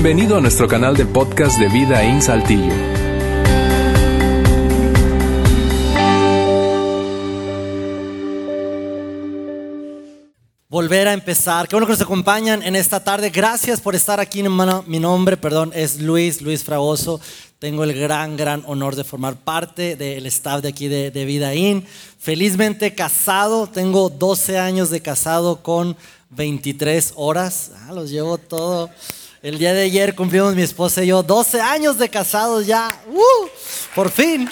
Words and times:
Bienvenido 0.00 0.36
a 0.36 0.40
nuestro 0.40 0.68
canal 0.68 0.96
de 0.96 1.04
podcast 1.06 1.58
de 1.58 1.68
Vida 1.68 2.04
en 2.04 2.22
Saltillo. 2.22 2.72
Volver 10.68 11.08
a 11.08 11.12
empezar. 11.12 11.66
Qué 11.66 11.74
bueno 11.74 11.88
que 11.88 11.94
nos 11.94 12.00
acompañan 12.00 12.62
en 12.62 12.76
esta 12.76 13.02
tarde. 13.02 13.30
Gracias 13.30 13.80
por 13.80 13.96
estar 13.96 14.20
aquí. 14.20 14.44
Mi 14.86 15.00
nombre, 15.00 15.36
perdón, 15.36 15.72
es 15.74 16.00
Luis, 16.00 16.42
Luis 16.42 16.62
Fragoso. 16.62 17.20
Tengo 17.58 17.82
el 17.82 17.92
gran, 17.92 18.36
gran 18.36 18.62
honor 18.66 18.94
de 18.94 19.02
formar 19.02 19.34
parte 19.34 19.96
del 19.96 20.26
staff 20.26 20.62
de 20.62 20.68
aquí 20.68 20.86
de, 20.86 21.10
Vida 21.24 21.56
In. 21.56 21.84
Felizmente 22.20 22.94
casado. 22.94 23.66
Tengo 23.66 24.10
12 24.10 24.60
años 24.60 24.90
de 24.90 25.00
casado 25.00 25.60
con 25.60 25.96
23 26.30 27.14
horas. 27.16 27.72
Ah, 27.80 27.92
los 27.92 28.10
llevo 28.10 28.38
todo. 28.38 28.90
El 29.40 29.56
día 29.56 29.72
de 29.72 29.82
ayer 29.82 30.16
cumplimos 30.16 30.56
mi 30.56 30.62
esposa 30.62 31.04
y 31.04 31.06
yo 31.06 31.22
12 31.22 31.60
años 31.60 31.96
de 31.96 32.08
casados 32.08 32.66
ya. 32.66 32.88
¡Uh! 33.08 33.46
Por 33.94 34.10
fin. 34.10 34.50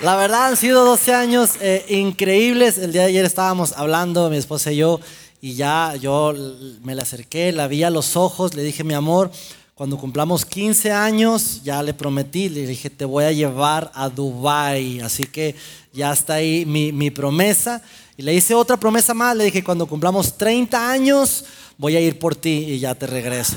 La 0.00 0.16
verdad 0.16 0.48
han 0.48 0.56
sido 0.56 0.84
12 0.84 1.14
años 1.14 1.50
eh, 1.60 1.86
increíbles. 1.88 2.78
El 2.78 2.90
día 2.90 3.02
de 3.02 3.08
ayer 3.08 3.24
estábamos 3.24 3.74
hablando, 3.76 4.28
mi 4.28 4.38
esposa 4.38 4.72
y 4.72 4.78
yo, 4.78 4.98
y 5.40 5.54
ya 5.54 5.94
yo 5.94 6.34
me 6.82 6.96
le 6.96 7.02
acerqué, 7.02 7.52
la 7.52 7.68
vi 7.68 7.84
a 7.84 7.90
los 7.90 8.16
ojos, 8.16 8.54
le 8.54 8.64
dije, 8.64 8.82
mi 8.82 8.94
amor, 8.94 9.30
cuando 9.76 9.98
cumplamos 9.98 10.44
15 10.44 10.90
años, 10.90 11.60
ya 11.62 11.80
le 11.80 11.94
prometí, 11.94 12.48
le 12.48 12.66
dije, 12.66 12.90
te 12.90 13.04
voy 13.04 13.22
a 13.22 13.30
llevar 13.30 13.92
a 13.94 14.08
Dubai. 14.08 14.98
Así 14.98 15.26
que 15.26 15.54
ya 15.92 16.12
está 16.12 16.34
ahí 16.34 16.66
mi, 16.66 16.90
mi 16.90 17.12
promesa. 17.12 17.82
Y 18.16 18.22
le 18.22 18.34
hice 18.34 18.52
otra 18.52 18.76
promesa 18.76 19.14
más, 19.14 19.36
le 19.36 19.44
dije, 19.44 19.62
cuando 19.62 19.86
cumplamos 19.86 20.36
30 20.36 20.90
años, 20.90 21.44
voy 21.78 21.96
a 21.96 22.00
ir 22.00 22.18
por 22.18 22.34
ti 22.34 22.64
y 22.68 22.78
ya 22.78 22.94
te 22.94 23.06
regreso. 23.06 23.56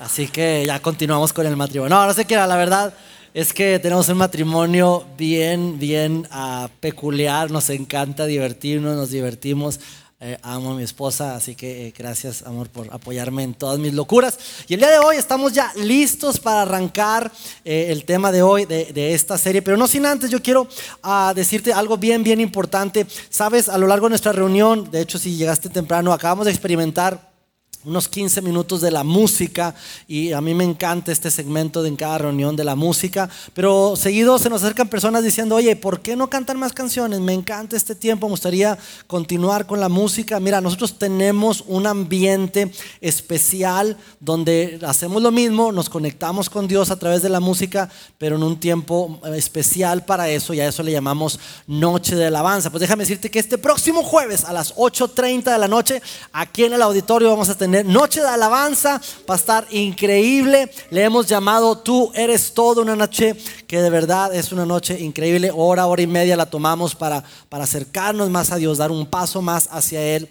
Así 0.00 0.28
que 0.28 0.64
ya 0.66 0.80
continuamos 0.80 1.32
con 1.32 1.46
el 1.46 1.56
matrimonio. 1.56 1.94
No, 1.94 2.06
no 2.06 2.14
sé 2.14 2.24
qué 2.24 2.34
era, 2.34 2.46
la 2.46 2.56
verdad 2.56 2.94
es 3.32 3.52
que 3.52 3.78
tenemos 3.78 4.08
un 4.08 4.18
matrimonio 4.18 5.04
bien, 5.16 5.78
bien 5.78 6.26
uh, 6.32 6.68
peculiar, 6.80 7.50
nos 7.50 7.70
encanta 7.70 8.26
divertirnos, 8.26 8.96
nos 8.96 9.10
divertimos. 9.10 9.78
Eh, 10.22 10.36
amo 10.42 10.72
a 10.72 10.74
mi 10.74 10.82
esposa, 10.82 11.34
así 11.34 11.54
que 11.54 11.86
eh, 11.86 11.94
gracias, 11.96 12.42
amor, 12.42 12.68
por 12.68 12.92
apoyarme 12.92 13.42
en 13.42 13.54
todas 13.54 13.78
mis 13.78 13.94
locuras. 13.94 14.38
Y 14.68 14.74
el 14.74 14.80
día 14.80 14.90
de 14.90 14.98
hoy 14.98 15.16
estamos 15.16 15.54
ya 15.54 15.72
listos 15.76 16.38
para 16.38 16.60
arrancar 16.60 17.32
eh, 17.64 17.86
el 17.88 18.04
tema 18.04 18.30
de 18.30 18.42
hoy, 18.42 18.66
de, 18.66 18.92
de, 18.92 19.14
esta 19.14 19.38
serie. 19.38 19.62
Pero 19.62 19.78
no 19.78 19.86
sin 19.86 20.04
antes, 20.04 20.28
yo 20.28 20.42
quiero 20.42 20.68
uh, 21.04 21.32
decirte 21.34 21.72
algo 21.72 21.96
bien, 21.96 22.22
bien 22.22 22.38
importante. 22.38 23.06
Sabes, 23.30 23.70
a 23.70 23.78
lo 23.78 23.86
largo 23.86 24.06
de 24.06 24.10
nuestra 24.10 24.32
reunión, 24.32 24.90
de 24.90 25.00
hecho, 25.00 25.18
si 25.18 25.36
llegaste 25.36 25.70
temprano, 25.70 26.12
acabamos 26.12 26.44
de 26.44 26.52
experimentar 26.52 27.29
unos 27.84 28.08
15 28.08 28.42
minutos 28.42 28.80
de 28.80 28.90
la 28.90 29.04
música 29.04 29.74
y 30.08 30.32
a 30.32 30.40
mí 30.40 30.54
me 30.54 30.64
encanta 30.64 31.12
este 31.12 31.30
segmento 31.30 31.82
de 31.82 31.90
en 31.90 31.96
cada 31.96 32.18
reunión 32.18 32.56
de 32.56 32.64
la 32.64 32.76
música, 32.76 33.28
pero 33.52 33.94
seguido 33.96 34.38
se 34.38 34.48
nos 34.48 34.62
acercan 34.62 34.88
personas 34.88 35.24
diciendo, 35.24 35.56
oye, 35.56 35.76
¿por 35.76 36.00
qué 36.00 36.16
no 36.16 36.30
cantan 36.30 36.58
más 36.58 36.72
canciones? 36.72 37.20
Me 37.20 37.34
encanta 37.34 37.76
este 37.76 37.94
tiempo, 37.94 38.26
me 38.26 38.32
gustaría 38.32 38.78
continuar 39.06 39.66
con 39.66 39.80
la 39.80 39.88
música. 39.88 40.40
Mira, 40.40 40.60
nosotros 40.60 40.98
tenemos 40.98 41.64
un 41.66 41.86
ambiente 41.86 42.72
especial 43.00 43.96
donde 44.20 44.78
hacemos 44.86 45.20
lo 45.20 45.30
mismo, 45.30 45.72
nos 45.72 45.90
conectamos 45.90 46.48
con 46.48 46.68
Dios 46.68 46.90
a 46.90 46.98
través 46.98 47.22
de 47.22 47.28
la 47.28 47.40
música, 47.40 47.90
pero 48.16 48.36
en 48.36 48.44
un 48.44 48.58
tiempo 48.58 49.20
especial 49.34 50.04
para 50.04 50.28
eso 50.28 50.54
y 50.54 50.60
a 50.60 50.68
eso 50.68 50.82
le 50.82 50.92
llamamos 50.92 51.40
Noche 51.66 52.14
de 52.14 52.26
Alabanza. 52.26 52.70
Pues 52.70 52.80
déjame 52.80 53.02
decirte 53.02 53.30
que 53.30 53.40
este 53.40 53.58
próximo 53.58 54.04
jueves 54.04 54.44
a 54.44 54.52
las 54.52 54.74
8.30 54.76 55.52
de 55.52 55.58
la 55.58 55.68
noche, 55.68 56.00
aquí 56.32 56.64
en 56.64 56.74
el 56.74 56.82
auditorio 56.82 57.30
vamos 57.30 57.48
a 57.48 57.56
tener 57.56 57.69
noche 57.84 58.20
de 58.20 58.28
alabanza, 58.28 59.00
va 59.28 59.34
a 59.34 59.36
estar 59.36 59.66
increíble. 59.70 60.70
Le 60.90 61.04
hemos 61.04 61.26
llamado 61.26 61.78
Tú 61.78 62.10
eres 62.14 62.52
todo, 62.54 62.82
una 62.82 62.96
noche 62.96 63.36
que 63.66 63.80
de 63.80 63.90
verdad 63.90 64.34
es 64.34 64.52
una 64.52 64.66
noche 64.66 64.98
increíble. 65.00 65.50
Hora, 65.54 65.86
hora 65.86 66.02
y 66.02 66.06
media 66.06 66.36
la 66.36 66.46
tomamos 66.46 66.94
para, 66.94 67.22
para 67.48 67.64
acercarnos 67.64 68.30
más 68.30 68.50
a 68.52 68.56
Dios, 68.56 68.78
dar 68.78 68.90
un 68.90 69.06
paso 69.06 69.42
más 69.42 69.68
hacia 69.70 70.02
Él 70.02 70.28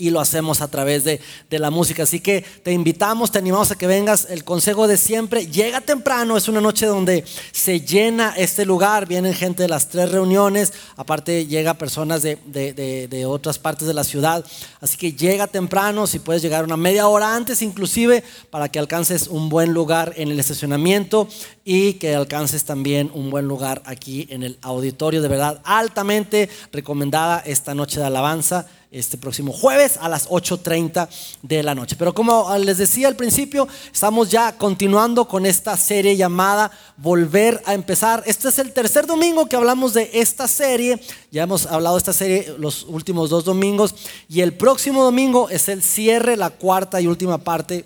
y 0.00 0.10
lo 0.10 0.18
hacemos 0.18 0.62
a 0.62 0.68
través 0.68 1.04
de, 1.04 1.20
de, 1.48 1.58
la 1.58 1.70
música. 1.70 2.04
Así 2.04 2.20
que 2.20 2.42
te 2.62 2.72
invitamos, 2.72 3.30
te 3.30 3.38
animamos 3.38 3.70
a 3.70 3.76
que 3.76 3.86
vengas. 3.86 4.26
El 4.30 4.44
consejo 4.44 4.88
de 4.88 4.96
siempre, 4.96 5.46
llega 5.46 5.82
temprano, 5.82 6.36
es 6.36 6.48
una 6.48 6.60
noche 6.60 6.86
donde 6.86 7.24
se 7.52 7.80
llena 7.80 8.34
este 8.36 8.64
lugar, 8.64 9.06
vienen 9.06 9.34
gente 9.34 9.62
de 9.62 9.68
las 9.68 9.88
tres 9.88 10.10
reuniones, 10.10 10.72
aparte 10.96 11.46
llega 11.46 11.74
personas 11.74 12.22
de, 12.22 12.38
de, 12.46 12.72
de 13.08 13.26
otras 13.26 13.58
partes 13.58 13.86
de 13.86 13.94
la 13.94 14.04
ciudad. 14.04 14.44
Así 14.80 14.96
que 14.96 15.12
llega 15.12 15.46
temprano, 15.46 16.06
si 16.06 16.18
puedes 16.18 16.40
llegar 16.40 16.64
una 16.64 16.78
media 16.78 17.06
hora 17.06 17.36
antes 17.36 17.60
inclusive, 17.60 18.24
para 18.48 18.70
que 18.70 18.78
alcances 18.78 19.28
un 19.28 19.50
buen 19.50 19.74
lugar 19.74 20.14
en 20.16 20.30
el 20.30 20.40
estacionamiento 20.40 21.28
y 21.64 21.94
que 21.94 22.14
alcances 22.14 22.64
también 22.64 23.10
un 23.12 23.30
buen 23.30 23.46
lugar 23.46 23.82
aquí 23.84 24.26
en 24.30 24.42
el 24.42 24.58
auditorio. 24.62 25.20
De 25.20 25.28
verdad, 25.28 25.60
altamente 25.64 26.48
recomendada 26.72 27.42
esta 27.44 27.74
noche 27.74 28.00
de 28.00 28.06
alabanza 28.06 28.66
este 28.90 29.16
próximo 29.16 29.52
jueves 29.52 29.98
a 30.00 30.08
las 30.08 30.28
8.30 30.28 31.08
de 31.42 31.62
la 31.62 31.74
noche. 31.74 31.96
Pero 31.98 32.12
como 32.12 32.56
les 32.58 32.78
decía 32.78 33.08
al 33.08 33.16
principio, 33.16 33.68
estamos 33.92 34.30
ya 34.30 34.56
continuando 34.58 35.28
con 35.28 35.46
esta 35.46 35.76
serie 35.76 36.16
llamada 36.16 36.70
Volver 36.96 37.62
a 37.66 37.74
empezar. 37.74 38.22
Este 38.26 38.48
es 38.48 38.58
el 38.58 38.72
tercer 38.72 39.06
domingo 39.06 39.46
que 39.46 39.56
hablamos 39.56 39.94
de 39.94 40.10
esta 40.12 40.48
serie. 40.48 41.00
Ya 41.30 41.44
hemos 41.44 41.66
hablado 41.66 41.96
de 41.96 42.00
esta 42.00 42.12
serie 42.12 42.54
los 42.58 42.84
últimos 42.84 43.30
dos 43.30 43.44
domingos. 43.44 43.94
Y 44.28 44.40
el 44.40 44.54
próximo 44.54 45.04
domingo 45.04 45.48
es 45.50 45.68
el 45.68 45.82
cierre, 45.82 46.36
la 46.36 46.50
cuarta 46.50 47.00
y 47.00 47.06
última 47.06 47.38
parte 47.38 47.84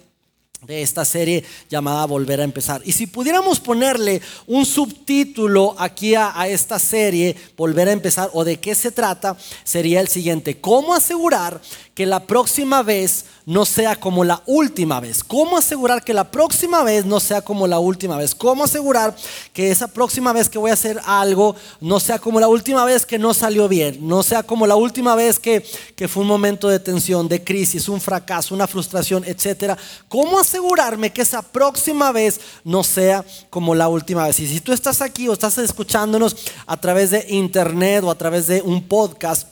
de 0.66 0.82
esta 0.82 1.04
serie 1.04 1.44
llamada 1.68 2.06
Volver 2.06 2.40
a 2.40 2.44
empezar. 2.44 2.80
Y 2.84 2.92
si 2.92 3.06
pudiéramos 3.06 3.60
ponerle 3.60 4.22
un 4.46 4.64
subtítulo 4.64 5.74
aquí 5.78 6.14
a, 6.14 6.32
esta 6.48 6.78
serie, 6.78 7.36
Volver 7.56 7.88
a 7.88 7.92
empezar, 7.92 8.30
o 8.32 8.44
de 8.44 8.58
qué 8.58 8.74
se 8.74 8.90
trata, 8.90 9.36
sería 9.62 10.00
el 10.00 10.08
siguiente, 10.08 10.60
¿cómo 10.60 10.94
asegurar 10.94 11.60
que 11.94 12.06
la 12.06 12.20
próxima 12.26 12.82
vez 12.82 13.26
no 13.46 13.64
sea 13.64 13.96
como 13.96 14.24
la 14.24 14.42
última 14.46 15.00
vez? 15.00 15.22
¿Cómo 15.22 15.56
asegurar 15.58 16.02
que 16.02 16.14
la 16.14 16.30
próxima 16.30 16.82
vez 16.82 17.04
no 17.04 17.20
sea 17.20 17.42
como 17.42 17.66
la 17.66 17.78
última 17.78 18.16
vez? 18.16 18.34
¿Cómo 18.34 18.64
asegurar 18.64 19.14
que 19.52 19.70
esa 19.70 19.88
próxima 19.88 20.32
vez 20.32 20.48
que 20.48 20.58
voy 20.58 20.70
a 20.70 20.74
hacer 20.74 21.00
algo 21.04 21.54
no 21.80 22.00
sea 22.00 22.18
como 22.18 22.40
la 22.40 22.48
última 22.48 22.84
vez 22.84 23.06
que 23.06 23.18
no 23.18 23.34
salió 23.34 23.68
bien? 23.68 23.98
No 24.00 24.22
sea 24.22 24.42
como 24.42 24.66
la 24.66 24.76
última 24.76 25.14
vez 25.14 25.38
que, 25.38 25.64
que 25.94 26.08
fue 26.08 26.22
un 26.22 26.28
momento 26.28 26.68
de 26.68 26.80
tensión, 26.80 27.28
de 27.28 27.44
crisis, 27.44 27.88
un 27.88 28.00
fracaso, 28.00 28.54
una 28.54 28.66
frustración, 28.66 29.24
etcétera. 29.24 29.76
¿Cómo 30.08 30.38
asegurarme 30.54 31.12
que 31.12 31.22
esa 31.22 31.42
próxima 31.42 32.12
vez 32.12 32.40
no 32.62 32.84
sea 32.84 33.24
como 33.50 33.74
la 33.74 33.88
última 33.88 34.26
vez? 34.26 34.38
Y 34.38 34.46
si 34.46 34.60
tú 34.60 34.72
estás 34.72 35.02
aquí 35.02 35.26
o 35.28 35.32
estás 35.32 35.58
escuchándonos 35.58 36.36
a 36.66 36.76
través 36.76 37.10
de 37.10 37.26
internet 37.28 38.04
o 38.04 38.10
a 38.10 38.14
través 38.14 38.46
de 38.46 38.62
un 38.62 38.86
podcast, 38.86 39.48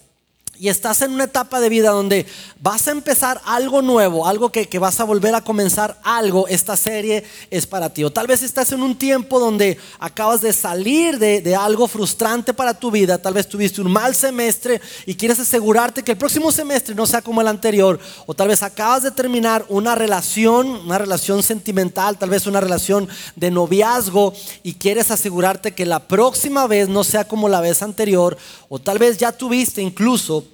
y 0.59 0.69
estás 0.69 1.03
en 1.03 1.13
una 1.13 1.25
etapa 1.25 1.61
de 1.61 1.69
vida 1.69 1.91
donde 1.91 2.27
vas 2.61 2.87
a 2.87 2.93
empezar 2.93 3.41
algo 3.47 3.83
nuevo, 3.83 4.29
algo 4.29 4.53
que, 4.53 4.69
que, 4.69 4.79
vas 4.79 5.01
a 5.01 5.05
volver 5.05 5.35
a 5.35 5.41
comenzar 5.41 5.99
algo, 6.05 6.47
esta 6.47 6.77
serie 6.77 7.25
es 7.51 7.67
para 7.67 7.93
ti. 7.93 8.05
O 8.05 8.13
tal 8.13 8.27
vez 8.27 8.43
estás 8.43 8.71
en 8.71 8.83
un 8.83 8.97
tiempo 8.97 9.41
donde 9.41 9.79
acabas 9.99 10.41
de 10.41 10.53
salir 10.53 11.19
de, 11.19 11.41
de, 11.41 11.57
algo 11.57 11.89
frustrante 11.89 12.55
para 12.55 12.75
tu 12.75 12.91
vida, 12.91 13.19
tal 13.19 13.35
vez 13.35 13.49
tuviste 13.49 13.81
un 13.81 13.91
mal 13.91 14.15
semestre 14.15 14.81
y 15.07 15.15
quieres 15.15 15.41
asegurarte 15.41 16.05
que 16.05 16.13
el 16.13 16.19
próximo 16.19 16.53
semestre 16.53 16.95
no 16.95 17.07
sea 17.07 17.23
como 17.23 17.41
el 17.41 17.49
anterior. 17.49 17.99
O 18.27 18.35
tal 18.35 18.49
vez 18.49 18.63
acabas 18.63 19.03
de 19.03 19.11
terminar 19.11 19.65
una 19.69 19.95
relación, 19.95 20.69
una 20.69 20.99
relación 20.99 21.43
sentimental, 21.43 22.19
tal 22.19 22.31
vez 22.31 22.47
una 22.47 22.61
relación 22.61 23.09
de 23.35 23.51
noviazgo 23.51 24.35
y 24.63 24.75
quieres 24.75 25.11
asegurarte 25.11 25.73
que 25.73 25.87
la 25.87 26.07
próxima 26.07 26.67
vez 26.67 26.89
no 26.89 27.03
sea 27.05 27.25
como 27.25 27.49
la 27.49 27.61
vez 27.61 27.83
anterior. 27.83 28.37
O 28.69 28.79
tal 28.79 28.99
vez 28.99 29.19
ya 29.19 29.33
tuviste 29.33 29.83
incluso 29.83 30.52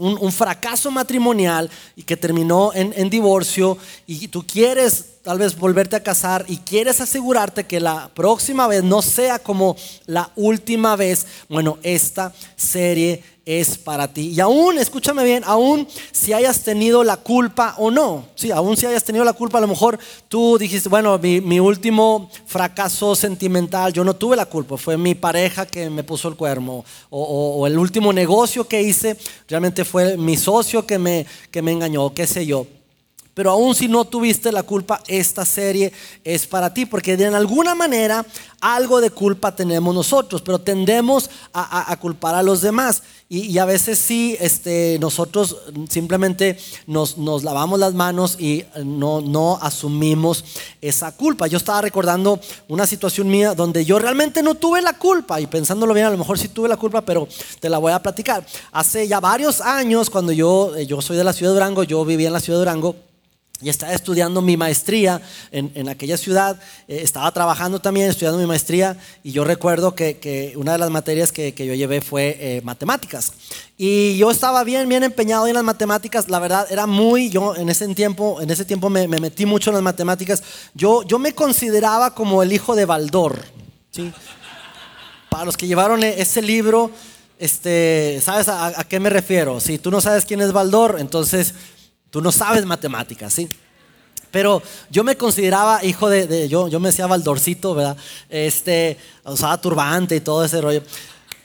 un, 0.00 0.32
fracaso 0.32 0.90
matrimonial 0.90 1.70
y 1.94 2.02
que 2.02 2.16
terminó 2.16 2.72
en, 2.74 2.92
en, 2.96 3.10
divorcio 3.10 3.76
y 4.06 4.28
tú 4.28 4.44
quieres 4.46 5.09
tal 5.22 5.38
vez 5.38 5.56
volverte 5.56 5.96
a 5.96 6.02
casar 6.02 6.44
y 6.48 6.58
quieres 6.58 7.00
asegurarte 7.00 7.64
que 7.64 7.80
la 7.80 8.10
próxima 8.14 8.66
vez 8.66 8.82
no 8.82 9.02
sea 9.02 9.38
como 9.38 9.76
la 10.06 10.30
última 10.36 10.96
vez, 10.96 11.26
bueno, 11.48 11.78
esta 11.82 12.32
serie 12.56 13.22
es 13.44 13.76
para 13.76 14.08
ti. 14.08 14.28
Y 14.28 14.40
aún, 14.40 14.78
escúchame 14.78 15.24
bien, 15.24 15.42
aún 15.44 15.86
si 16.12 16.32
hayas 16.32 16.62
tenido 16.62 17.04
la 17.04 17.16
culpa 17.16 17.74
o 17.78 17.90
no, 17.90 18.26
sí, 18.34 18.50
aún 18.50 18.76
si 18.76 18.86
hayas 18.86 19.04
tenido 19.04 19.24
la 19.24 19.32
culpa, 19.32 19.58
a 19.58 19.60
lo 19.60 19.66
mejor 19.66 19.98
tú 20.28 20.56
dijiste, 20.56 20.88
bueno, 20.88 21.18
mi, 21.18 21.60
último 21.60 22.30
fracaso 22.46 23.14
sentimental, 23.14 23.92
yo 23.92 24.04
no 24.04 24.14
tuve 24.14 24.36
la 24.36 24.46
culpa, 24.46 24.76
fue 24.76 24.96
mi 24.96 25.14
pareja 25.14 25.66
que 25.66 25.90
me 25.90 26.04
puso 26.04 26.28
el 26.28 26.36
cuerno, 26.36 26.84
o, 27.10 27.22
o, 27.22 27.60
o 27.60 27.66
el 27.66 27.76
último 27.76 28.12
negocio 28.12 28.66
que 28.66 28.82
hice, 28.82 29.16
realmente 29.48 29.84
fue 29.84 30.16
mi 30.16 30.36
socio 30.36 30.86
que 30.86 30.98
me, 30.98 31.26
que 31.50 31.60
me 31.60 31.72
engañó, 31.72 32.14
qué 32.14 32.26
sé 32.26 32.46
yo. 32.46 32.66
Pero 33.34 33.52
aún 33.52 33.74
si 33.74 33.88
no 33.88 34.04
tuviste 34.04 34.52
la 34.52 34.62
culpa, 34.62 35.00
esta 35.06 35.44
serie 35.44 35.92
es 36.24 36.46
para 36.46 36.74
ti, 36.74 36.86
porque 36.86 37.16
de 37.16 37.26
alguna 37.26 37.74
manera 37.74 38.26
algo 38.60 39.00
de 39.00 39.10
culpa 39.10 39.54
tenemos 39.54 39.94
nosotros, 39.94 40.42
pero 40.42 40.58
tendemos 40.58 41.30
a, 41.52 41.90
a, 41.90 41.96
culpar 41.96 42.34
a 42.34 42.42
los 42.42 42.60
demás. 42.60 43.02
Y, 43.32 43.58
a 43.58 43.64
veces 43.64 43.96
sí, 44.00 44.36
este, 44.40 44.98
nosotros 45.00 45.56
simplemente 45.88 46.58
nos, 46.88 47.16
nos, 47.16 47.44
lavamos 47.44 47.78
las 47.78 47.94
manos 47.94 48.36
y 48.40 48.64
no, 48.84 49.20
no 49.20 49.56
asumimos 49.62 50.44
esa 50.80 51.12
culpa. 51.12 51.46
Yo 51.46 51.56
estaba 51.56 51.80
recordando 51.80 52.40
una 52.66 52.88
situación 52.88 53.28
mía 53.28 53.54
donde 53.54 53.84
yo 53.84 54.00
realmente 54.00 54.42
no 54.42 54.56
tuve 54.56 54.82
la 54.82 54.94
culpa 54.94 55.40
y 55.40 55.46
pensándolo 55.46 55.94
bien, 55.94 56.06
a 56.06 56.10
lo 56.10 56.18
mejor 56.18 56.40
sí 56.40 56.48
tuve 56.48 56.68
la 56.68 56.76
culpa, 56.76 57.02
pero 57.02 57.28
te 57.60 57.70
la 57.70 57.78
voy 57.78 57.92
a 57.92 58.02
platicar. 58.02 58.44
Hace 58.72 59.06
ya 59.06 59.20
varios 59.20 59.60
años, 59.60 60.10
cuando 60.10 60.32
yo, 60.32 60.76
yo 60.80 61.00
soy 61.00 61.16
de 61.16 61.22
la 61.22 61.32
ciudad 61.32 61.52
de 61.52 61.60
Durango, 61.60 61.84
yo 61.84 62.04
vivía 62.04 62.26
en 62.26 62.32
la 62.32 62.40
ciudad 62.40 62.58
de 62.58 62.64
Durango, 62.64 62.96
y 63.62 63.68
estaba 63.68 63.92
estudiando 63.92 64.40
mi 64.40 64.56
maestría 64.56 65.20
en, 65.50 65.88
aquella 65.88 66.16
ciudad, 66.16 66.58
eh, 66.88 67.00
estaba 67.02 67.30
trabajando 67.32 67.78
también, 67.80 68.08
estudiando 68.08 68.38
mi 68.38 68.46
maestría, 68.46 68.96
y 69.22 69.32
yo 69.32 69.44
recuerdo 69.44 69.94
que, 69.94 70.54
una 70.56 70.72
de 70.72 70.78
las 70.78 70.90
materias 70.90 71.30
que, 71.30 71.52
yo 71.52 71.74
llevé 71.74 72.00
fue 72.00 72.36
eh, 72.40 72.60
matemáticas. 72.64 73.32
Y 73.76 74.16
yo 74.16 74.30
estaba 74.30 74.64
bien, 74.64 74.88
bien 74.88 75.02
empeñado 75.02 75.46
en 75.46 75.54
las 75.54 75.64
matemáticas, 75.64 76.28
la 76.28 76.38
verdad 76.38 76.66
era 76.70 76.86
muy, 76.86 77.28
yo 77.28 77.54
en 77.54 77.68
ese 77.68 77.86
tiempo, 77.94 78.40
en 78.40 78.50
ese 78.50 78.64
tiempo 78.64 78.88
me, 78.88 79.06
metí 79.08 79.44
mucho 79.44 79.70
en 79.70 79.74
las 79.74 79.82
matemáticas, 79.82 80.42
yo, 80.74 81.02
yo 81.02 81.18
me 81.18 81.34
consideraba 81.34 82.14
como 82.14 82.42
el 82.42 82.52
hijo 82.52 82.74
de 82.74 82.86
Baldor. 82.86 83.42
¿sí? 83.90 84.12
Para 85.28 85.44
los 85.44 85.56
que 85.56 85.66
llevaron 85.66 86.02
e, 86.02 86.20
ese 86.20 86.40
libro, 86.40 86.90
este, 87.38 88.20
¿sabes 88.22 88.48
a, 88.48 88.66
a 88.80 88.84
qué 88.84 89.00
me 89.00 89.10
refiero? 89.10 89.60
Si 89.60 89.78
tú 89.78 89.90
no 89.90 90.00
sabes 90.00 90.24
quién 90.24 90.40
es 90.40 90.52
Baldor, 90.52 90.96
entonces 90.98 91.54
Tú 92.10 92.20
no 92.20 92.32
sabes 92.32 92.66
matemáticas, 92.66 93.32
¿sí? 93.32 93.48
Pero 94.30 94.62
yo 94.90 95.02
me 95.02 95.16
consideraba 95.16 95.84
hijo 95.84 96.08
de, 96.08 96.48
yo, 96.48 96.68
yo 96.68 96.78
me 96.78 96.90
decía 96.90 97.06
Valdorcito, 97.06 97.74
¿verdad? 97.74 97.96
Este, 98.28 98.96
usaba 99.24 99.60
turbante 99.60 100.16
y 100.16 100.20
todo 100.20 100.44
ese 100.44 100.60
rollo. 100.60 100.82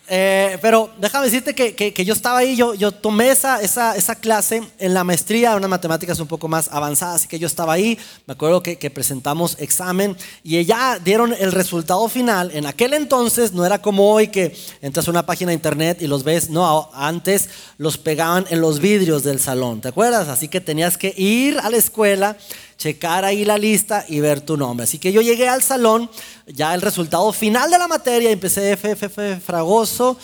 Eh, 0.07 0.59
pero 0.61 0.91
déjame 0.99 1.25
decirte 1.25 1.55
que, 1.55 2.05
yo 2.05 2.13
estaba 2.13 2.39
ahí, 2.39 2.55
yo, 2.55 2.75
yo 2.75 2.91
tomé 2.91 3.31
esa, 3.31 3.61
esa, 3.61 3.95
esa, 3.95 4.15
clase 4.15 4.61
en 4.77 4.93
la 4.93 5.03
maestría, 5.03 5.55
una 5.55 5.67
matemáticas 5.67 6.19
un 6.19 6.27
poco 6.27 6.47
más 6.47 6.69
avanzada, 6.71 7.15
así 7.15 7.27
que 7.27 7.39
yo 7.39 7.47
estaba 7.47 7.73
ahí, 7.73 7.97
me 8.27 8.33
acuerdo 8.33 8.61
que, 8.61 8.75
presentamos 8.91 9.57
examen 9.59 10.15
y 10.43 10.63
ya 10.63 10.99
dieron 10.99 11.33
el 11.33 11.51
resultado 11.51 12.07
final. 12.07 12.51
En 12.53 12.67
aquel 12.67 12.93
entonces 12.93 13.51
no 13.51 13.65
era 13.65 13.81
como 13.81 14.11
hoy 14.11 14.27
que 14.27 14.55
entras 14.81 15.07
a 15.07 15.11
una 15.11 15.25
página 15.25 15.49
de 15.49 15.55
internet 15.55 15.97
y 16.01 16.07
los 16.07 16.23
ves, 16.23 16.51
no, 16.51 16.89
antes 16.93 17.49
los 17.77 17.97
pegaban 17.97 18.45
en 18.51 18.61
los 18.61 18.79
vidrios 18.79 19.23
del 19.23 19.39
salón, 19.39 19.81
¿te 19.81 19.87
acuerdas? 19.87 20.27
Así 20.27 20.47
que 20.47 20.61
tenías 20.61 20.97
que 20.97 21.13
ir 21.17 21.57
a 21.59 21.69
la 21.69 21.77
escuela 21.77 22.37
checar 22.77 23.25
ahí 23.25 23.45
la 23.45 23.57
lista 23.57 24.05
y 24.07 24.19
ver 24.19 24.41
tu 24.41 24.57
nombre. 24.57 24.83
Así 24.83 24.99
que 24.99 25.11
yo 25.11 25.21
llegué 25.21 25.47
al 25.47 25.61
salón, 25.61 26.09
ya 26.47 26.73
el 26.73 26.81
resultado 26.81 27.31
final 27.33 27.71
de 27.71 27.77
la 27.77 27.87
materia, 27.87 28.31
empecé 28.31 28.71
F, 28.71 28.91
F, 28.91 29.05
F, 29.05 29.39
fragoso 29.39 30.17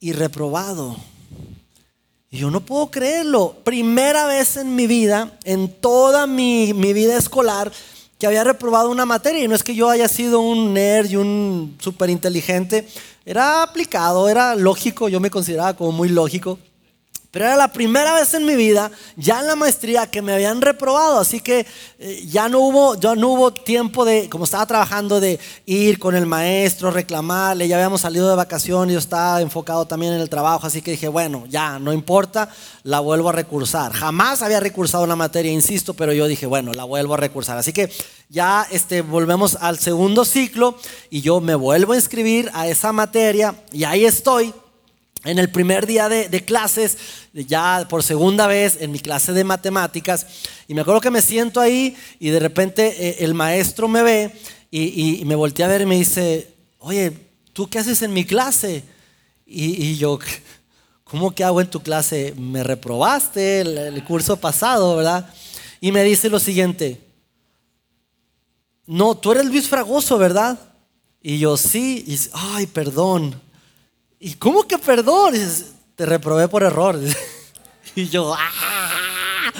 y 0.00 0.12
reprobado. 0.12 0.96
Y 2.30 2.38
yo 2.38 2.50
no 2.50 2.60
puedo 2.60 2.90
creerlo. 2.90 3.56
Primera 3.62 4.26
vez 4.26 4.56
en 4.56 4.74
mi 4.74 4.86
vida, 4.86 5.36
en 5.44 5.68
toda 5.68 6.26
mi, 6.26 6.72
mi 6.72 6.94
vida 6.94 7.18
escolar, 7.18 7.70
que 8.18 8.26
había 8.26 8.42
reprobado 8.42 8.90
una 8.90 9.04
materia. 9.04 9.44
Y 9.44 9.48
no 9.48 9.54
es 9.54 9.62
que 9.62 9.74
yo 9.74 9.90
haya 9.90 10.08
sido 10.08 10.40
un 10.40 10.72
nerd 10.72 11.10
y 11.10 11.16
un 11.16 11.76
súper 11.78 12.08
inteligente. 12.08 12.88
Era 13.26 13.62
aplicado, 13.62 14.28
era 14.28 14.54
lógico, 14.54 15.08
yo 15.08 15.20
me 15.20 15.30
consideraba 15.30 15.74
como 15.74 15.92
muy 15.92 16.08
lógico. 16.08 16.58
Pero 17.32 17.46
era 17.46 17.56
la 17.56 17.68
primera 17.68 18.12
vez 18.12 18.34
en 18.34 18.44
mi 18.44 18.54
vida, 18.56 18.90
ya 19.16 19.40
en 19.40 19.46
la 19.46 19.56
maestría, 19.56 20.06
que 20.06 20.20
me 20.20 20.34
habían 20.34 20.60
reprobado. 20.60 21.18
Así 21.18 21.40
que 21.40 21.66
eh, 21.98 22.26
ya, 22.28 22.50
no 22.50 22.58
hubo, 22.60 22.94
ya 23.00 23.14
no 23.14 23.28
hubo 23.28 23.54
tiempo 23.54 24.04
de, 24.04 24.28
como 24.28 24.44
estaba 24.44 24.66
trabajando, 24.66 25.18
de 25.18 25.40
ir 25.64 25.98
con 25.98 26.14
el 26.14 26.26
maestro, 26.26 26.90
reclamarle. 26.90 27.68
Ya 27.68 27.76
habíamos 27.76 28.02
salido 28.02 28.28
de 28.28 28.36
vacaciones, 28.36 28.92
yo 28.92 28.98
estaba 28.98 29.40
enfocado 29.40 29.86
también 29.86 30.12
en 30.12 30.20
el 30.20 30.28
trabajo. 30.28 30.66
Así 30.66 30.82
que 30.82 30.90
dije, 30.90 31.08
bueno, 31.08 31.46
ya, 31.48 31.78
no 31.78 31.94
importa, 31.94 32.50
la 32.82 33.00
vuelvo 33.00 33.30
a 33.30 33.32
recursar. 33.32 33.94
Jamás 33.94 34.42
había 34.42 34.60
recursado 34.60 35.02
una 35.02 35.16
materia, 35.16 35.50
insisto, 35.50 35.94
pero 35.94 36.12
yo 36.12 36.26
dije, 36.26 36.44
bueno, 36.44 36.74
la 36.74 36.84
vuelvo 36.84 37.14
a 37.14 37.16
recursar. 37.16 37.56
Así 37.56 37.72
que 37.72 37.90
ya 38.28 38.66
este, 38.70 39.00
volvemos 39.00 39.56
al 39.58 39.78
segundo 39.78 40.26
ciclo 40.26 40.76
y 41.08 41.22
yo 41.22 41.40
me 41.40 41.54
vuelvo 41.54 41.94
a 41.94 41.96
inscribir 41.96 42.50
a 42.52 42.68
esa 42.68 42.92
materia 42.92 43.54
y 43.72 43.84
ahí 43.84 44.04
estoy 44.04 44.52
en 45.24 45.38
el 45.38 45.50
primer 45.50 45.86
día 45.86 46.08
de, 46.08 46.44
clases, 46.44 46.98
ya 47.32 47.86
por 47.88 48.02
segunda 48.02 48.46
vez 48.46 48.78
en 48.80 48.90
mi 48.90 48.98
clase 48.98 49.32
de 49.32 49.44
matemáticas, 49.44 50.26
y 50.66 50.74
me 50.74 50.80
acuerdo 50.80 51.00
que 51.00 51.10
me 51.10 51.22
siento 51.22 51.60
ahí 51.60 51.96
y 52.18 52.30
de 52.30 52.40
repente 52.40 53.08
eh, 53.08 53.16
el 53.20 53.34
maestro 53.34 53.88
me 53.88 54.02
ve 54.02 54.32
y, 54.70 55.22
me 55.26 55.34
voltea 55.34 55.66
a 55.66 55.68
ver 55.68 55.82
y 55.82 55.86
me 55.86 55.96
dice, 55.96 56.54
oye, 56.78 57.12
¿tú 57.52 57.68
qué 57.68 57.78
haces 57.78 58.02
en 58.02 58.12
mi 58.12 58.24
clase? 58.24 58.82
Y, 59.46 59.96
yo, 59.96 60.18
¿cómo 61.04 61.34
que 61.34 61.44
hago 61.44 61.60
en 61.60 61.68
tu 61.68 61.82
clase? 61.82 62.34
Me 62.36 62.64
reprobaste 62.64 63.60
el, 63.60 64.02
curso 64.04 64.38
pasado, 64.38 64.96
¿verdad? 64.96 65.28
Y 65.80 65.92
me 65.92 66.02
dice 66.02 66.30
lo 66.30 66.40
siguiente, 66.40 67.00
no, 68.86 69.14
tú 69.14 69.32
eres 69.32 69.44
Luis 69.44 69.68
Fragoso, 69.68 70.18
¿verdad? 70.18 70.58
Y 71.22 71.38
yo, 71.38 71.56
sí, 71.56 72.04
y 72.06 72.18
ay, 72.32 72.66
perdón. 72.66 73.40
¿Y 74.24 74.34
cómo 74.34 74.62
que 74.68 74.78
perdón? 74.78 75.34
te 75.96 76.06
reprobé 76.06 76.46
por 76.46 76.62
error. 76.62 76.96
y 77.96 78.08
yo, 78.08 78.32
¡ah! 78.32 79.52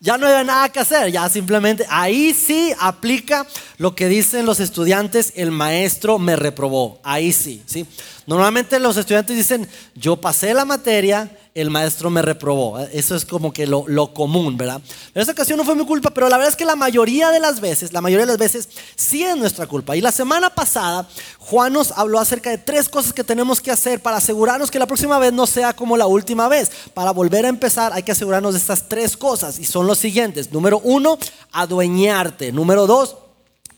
ya 0.00 0.16
no 0.16 0.26
hay 0.26 0.46
nada 0.46 0.70
que 0.70 0.80
hacer, 0.80 1.12
ya 1.12 1.28
simplemente 1.28 1.84
ahí 1.90 2.32
sí 2.32 2.72
aplica 2.80 3.46
lo 3.76 3.94
que 3.94 4.08
dicen 4.08 4.46
los 4.46 4.60
estudiantes, 4.60 5.34
el 5.36 5.50
maestro 5.50 6.18
me 6.18 6.36
reprobó, 6.36 7.00
ahí 7.04 7.34
sí, 7.34 7.62
¿sí? 7.66 7.86
Normalmente 8.28 8.78
los 8.78 8.94
estudiantes 8.98 9.34
dicen, 9.34 9.66
yo 9.94 10.16
pasé 10.16 10.52
la 10.52 10.66
materia, 10.66 11.34
el 11.54 11.70
maestro 11.70 12.10
me 12.10 12.20
reprobó. 12.20 12.78
Eso 12.78 13.16
es 13.16 13.24
como 13.24 13.54
que 13.54 13.66
lo, 13.66 14.12
común, 14.12 14.58
¿verdad? 14.58 14.82
Pero 15.14 15.22
esa 15.22 15.32
ocasión 15.32 15.56
no 15.56 15.64
fue 15.64 15.74
mi 15.74 15.86
culpa, 15.86 16.10
pero 16.10 16.28
la 16.28 16.36
verdad 16.36 16.50
es 16.50 16.56
que 16.56 16.66
la 16.66 16.76
mayoría 16.76 17.30
de 17.30 17.40
las 17.40 17.62
veces, 17.62 17.90
la 17.94 18.02
mayoría 18.02 18.26
de 18.26 18.32
las 18.32 18.38
veces 18.38 18.68
sí 18.96 19.24
es 19.24 19.34
nuestra 19.34 19.66
culpa. 19.66 19.96
Y 19.96 20.02
la 20.02 20.12
semana 20.12 20.50
pasada, 20.50 21.08
Juan 21.38 21.72
nos 21.72 21.90
habló 21.92 22.18
acerca 22.18 22.50
de 22.50 22.58
tres 22.58 22.90
cosas 22.90 23.14
que 23.14 23.24
tenemos 23.24 23.62
que 23.62 23.70
hacer 23.70 24.02
para 24.02 24.18
asegurarnos 24.18 24.70
que 24.70 24.78
la 24.78 24.86
próxima 24.86 25.18
vez 25.18 25.32
no 25.32 25.46
sea 25.46 25.72
como 25.72 25.96
la 25.96 26.06
última 26.06 26.48
vez. 26.48 26.70
Para 26.92 27.12
volver 27.12 27.46
a 27.46 27.48
empezar 27.48 27.94
hay 27.94 28.02
que 28.02 28.12
asegurarnos 28.12 28.52
de 28.52 28.60
estas 28.60 28.90
tres 28.90 29.16
cosas 29.16 29.58
y 29.58 29.64
son 29.64 29.86
los 29.86 29.96
siguientes. 29.96 30.52
Número 30.52 30.82
uno, 30.84 31.18
adueñarte. 31.50 32.52
Número 32.52 32.86
dos, 32.86 33.16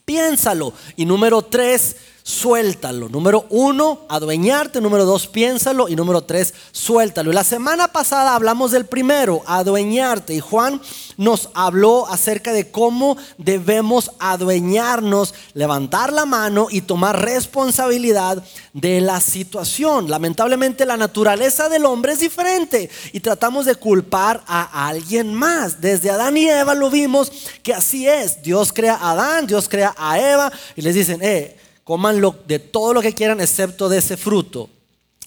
piénsalo. 0.05 0.73
Y 0.97 1.05
número 1.07 1.41
tres, 1.43 1.95
suéltalo. 2.31 3.09
Número 3.09 3.47
uno, 3.51 4.01
adueñarte. 4.09 4.81
Número 4.81 5.05
dos, 5.05 5.27
piénsalo. 5.27 5.89
Y 5.89 5.97
número 5.97 6.23
tres, 6.23 6.55
suéltalo. 6.71 7.33
La 7.33 7.45
semana 7.45 7.89
pasada 7.89 8.35
hablamos 8.35 8.71
del 8.71 8.87
primero, 8.87 9.43
adueñarte. 9.47 10.35
Y 10.35 10.41
Juan 10.41 10.81
nos 11.17 11.51
habló 11.55 12.07
acerca 12.07 12.53
de 12.53 12.71
cómo 12.71 13.17
debemos 13.37 14.13
adueñarnos, 14.21 15.35
levantar 15.55 16.13
la 16.13 16.25
mano 16.25 16.69
y 16.71 16.83
tomar 16.83 17.21
responsabilidad 17.21 18.43
de 18.73 19.01
la 19.01 19.21
situación. 19.21 20.09
Lamentablemente 20.09 20.87
la 20.87 20.97
naturaleza 20.97 21.69
del 21.69 21.85
hombre 21.85 22.13
es 22.13 22.21
diferente 22.21 22.89
y 23.13 23.21
tratamos 23.21 23.67
de 23.67 23.75
culpar 23.75 24.43
a 24.47 24.89
alguien 24.89 25.35
más. 25.35 25.81
Desde 25.81 26.11
Adán 26.11 26.37
y 26.37 26.49
Eva 26.49 26.75
lo 26.75 26.91
vimos 26.91 27.33
que 27.63 27.75
así 27.75 28.09
es. 28.09 28.43
Dios 28.43 28.73
crea 28.73 28.95
a 28.95 29.11
Adán, 29.11 29.47
Dios 29.47 29.69
crea 29.69 29.95
a 29.99 30.19
Eva 30.19 30.53
y 30.77 30.83
les 30.83 30.95
dicen, 30.95 31.21
eh, 31.23 31.57
coman 31.91 32.23
de 32.47 32.61
todo 32.61 32.95
lo 32.95 33.03
que 33.03 33.13
quieran 33.13 33.41
excepto 33.41 33.89
de 33.89 33.99
ese 33.99 34.17
fruto. 34.17 34.71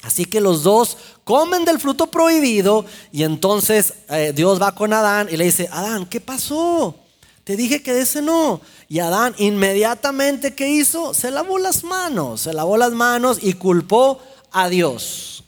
Así 0.02 0.24
que 0.24 0.40
los 0.40 0.64
dos 0.64 0.96
comen 1.26 1.66
del 1.66 1.78
fruto 1.78 2.08
prohibido 2.08 2.86
y 3.12 3.24
entonces 3.24 3.96
eh, 4.08 4.32
Dios 4.34 4.62
va 4.62 4.74
con 4.74 4.94
Adán 4.94 5.28
y 5.30 5.36
le 5.36 5.44
dice, 5.44 5.68
Adán, 5.74 6.06
¿qué 6.06 6.22
pasó? 6.22 6.96
Te 7.44 7.58
dije 7.58 7.84
que 7.84 7.92
de 7.92 8.04
ese 8.04 8.22
no. 8.22 8.62
Y 8.88 9.00
Adán 9.00 9.36
inmediatamente, 9.40 10.56
¿qué 10.56 10.70
hizo? 10.70 11.14
Se 11.14 11.32
lavó 11.32 11.60
las 11.60 11.84
manos, 11.84 12.40
se 12.40 12.54
lavó 12.54 12.78
las 12.78 12.94
manos 12.94 13.40
y 13.42 13.56
culpó 13.56 14.22
a 14.50 14.70
Dios. 14.70 15.44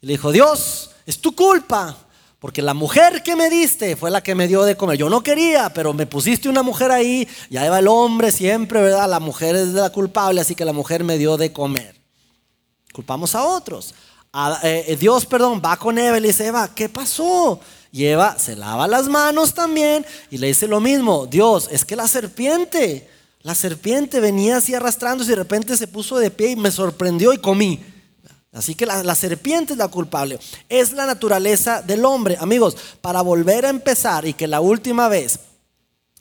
le 0.00 0.12
dijo, 0.12 0.32
Dios, 0.32 0.92
es 1.04 1.18
tu 1.18 1.36
culpa. 1.36 1.94
Porque 2.44 2.60
la 2.60 2.74
mujer 2.74 3.22
que 3.22 3.36
me 3.36 3.48
diste 3.48 3.96
fue 3.96 4.10
la 4.10 4.22
que 4.22 4.34
me 4.34 4.46
dio 4.46 4.64
de 4.64 4.76
comer. 4.76 4.98
Yo 4.98 5.08
no 5.08 5.22
quería, 5.22 5.72
pero 5.72 5.94
me 5.94 6.04
pusiste 6.04 6.46
una 6.46 6.62
mujer 6.62 6.90
ahí. 6.90 7.26
Ya 7.48 7.64
iba 7.64 7.78
el 7.78 7.88
hombre 7.88 8.30
siempre, 8.32 8.82
¿verdad? 8.82 9.08
La 9.08 9.18
mujer 9.18 9.56
es 9.56 9.68
la 9.68 9.88
culpable, 9.88 10.42
así 10.42 10.54
que 10.54 10.66
la 10.66 10.74
mujer 10.74 11.04
me 11.04 11.16
dio 11.16 11.38
de 11.38 11.54
comer. 11.54 11.98
Culpamos 12.92 13.34
a 13.34 13.46
otros. 13.46 13.94
Eh, 14.62 14.84
eh, 14.88 14.96
Dios, 15.00 15.24
perdón, 15.24 15.62
va 15.64 15.78
con 15.78 15.96
Eva 15.96 16.18
y 16.18 16.20
le 16.20 16.28
dice, 16.28 16.48
Eva, 16.48 16.68
¿qué 16.74 16.90
pasó? 16.90 17.60
Y 17.90 18.04
Eva 18.04 18.38
se 18.38 18.56
lava 18.56 18.86
las 18.88 19.08
manos 19.08 19.54
también 19.54 20.04
y 20.30 20.36
le 20.36 20.48
dice 20.48 20.68
lo 20.68 20.80
mismo. 20.80 21.24
Dios, 21.24 21.70
es 21.72 21.86
que 21.86 21.96
la 21.96 22.06
serpiente, 22.06 23.08
la 23.40 23.54
serpiente 23.54 24.20
venía 24.20 24.58
así 24.58 24.74
arrastrándose 24.74 25.30
y 25.30 25.34
de 25.34 25.36
repente 25.36 25.78
se 25.78 25.86
puso 25.86 26.18
de 26.18 26.30
pie 26.30 26.50
y 26.50 26.56
me 26.56 26.70
sorprendió 26.70 27.32
y 27.32 27.38
comí. 27.38 27.80
Así 28.54 28.76
que 28.76 28.86
la, 28.86 29.14
serpiente 29.16 29.72
es 29.72 29.78
la 29.78 29.88
culpable. 29.88 30.38
Es 30.68 30.92
la 30.92 31.06
naturaleza 31.06 31.82
del 31.82 32.04
hombre. 32.04 32.36
Amigos, 32.40 32.76
para 33.00 33.20
volver 33.20 33.66
a 33.66 33.70
empezar 33.70 34.26
y 34.26 34.32
que 34.32 34.46
la 34.46 34.60
última 34.60 35.08
vez, 35.08 35.40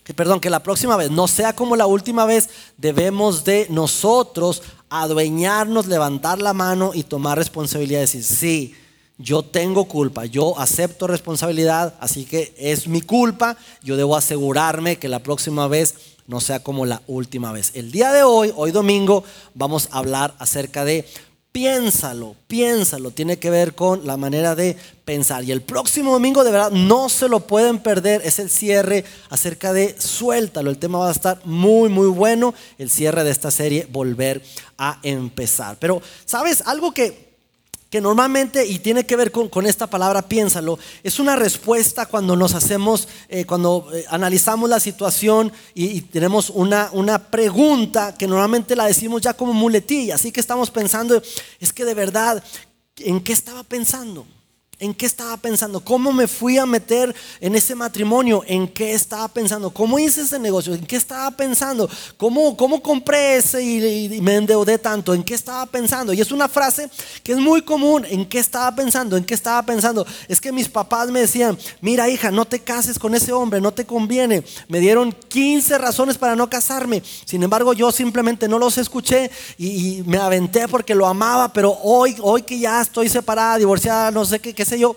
que, 0.03 0.15
perdón, 0.15 0.39
que 0.39 0.49
la 0.49 0.63
próxima 0.63 0.97
vez 0.97 1.11
no 1.11 1.27
sea 1.27 1.53
como 1.53 1.75
la 1.75 1.85
última 1.85 2.25
vez, 2.25 2.49
debemos 2.75 3.43
de 3.43 3.67
nosotros 3.69 4.63
adueñarnos, 4.89 5.85
levantar 5.85 6.41
la 6.41 6.53
mano 6.53 6.91
y 6.93 7.03
tomar 7.03 7.37
responsabilidad 7.37 8.01
decir, 8.01 8.23
sí, 8.23 8.75
yo 9.19 9.43
tengo 9.43 9.85
culpa, 9.85 10.25
yo 10.25 10.59
acepto 10.59 11.05
responsabilidad, 11.05 11.93
así 11.99 12.25
que 12.25 12.53
es 12.57 12.87
mi 12.87 13.01
culpa, 13.01 13.57
yo 13.83 13.95
debo 13.95 14.15
asegurarme 14.15 14.97
que 14.97 15.07
la 15.07 15.19
próxima 15.19 15.67
vez 15.67 15.95
no 16.25 16.41
sea 16.41 16.63
como 16.63 16.87
la 16.87 17.03
última 17.05 17.51
vez. 17.51 17.71
El 17.75 17.91
día 17.91 18.11
de 18.11 18.23
hoy, 18.23 18.51
hoy 18.55 18.71
domingo, 18.71 19.23
vamos 19.53 19.87
a 19.91 19.99
hablar 19.99 20.33
acerca 20.39 20.83
de 20.83 21.05
piénsalo, 21.53 22.35
piénsalo, 22.47 23.11
tiene 23.11 23.37
que 23.37 23.51
ver 23.51 23.75
con 23.75 24.05
la 24.05 24.17
manera 24.17 24.55
de 24.55 24.75
pensar. 25.05 25.43
Y 25.43 25.51
el 25.51 25.61
próximo 25.61 26.11
domingo 26.11 26.43
de 26.43 26.51
verdad 26.51 26.71
no 26.71 27.09
se 27.09 27.29
lo 27.29 27.41
pueden 27.41 27.77
perder, 27.77 28.21
es 28.25 28.39
el 28.39 28.49
cierre 28.49 29.05
acerca 29.29 29.71
de 29.71 29.95
suéltalo. 29.97 30.71
El 30.71 30.79
tema 30.79 30.97
va 30.97 31.09
a 31.09 31.11
estar 31.11 31.39
muy, 31.45 31.89
muy 31.89 32.07
bueno, 32.07 32.55
el 32.79 32.89
cierre 32.89 33.23
de 33.23 33.29
esta 33.29 33.51
serie, 33.51 33.87
volver 33.91 34.41
a 34.79 34.99
empezar. 35.03 35.77
Pero, 35.79 36.01
¿sabes? 36.25 36.63
Algo 36.65 36.91
que 36.91 37.22
que 37.93 38.01
normalmente, 38.01 38.65
y 38.65 38.79
tiene 38.79 39.05
que 39.05 39.15
ver 39.15 39.31
con, 39.31 39.67
esta 39.67 39.85
palabra, 39.85 40.23
piénsalo, 40.23 40.79
es 41.03 41.19
una 41.19 41.35
respuesta 41.35 42.07
cuando 42.07 42.35
nos 42.35 42.55
hacemos, 42.55 43.07
eh, 43.29 43.45
cuando 43.45 43.87
eh, 43.93 44.03
analizamos 44.09 44.67
la 44.67 44.79
situación 44.79 45.51
y, 45.75 46.01
tenemos 46.01 46.49
una, 46.49 46.89
una 46.93 47.19
pregunta 47.29 48.15
que 48.15 48.25
normalmente 48.25 48.75
la 48.75 48.87
decimos 48.87 49.21
ya 49.21 49.35
como 49.35 49.53
muletilla, 49.53 50.15
así 50.15 50.31
que 50.31 50.39
estamos 50.39 50.71
pensando, 50.71 51.21
es 51.59 51.71
que 51.71 51.85
de 51.85 51.93
verdad, 51.93 52.43
¿en 52.97 53.21
qué 53.21 53.31
estaba 53.31 53.61
pensando? 53.61 54.25
¿En 54.83 54.93
qué 54.93 55.05
estaba 55.05 55.37
pensando? 55.37 55.79
¿Cómo 55.79 56.11
me 56.11 56.27
fui 56.27 56.57
a 56.57 56.65
meter 56.65 57.15
en 57.39 57.55
ese 57.55 57.73
matrimonio? 57.73 58.43
¿En 58.45 58.67
qué 58.67 58.91
estaba 58.91 59.29
pensando? 59.29 59.69
¿Cómo 59.69 59.97
hice 59.97 60.23
ese 60.23 60.37
negocio? 60.37 60.73
¿En 60.73 60.85
qué 60.85 60.97
estaba 60.97 61.31
pensando? 61.31 61.89
¿Cómo, 62.17 62.57
cómo 62.57 62.83
compré 62.83 63.37
ese 63.37 63.63
y, 63.63 64.19
me 64.19 64.35
endeudé 64.35 64.77
tanto? 64.77 65.13
¿En 65.13 65.23
qué 65.23 65.35
estaba 65.35 65.65
pensando? 65.67 66.11
Y 66.11 66.19
es 66.19 66.33
una 66.33 66.49
frase 66.49 66.89
que 67.23 67.31
es 67.31 67.37
muy 67.37 67.61
común. 67.61 68.05
¿En 68.09 68.25
qué 68.25 68.39
estaba 68.39 68.75
pensando? 68.75 69.15
¿En 69.15 69.23
qué 69.23 69.35
estaba 69.35 69.63
pensando? 69.63 70.05
Es 70.27 70.41
que 70.41 70.51
mis 70.51 70.67
papás 70.67 71.09
me 71.09 71.21
decían, 71.21 71.57
mira 71.79 72.09
hija, 72.09 72.29
no 72.29 72.43
te 72.43 72.59
cases 72.59 72.99
con 72.99 73.15
ese 73.15 73.31
hombre, 73.31 73.61
no 73.61 73.71
te 73.71 73.85
conviene. 73.85 74.43
Me 74.67 74.81
dieron 74.81 75.15
15 75.29 75.77
razones 75.77 76.17
para 76.17 76.35
no 76.35 76.49
casarme. 76.49 77.01
Sin 77.23 77.41
embargo, 77.41 77.71
yo 77.71 77.89
simplemente 77.93 78.49
no 78.49 78.59
los 78.59 78.77
escuché 78.77 79.31
y, 79.57 80.03
me 80.05 80.17
aventé 80.17 80.67
porque 80.67 80.93
lo 80.93 81.07
amaba, 81.07 81.53
pero 81.53 81.71
hoy, 81.83 82.17
hoy 82.21 82.41
que 82.41 82.59
ya 82.59 82.81
estoy 82.81 83.07
separada, 83.07 83.57
divorciada, 83.57 84.11
no 84.11 84.25
sé 84.25 84.41
qué 84.41 84.53
qué 84.53 84.72
sé 84.73 84.79
yo, 84.79 84.95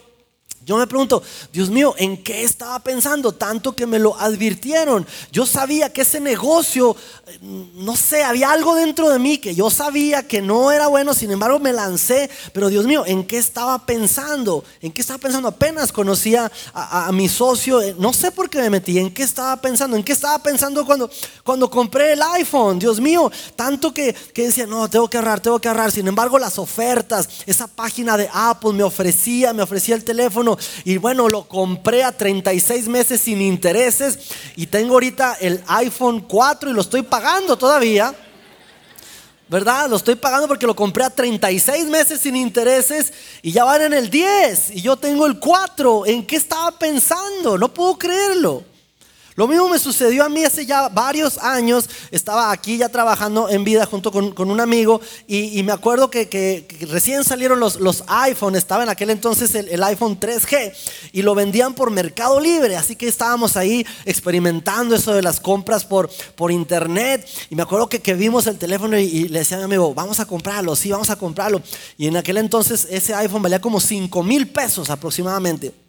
yo 0.66 0.76
me 0.76 0.88
pregunto, 0.88 1.22
Dios 1.52 1.70
mío, 1.70 1.94
¿en 1.96 2.24
qué 2.24 2.42
estaba 2.42 2.80
pensando? 2.80 3.30
Tanto 3.30 3.76
que 3.76 3.86
me 3.86 4.00
lo 4.00 4.18
advirtieron. 4.18 5.06
Yo 5.30 5.46
sabía 5.46 5.92
que 5.92 6.00
ese 6.00 6.18
negocio, 6.18 6.96
no 7.40 7.94
sé, 7.94 8.24
había 8.24 8.50
algo 8.50 8.74
dentro 8.74 9.08
de 9.08 9.20
mí 9.20 9.38
que 9.38 9.54
yo 9.54 9.70
sabía 9.70 10.26
que 10.26 10.42
no 10.42 10.72
era 10.72 10.88
bueno, 10.88 11.14
sin 11.14 11.30
embargo 11.30 11.60
me 11.60 11.72
lancé. 11.72 12.28
Pero 12.52 12.68
Dios 12.68 12.84
mío, 12.84 13.04
¿en 13.06 13.24
qué 13.24 13.38
estaba 13.38 13.86
pensando? 13.86 14.64
¿En 14.80 14.90
qué 14.90 15.02
estaba 15.02 15.20
pensando? 15.20 15.46
Apenas 15.46 15.92
conocía 15.92 16.50
a, 16.74 17.12
mi 17.12 17.28
socio, 17.28 17.80
eh, 17.80 17.94
no 17.96 18.12
sé 18.12 18.32
por 18.32 18.50
qué 18.50 18.58
me 18.58 18.70
metí, 18.70 18.98
¿en 18.98 19.14
qué 19.14 19.22
estaba 19.22 19.54
pensando? 19.60 19.96
¿En 19.96 20.02
qué 20.02 20.14
estaba 20.14 20.40
pensando 20.40 20.84
cuando, 20.84 21.08
cuando 21.44 21.70
compré 21.70 22.14
el 22.14 22.22
iPhone? 22.22 22.80
Dios 22.80 23.00
mío, 23.00 23.30
tanto 23.54 23.94
que, 23.94 24.12
que 24.34 24.46
decía, 24.46 24.66
no, 24.66 24.90
tengo 24.90 25.08
que 25.08 25.16
ahorrar, 25.16 25.38
tengo 25.38 25.60
que 25.60 25.68
ahorrar. 25.68 25.92
Sin 25.92 26.08
embargo, 26.08 26.40
las 26.40 26.58
ofertas, 26.58 27.28
esa 27.46 27.68
página 27.68 28.16
de 28.16 28.28
Apple 28.32 28.72
me 28.72 28.82
ofrecía, 28.82 29.52
me 29.52 29.62
ofrecía 29.62 29.94
el 29.94 30.02
teléfono 30.02 30.55
y 30.84 30.96
bueno, 30.98 31.28
lo 31.28 31.48
compré 31.48 32.04
a 32.04 32.12
36 32.12 32.88
meses 32.88 33.20
sin 33.20 33.40
intereses 33.40 34.18
y 34.56 34.66
tengo 34.66 34.94
ahorita 34.94 35.36
el 35.40 35.62
iPhone 35.66 36.20
4 36.20 36.70
y 36.70 36.72
lo 36.72 36.80
estoy 36.80 37.02
pagando 37.02 37.56
todavía. 37.56 38.14
¿Verdad? 39.48 39.88
Lo 39.88 39.96
estoy 39.96 40.16
pagando 40.16 40.48
porque 40.48 40.66
lo 40.66 40.74
compré 40.74 41.04
a 41.04 41.10
36 41.10 41.86
meses 41.86 42.20
sin 42.20 42.34
intereses 42.34 43.12
y 43.42 43.52
ya 43.52 43.62
van 43.62 43.82
en 43.82 43.92
el 43.92 44.10
10 44.10 44.72
y 44.72 44.82
yo 44.82 44.96
tengo 44.96 45.24
el 45.24 45.38
4. 45.38 46.06
¿En 46.06 46.26
qué 46.26 46.34
estaba 46.34 46.76
pensando? 46.76 47.56
No 47.56 47.72
puedo 47.72 47.96
creerlo. 47.96 48.64
Lo 49.36 49.46
mismo 49.46 49.68
me 49.68 49.78
sucedió 49.78 50.24
a 50.24 50.30
mí 50.30 50.44
hace 50.44 50.64
ya 50.64 50.88
varios 50.88 51.36
años. 51.36 51.90
Estaba 52.10 52.50
aquí 52.50 52.78
ya 52.78 52.88
trabajando 52.88 53.50
en 53.50 53.64
vida 53.64 53.84
junto 53.84 54.10
con, 54.10 54.50
un 54.50 54.60
amigo 54.60 55.00
y, 55.26 55.62
me 55.62 55.72
acuerdo 55.72 56.10
que, 56.10 56.66
recién 56.88 57.22
salieron 57.22 57.60
los, 57.60 57.78
los 57.78 58.02
iPhone. 58.06 58.56
Estaba 58.56 58.84
en 58.84 58.88
aquel 58.88 59.10
entonces 59.10 59.54
el, 59.54 59.82
iPhone 59.82 60.18
3G 60.18 60.72
y 61.12 61.20
lo 61.20 61.34
vendían 61.34 61.74
por 61.74 61.90
Mercado 61.90 62.40
Libre. 62.40 62.76
Así 62.76 62.96
que 62.96 63.08
estábamos 63.08 63.58
ahí 63.58 63.86
experimentando 64.06 64.94
eso 64.94 65.12
de 65.12 65.20
las 65.20 65.38
compras 65.38 65.84
por, 65.84 66.08
por 66.34 66.50
internet. 66.50 67.28
Y 67.50 67.56
me 67.56 67.62
acuerdo 67.62 67.90
que, 67.90 68.14
vimos 68.14 68.46
el 68.46 68.56
teléfono 68.56 68.98
y, 68.98 69.28
le 69.28 69.40
decía 69.40 69.58
a 69.58 69.60
mi 69.60 69.64
amigo, 69.64 69.92
vamos 69.92 70.18
a 70.18 70.24
comprarlo, 70.24 70.74
sí, 70.74 70.90
vamos 70.90 71.10
a 71.10 71.16
comprarlo. 71.16 71.60
Y 71.98 72.06
en 72.06 72.16
aquel 72.16 72.38
entonces 72.38 72.88
ese 72.90 73.14
iPhone 73.14 73.42
valía 73.42 73.60
como 73.60 73.80
5 73.80 74.22
mil 74.22 74.48
pesos 74.48 74.88
aproximadamente. 74.88 75.85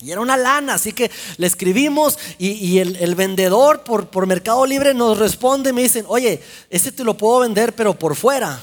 Y 0.00 0.10
era 0.10 0.20
una 0.20 0.36
lana, 0.36 0.74
así 0.74 0.92
que 0.92 1.10
le 1.38 1.46
escribimos 1.46 2.18
y, 2.38 2.78
el, 2.78 3.14
vendedor 3.14 3.82
por, 3.82 4.08
por 4.08 4.26
Mercado 4.26 4.66
Libre 4.66 4.92
nos 4.92 5.18
responde 5.18 5.72
me 5.72 5.82
dicen, 5.82 6.04
oye, 6.08 6.42
ese 6.68 6.92
te 6.92 7.02
lo 7.02 7.16
puedo 7.16 7.40
vender 7.40 7.74
pero 7.74 7.98
por 7.98 8.14
fuera. 8.14 8.60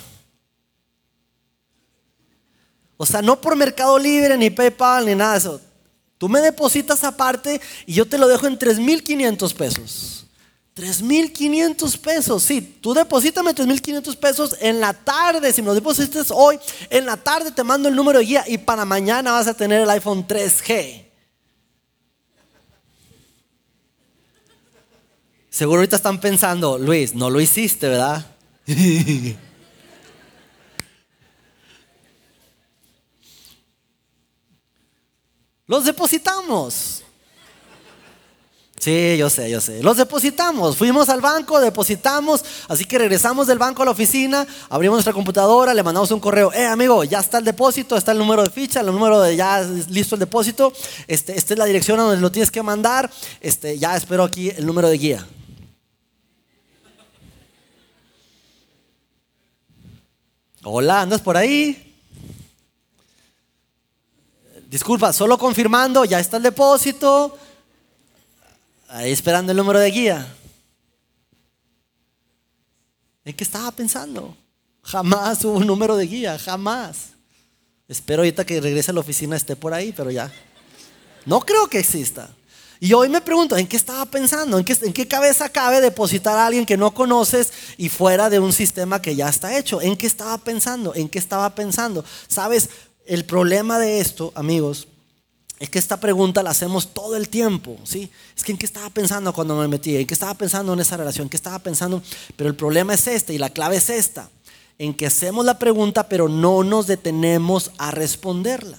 O 2.97 3.05
sea, 3.05 3.21
no 3.21 3.41
por 3.41 3.55
Mercado 3.55 3.97
Libre, 3.97 4.37
ni 4.37 4.49
PayPal, 4.49 5.05
ni 5.05 5.15
nada 5.15 5.33
de 5.33 5.39
eso. 5.39 5.61
Tú 6.17 6.29
me 6.29 6.39
depositas 6.39 7.03
aparte 7.03 7.59
y 7.85 7.95
yo 7.95 8.07
te 8.07 8.17
lo 8.17 8.27
dejo 8.27 8.47
en 8.47 8.57
3.500 8.57 9.53
pesos. 9.55 10.27
3.500 10.75 11.99
pesos, 11.99 12.41
sí, 12.41 12.79
tú 12.81 12.95
deposítame 12.95 13.53
3.500 13.53 14.15
pesos 14.15 14.55
en 14.59 14.79
la 14.79 14.91
tarde, 14.93 15.53
si 15.53 15.61
me 15.61 15.67
lo 15.67 15.75
depositas 15.75 16.31
hoy, 16.31 16.57
en 16.89 17.05
la 17.05 17.15
tarde 17.15 17.51
te 17.51 17.63
mando 17.63 17.89
el 17.89 17.95
número 17.95 18.17
de 18.17 18.25
guía 18.25 18.43
y 18.47 18.57
para 18.57 18.83
mañana 18.83 19.33
vas 19.33 19.45
a 19.47 19.53
tener 19.53 19.81
el 19.81 19.89
iPhone 19.91 20.25
3G. 20.25 21.02
Seguro 25.53 25.81
ahorita 25.81 25.97
están 25.97 26.19
pensando, 26.19 26.79
Luis, 26.79 27.13
no 27.13 27.29
lo 27.29 27.39
hiciste, 27.39 27.87
¿verdad? 27.87 28.25
Los 35.67 35.85
depositamos. 35.85 37.03
Sí, 38.79 39.15
yo 39.15 39.29
sé, 39.29 39.47
yo 39.51 39.61
sé. 39.61 39.83
Los 39.83 39.97
depositamos. 39.97 40.75
Fuimos 40.75 41.07
al 41.09 41.21
banco, 41.21 41.59
depositamos. 41.59 42.43
Así 42.67 42.85
que 42.85 42.97
regresamos 42.97 43.45
del 43.45 43.59
banco 43.59 43.83
a 43.83 43.85
la 43.85 43.91
oficina, 43.91 44.47
abrimos 44.69 44.95
nuestra 44.95 45.13
computadora, 45.13 45.75
le 45.75 45.83
mandamos 45.83 46.09
un 46.09 46.19
correo. 46.19 46.51
Eh, 46.51 46.65
amigo, 46.65 47.03
ya 47.03 47.19
está 47.19 47.37
el 47.37 47.45
depósito, 47.45 47.95
está 47.95 48.11
el 48.11 48.17
número 48.17 48.41
de 48.41 48.49
ficha, 48.49 48.79
el 48.79 48.87
número 48.87 49.21
de 49.21 49.35
ya 49.35 49.61
listo 49.61 50.15
el 50.15 50.19
depósito. 50.19 50.73
Este, 51.07 51.37
esta 51.37 51.53
es 51.53 51.59
la 51.59 51.65
dirección 51.65 51.99
a 51.99 52.03
donde 52.05 52.19
lo 52.19 52.31
tienes 52.31 52.49
que 52.49 52.63
mandar. 52.63 53.11
Este, 53.39 53.77
ya 53.77 53.95
espero 53.95 54.23
aquí 54.23 54.49
el 54.49 54.65
número 54.65 54.89
de 54.89 54.97
guía. 54.97 55.27
Hola, 60.65 61.01
¿andas 61.01 61.19
por 61.19 61.35
ahí? 61.35 61.93
Disculpa, 64.69 65.11
solo 65.11 65.37
confirmando, 65.37 66.05
ya 66.05 66.21
está 66.21 66.37
el 66.37 66.43
depósito. 66.43 67.37
Ahí 68.87 69.11
esperando 69.11 69.51
el 69.51 69.57
número 69.57 69.79
de 69.79 69.91
guía. 69.91 70.35
¿En 73.25 73.35
qué 73.35 73.43
estaba 73.43 73.71
pensando? 73.71 74.37
Jamás 74.83 75.43
hubo 75.43 75.57
un 75.57 75.67
número 75.67 75.97
de 75.97 76.07
guía, 76.07 76.39
jamás. 76.39 77.09
Espero 77.89 78.21
ahorita 78.21 78.45
que 78.45 78.61
regrese 78.61 78.91
a 78.91 78.93
la 78.93 79.01
oficina 79.01 79.35
esté 79.35 79.57
por 79.57 79.73
ahí, 79.73 79.91
pero 79.91 80.11
ya. 80.11 80.31
No 81.25 81.41
creo 81.41 81.67
que 81.67 81.79
exista. 81.79 82.29
Y 82.83 82.91
hoy 82.91 83.07
me 83.07 83.21
pregunto, 83.21 83.55
¿en 83.55 83.65
qué 83.65 83.77
estaba 83.77 84.05
pensando? 84.05 84.57
¿En 84.57 84.65
qué, 84.65 85.07
cabeza 85.07 85.47
cabe 85.47 85.79
depositar 85.79 86.37
a 86.37 86.47
alguien 86.47 86.65
que 86.65 86.75
no 86.75 86.93
conoces 86.93 87.53
y 87.77 87.87
fuera 87.87 88.29
de 88.29 88.39
un 88.39 88.51
sistema 88.51 89.01
que 89.01 89.15
ya 89.15 89.29
está 89.29 89.57
hecho? 89.57 89.81
¿En 89.81 89.95
qué 89.95 90.05
estaba 90.05 90.37
pensando? 90.37 90.93
¿En 90.93 91.07
qué 91.07 91.17
estaba 91.17 91.55
pensando? 91.55 92.03
Sabes, 92.27 92.69
el 93.05 93.23
problema 93.23 93.79
de 93.79 94.01
esto, 94.01 94.33
amigos, 94.35 94.89
es 95.59 95.69
que 95.69 95.79
esta 95.79 95.95
pregunta 95.95 96.43
la 96.43 96.49
hacemos 96.49 96.93
todo 96.93 97.15
el 97.15 97.29
tiempo, 97.29 97.77
¿sí? 97.85 98.11
Es 98.35 98.43
que 98.43 98.51
en 98.51 98.57
qué 98.57 98.65
estaba 98.65 98.89
pensando 98.89 99.31
cuando 99.31 99.55
me 99.55 99.69
metí, 99.69 99.95
en 99.95 100.05
qué 100.05 100.13
estaba 100.13 100.33
pensando 100.33 100.73
en 100.73 100.81
esa 100.81 100.97
relación, 100.97 101.27
en 101.27 101.29
qué 101.29 101.37
estaba 101.37 101.59
pensando, 101.59 102.03
pero 102.35 102.49
el 102.49 102.57
problema 102.57 102.95
es 102.95 103.07
este 103.07 103.33
y 103.33 103.37
la 103.37 103.49
clave 103.49 103.77
es 103.77 103.89
esta, 103.89 104.29
en 104.77 104.93
que 104.93 105.05
hacemos 105.05 105.45
la 105.45 105.57
pregunta 105.57 106.09
pero 106.09 106.27
no 106.27 106.65
nos 106.65 106.87
detenemos 106.87 107.71
a 107.77 107.91
responderla. 107.91 108.77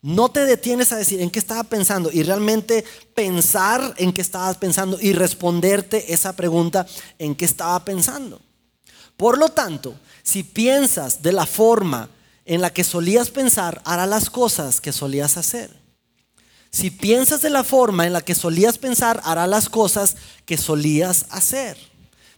No 0.00 0.28
te 0.28 0.44
detienes 0.44 0.92
a 0.92 0.96
decir 0.96 1.20
en 1.20 1.30
qué 1.30 1.40
estaba 1.40 1.64
pensando 1.64 2.10
y 2.12 2.22
realmente 2.22 2.84
pensar 3.14 3.94
en 3.96 4.12
qué 4.12 4.20
estabas 4.20 4.56
pensando 4.56 4.98
y 5.00 5.12
responderte 5.12 6.12
esa 6.12 6.34
pregunta 6.34 6.86
en 7.18 7.34
qué 7.34 7.44
estaba 7.44 7.84
pensando. 7.84 8.40
Por 9.16 9.38
lo 9.38 9.48
tanto, 9.48 9.98
si 10.22 10.44
piensas 10.44 11.22
de 11.22 11.32
la 11.32 11.46
forma 11.46 12.08
en 12.44 12.60
la 12.60 12.72
que 12.72 12.84
solías 12.84 13.30
pensar, 13.30 13.82
hará 13.84 14.06
las 14.06 14.30
cosas 14.30 14.80
que 14.80 14.92
solías 14.92 15.36
hacer. 15.36 15.76
Si 16.70 16.90
piensas 16.90 17.42
de 17.42 17.50
la 17.50 17.64
forma 17.64 18.06
en 18.06 18.12
la 18.12 18.20
que 18.20 18.36
solías 18.36 18.78
pensar, 18.78 19.20
hará 19.24 19.48
las 19.48 19.68
cosas 19.68 20.16
que 20.46 20.56
solías 20.56 21.26
hacer. 21.30 21.76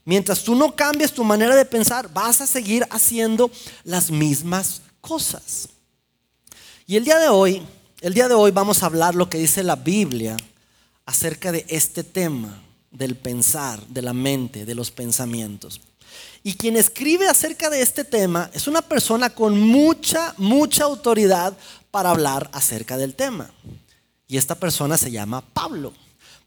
Mientras 0.05 0.43
tú 0.43 0.55
no 0.55 0.75
cambies 0.75 1.13
tu 1.13 1.25
manera 1.25 1.55
de 1.55 1.67
pensar, 1.67 2.11
vas 2.13 2.41
a 2.41 2.47
seguir 2.47 2.87
haciendo 2.91 3.51
las 3.85 4.11
mismas 4.11 4.81
cosas. 5.03 5.69
Y 6.91 6.97
el 6.97 7.05
día 7.05 7.21
de 7.21 7.29
hoy, 7.29 7.63
el 8.01 8.15
día 8.15 8.27
de 8.27 8.35
hoy 8.35 8.51
vamos 8.51 8.83
a 8.83 8.87
hablar 8.87 9.15
lo 9.15 9.31
que 9.31 9.39
dice 9.39 9.63
la 9.63 9.77
Biblia 9.77 10.37
acerca 11.07 11.53
de 11.53 11.65
este 11.69 12.03
tema 12.03 12.65
del 12.91 13.15
pensar, 13.15 13.87
de 13.87 14.03
la 14.03 14.13
mente, 14.13 14.65
de 14.65 14.75
los 14.75 14.91
pensamientos. 14.91 15.81
Y 16.43 16.55
quien 16.55 16.77
escribe 16.77 17.29
acerca 17.29 17.71
de 17.71 17.81
este 17.81 18.03
tema 18.03 18.51
es 18.55 18.67
una 18.67 18.83
persona 18.83 19.31
con 19.31 19.61
mucha, 19.61 20.35
mucha 20.37 20.83
autoridad 20.83 21.57
para 21.93 22.11
hablar 22.11 22.51
acerca 22.53 22.97
del 22.97 23.15
tema. 23.15 23.49
Y 24.27 24.37
esta 24.37 24.57
persona 24.57 24.99
se 24.99 25.13
llama 25.13 25.43
Pablo. 25.43 25.93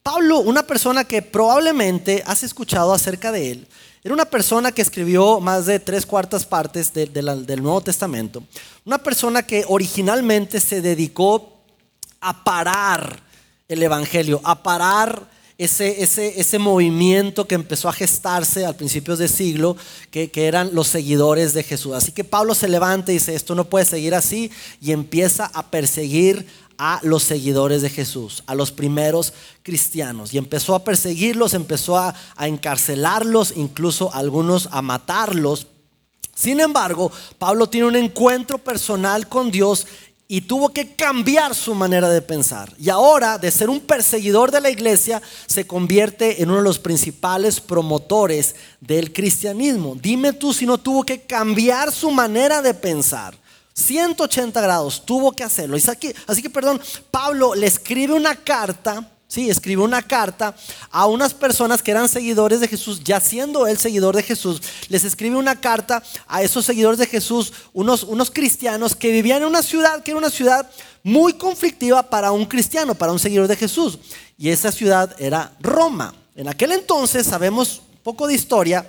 Pablo, 0.03 0.39
una 0.39 0.67
persona 0.67 1.05
que 1.05 1.21
probablemente 1.21 2.21
has 2.25 2.43
escuchado 2.43 2.91
acerca 2.91 3.31
de 3.31 3.51
él, 3.51 3.67
era 4.03 4.13
una 4.13 4.25
persona 4.25 4.73
que 4.73 4.81
escribió 4.81 5.39
más 5.39 5.65
de 5.65 5.79
tres 5.79 6.05
cuartas 6.05 6.45
partes 6.45 6.91
del 6.93 7.63
Nuevo 7.63 7.79
Testamento. 7.79 8.43
Una 8.83 8.97
persona 8.97 9.43
que 9.43 9.63
originalmente 9.65 10.59
se 10.59 10.81
dedicó 10.81 11.61
a 12.19 12.43
parar 12.43 13.21
el 13.69 13.81
Evangelio, 13.81 14.41
a 14.43 14.61
parar 14.61 15.31
ese, 15.57 16.59
movimiento 16.59 17.47
que 17.47 17.55
empezó 17.55 17.87
a 17.87 17.93
gestarse 17.93 18.65
al 18.65 18.75
principios 18.75 19.19
del 19.19 19.29
siglo, 19.29 19.77
que, 20.11 20.29
que, 20.29 20.47
eran 20.47 20.71
los 20.73 20.87
seguidores 20.87 21.53
de 21.53 21.63
Jesús. 21.63 21.93
Así 21.93 22.11
que 22.11 22.25
Pablo 22.25 22.55
se 22.55 22.67
levanta 22.67 23.11
y 23.11 23.15
dice, 23.15 23.35
esto 23.35 23.55
no 23.55 23.69
puede 23.69 23.85
seguir 23.85 24.15
así, 24.15 24.51
y 24.81 24.91
empieza 24.91 25.45
a 25.45 25.71
perseguir 25.71 26.45
a 26.77 26.99
los 27.03 27.23
seguidores 27.23 27.81
de 27.81 27.89
Jesús, 27.89 28.43
a 28.47 28.55
los 28.55 28.71
primeros 28.71 29.33
cristianos. 29.61 30.33
Y 30.33 30.37
empezó 30.37 30.75
a 30.75 30.83
perseguirlos, 30.83 31.53
empezó 31.53 31.97
a, 31.97 32.13
encarcelarlos, 32.39 33.53
incluso 33.55 34.13
algunos 34.13 34.69
a 34.71 34.81
matarlos. 34.81 35.67
Sin 36.35 36.59
embargo, 36.59 37.11
Pablo 37.37 37.67
tiene 37.67 37.87
un 37.87 37.95
encuentro 37.95 38.57
personal 38.57 39.27
con 39.27 39.51
Dios 39.51 39.85
y 40.27 40.41
tuvo 40.41 40.69
que 40.69 40.95
cambiar 40.95 41.53
su 41.53 41.75
manera 41.75 42.09
de 42.09 42.21
pensar. 42.21 42.73
Y 42.79 42.89
ahora, 42.89 43.37
de 43.37 43.51
ser 43.51 43.69
un 43.69 43.81
perseguidor 43.81 44.51
de 44.51 44.61
la 44.61 44.69
iglesia, 44.69 45.21
se 45.45 45.67
convierte 45.67 46.41
en 46.41 46.49
uno 46.49 46.57
de 46.57 46.63
los 46.63 46.79
principales 46.79 47.59
promotores 47.59 48.55
del 48.79 49.13
cristianismo. 49.13 49.95
Dime 50.01 50.33
tú 50.33 50.53
si 50.53 50.65
no 50.65 50.77
tuvo 50.77 51.03
que 51.03 51.21
cambiar 51.21 51.91
su 51.91 52.09
manera 52.09 52.61
de 52.61 52.73
pensar. 52.73 53.37
180 53.73 54.61
grados, 54.61 55.03
tuvo 55.05 55.31
que 55.31 55.43
hacerlo. 55.43 55.77
Así 55.77 56.41
que, 56.41 56.49
perdón, 56.49 56.81
Pablo 57.11 57.55
le 57.55 57.67
escribe 57.67 58.13
una 58.13 58.35
carta, 58.35 59.09
sí, 59.27 59.49
escribe 59.49 59.81
una 59.81 60.01
carta 60.01 60.55
a 60.91 61.07
unas 61.07 61.33
personas 61.33 61.81
que 61.81 61.91
eran 61.91 62.07
seguidores 62.07 62.59
de 62.59 62.67
Jesús, 62.67 63.03
ya 63.03 63.19
siendo 63.19 63.65
él 63.65 63.77
seguidor 63.77 64.15
de 64.15 64.23
Jesús, 64.23 64.61
les 64.89 65.03
escribe 65.03 65.35
una 65.35 65.59
carta 65.59 66.03
a 66.27 66.43
esos 66.43 66.65
seguidores 66.65 66.99
de 66.99 67.07
Jesús, 67.07 67.51
unos, 67.73 68.03
unos 68.03 68.29
cristianos 68.29 68.95
que 68.95 69.11
vivían 69.11 69.41
en 69.41 69.47
una 69.47 69.63
ciudad 69.63 70.03
que 70.03 70.11
era 70.11 70.19
una 70.19 70.29
ciudad 70.29 70.69
muy 71.03 71.33
conflictiva 71.33 72.03
para 72.03 72.31
un 72.31 72.45
cristiano, 72.45 72.95
para 72.95 73.11
un 73.11 73.19
seguidor 73.19 73.47
de 73.47 73.55
Jesús. 73.55 73.99
Y 74.37 74.49
esa 74.49 74.71
ciudad 74.71 75.15
era 75.19 75.53
Roma. 75.59 76.15
En 76.35 76.47
aquel 76.47 76.71
entonces, 76.71 77.27
sabemos 77.27 77.81
poco 78.03 78.27
de 78.27 78.33
historia, 78.33 78.85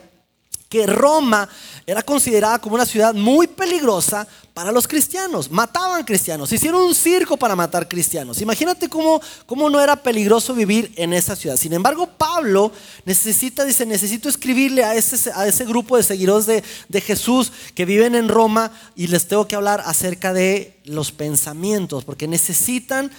que 0.75 0.88
Roma 0.88 1.49
era 1.87 2.02
considerada 2.02 2.59
como 2.59 2.75
una 2.75 2.85
ciudad 2.85 3.14
muy 3.14 3.47
peligrosa 3.47 4.26
para 4.52 4.73
los 4.73 4.88
cristianos. 4.88 5.49
Mataban 5.49 6.02
cristianos, 6.02 6.50
hicieron 6.50 6.83
un 6.83 6.97
circo 6.97 7.37
para 7.37 7.54
matar 7.54 7.87
cristianos. 7.87 8.40
Imagínate 8.40 8.88
cómo, 8.88 9.23
cómo 9.47 9.71
no 9.71 9.81
era 9.81 9.95
peligroso 9.95 10.52
vivir 10.52 10.93
en 10.97 11.12
esa 11.12 11.37
ciudad. 11.37 11.57
Sin 11.57 11.75
embargo, 11.75 12.09
Pablo 12.09 12.73
necesita, 13.04 13.64
dice, 13.64 13.87
necesito 13.87 14.28
escribirle 14.28 14.83
a 14.83 14.97
ese, 14.97 15.31
a 15.33 15.47
ese 15.47 15.64
grupo 15.64 15.97
de 15.97 16.02
seguidores 16.02 16.47
de, 16.47 16.64
de 16.88 17.00
Jesús 17.00 17.52
que 17.76 17.85
viven 17.85 18.16
en 18.16 18.28
Roma 18.28 18.73
y 18.97 19.07
les 19.07 19.28
tengo 19.28 19.47
que 19.47 19.54
hablar 19.54 19.81
acerca 19.87 20.33
de 20.33 20.81
los 20.87 21.12
pensamientos, 21.12 22.04
porque 22.04 22.26
necesitan 22.26 23.12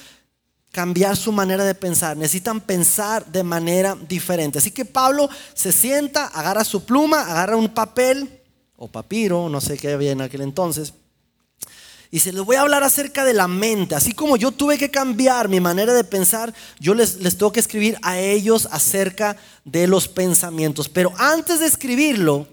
cambiar 0.75 1.15
su 1.15 1.31
manera 1.31 1.63
de 1.63 1.73
pensar, 1.73 2.17
necesitan 2.17 2.59
pensar 2.59 3.25
de 3.27 3.43
manera 3.43 3.95
diferente. 4.09 4.57
Así 4.57 4.71
que 4.71 4.83
Pablo 4.83 5.29
se 5.53 5.71
sienta, 5.71 6.27
agarra 6.27 6.65
su 6.65 6.83
pluma, 6.83 7.21
agarra 7.21 7.55
un 7.55 7.69
papel 7.69 8.41
o 8.75 8.89
papiro, 8.89 9.47
no 9.47 9.61
sé 9.61 9.77
qué 9.77 9.93
había 9.93 10.11
en 10.11 10.19
aquel 10.19 10.41
entonces, 10.41 10.93
y 12.11 12.19
se 12.19 12.33
les 12.33 12.43
voy 12.43 12.57
a 12.57 12.61
hablar 12.61 12.83
acerca 12.83 13.23
de 13.23 13.33
la 13.33 13.47
mente. 13.47 13.95
Así 13.95 14.11
como 14.11 14.35
yo 14.35 14.51
tuve 14.51 14.77
que 14.77 14.91
cambiar 14.91 15.47
mi 15.47 15.61
manera 15.61 15.93
de 15.93 16.03
pensar, 16.03 16.53
yo 16.77 16.93
les, 16.93 17.21
les 17.21 17.37
tengo 17.37 17.53
que 17.53 17.61
escribir 17.61 17.97
a 18.01 18.19
ellos 18.19 18.67
acerca 18.69 19.37
de 19.63 19.87
los 19.87 20.09
pensamientos. 20.09 20.89
Pero 20.89 21.13
antes 21.17 21.61
de 21.61 21.67
escribirlo, 21.67 22.49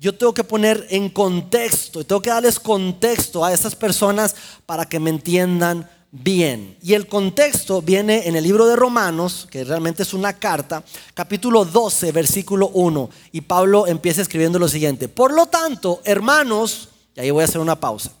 yo 0.00 0.16
tengo 0.16 0.34
que 0.34 0.42
poner 0.42 0.88
en 0.90 1.08
contexto, 1.08 2.04
tengo 2.04 2.20
que 2.20 2.30
darles 2.30 2.58
contexto 2.58 3.44
a 3.44 3.52
esas 3.52 3.76
personas 3.76 4.34
para 4.66 4.86
que 4.86 4.98
me 4.98 5.10
entiendan 5.10 5.88
bien. 6.12 6.76
Y 6.82 6.94
el 6.94 7.06
contexto 7.06 7.82
viene 7.82 8.26
en 8.28 8.36
el 8.36 8.44
libro 8.44 8.66
de 8.66 8.76
Romanos, 8.76 9.46
que 9.50 9.64
realmente 9.64 10.02
es 10.02 10.14
una 10.14 10.32
carta, 10.34 10.84
capítulo 11.14 11.64
12, 11.64 12.12
versículo 12.12 12.68
1. 12.68 13.10
Y 13.32 13.42
Pablo 13.42 13.86
empieza 13.86 14.22
escribiendo 14.22 14.58
lo 14.58 14.68
siguiente. 14.68 15.08
Por 15.08 15.32
lo 15.32 15.46
tanto, 15.46 16.00
hermanos, 16.04 16.88
y 17.14 17.20
ahí 17.20 17.30
voy 17.30 17.42
a 17.42 17.46
hacer 17.46 17.60
una 17.60 17.78
pausa. 17.78 18.12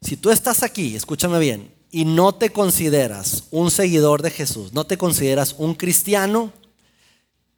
Si 0.00 0.16
tú 0.16 0.30
estás 0.30 0.62
aquí, 0.62 0.94
escúchame 0.94 1.38
bien, 1.38 1.72
y 1.90 2.04
no 2.04 2.34
te 2.34 2.50
consideras 2.50 3.44
un 3.50 3.70
seguidor 3.70 4.22
de 4.22 4.30
Jesús, 4.30 4.72
no 4.72 4.84
te 4.84 4.98
consideras 4.98 5.54
un 5.58 5.74
cristiano, 5.74 6.52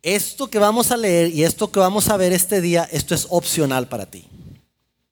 esto 0.03 0.49
que 0.49 0.59
vamos 0.59 0.91
a 0.91 0.97
leer 0.97 1.35
y 1.35 1.45
esto 1.45 1.71
que 1.71 1.81
vamos 1.81 2.09
a 2.09 2.17
ver 2.17 2.33
este 2.33 2.61
día, 2.61 2.89
esto 2.91 3.15
es 3.15 3.27
opcional 3.29 3.89
para 3.89 4.07
ti. 4.07 4.25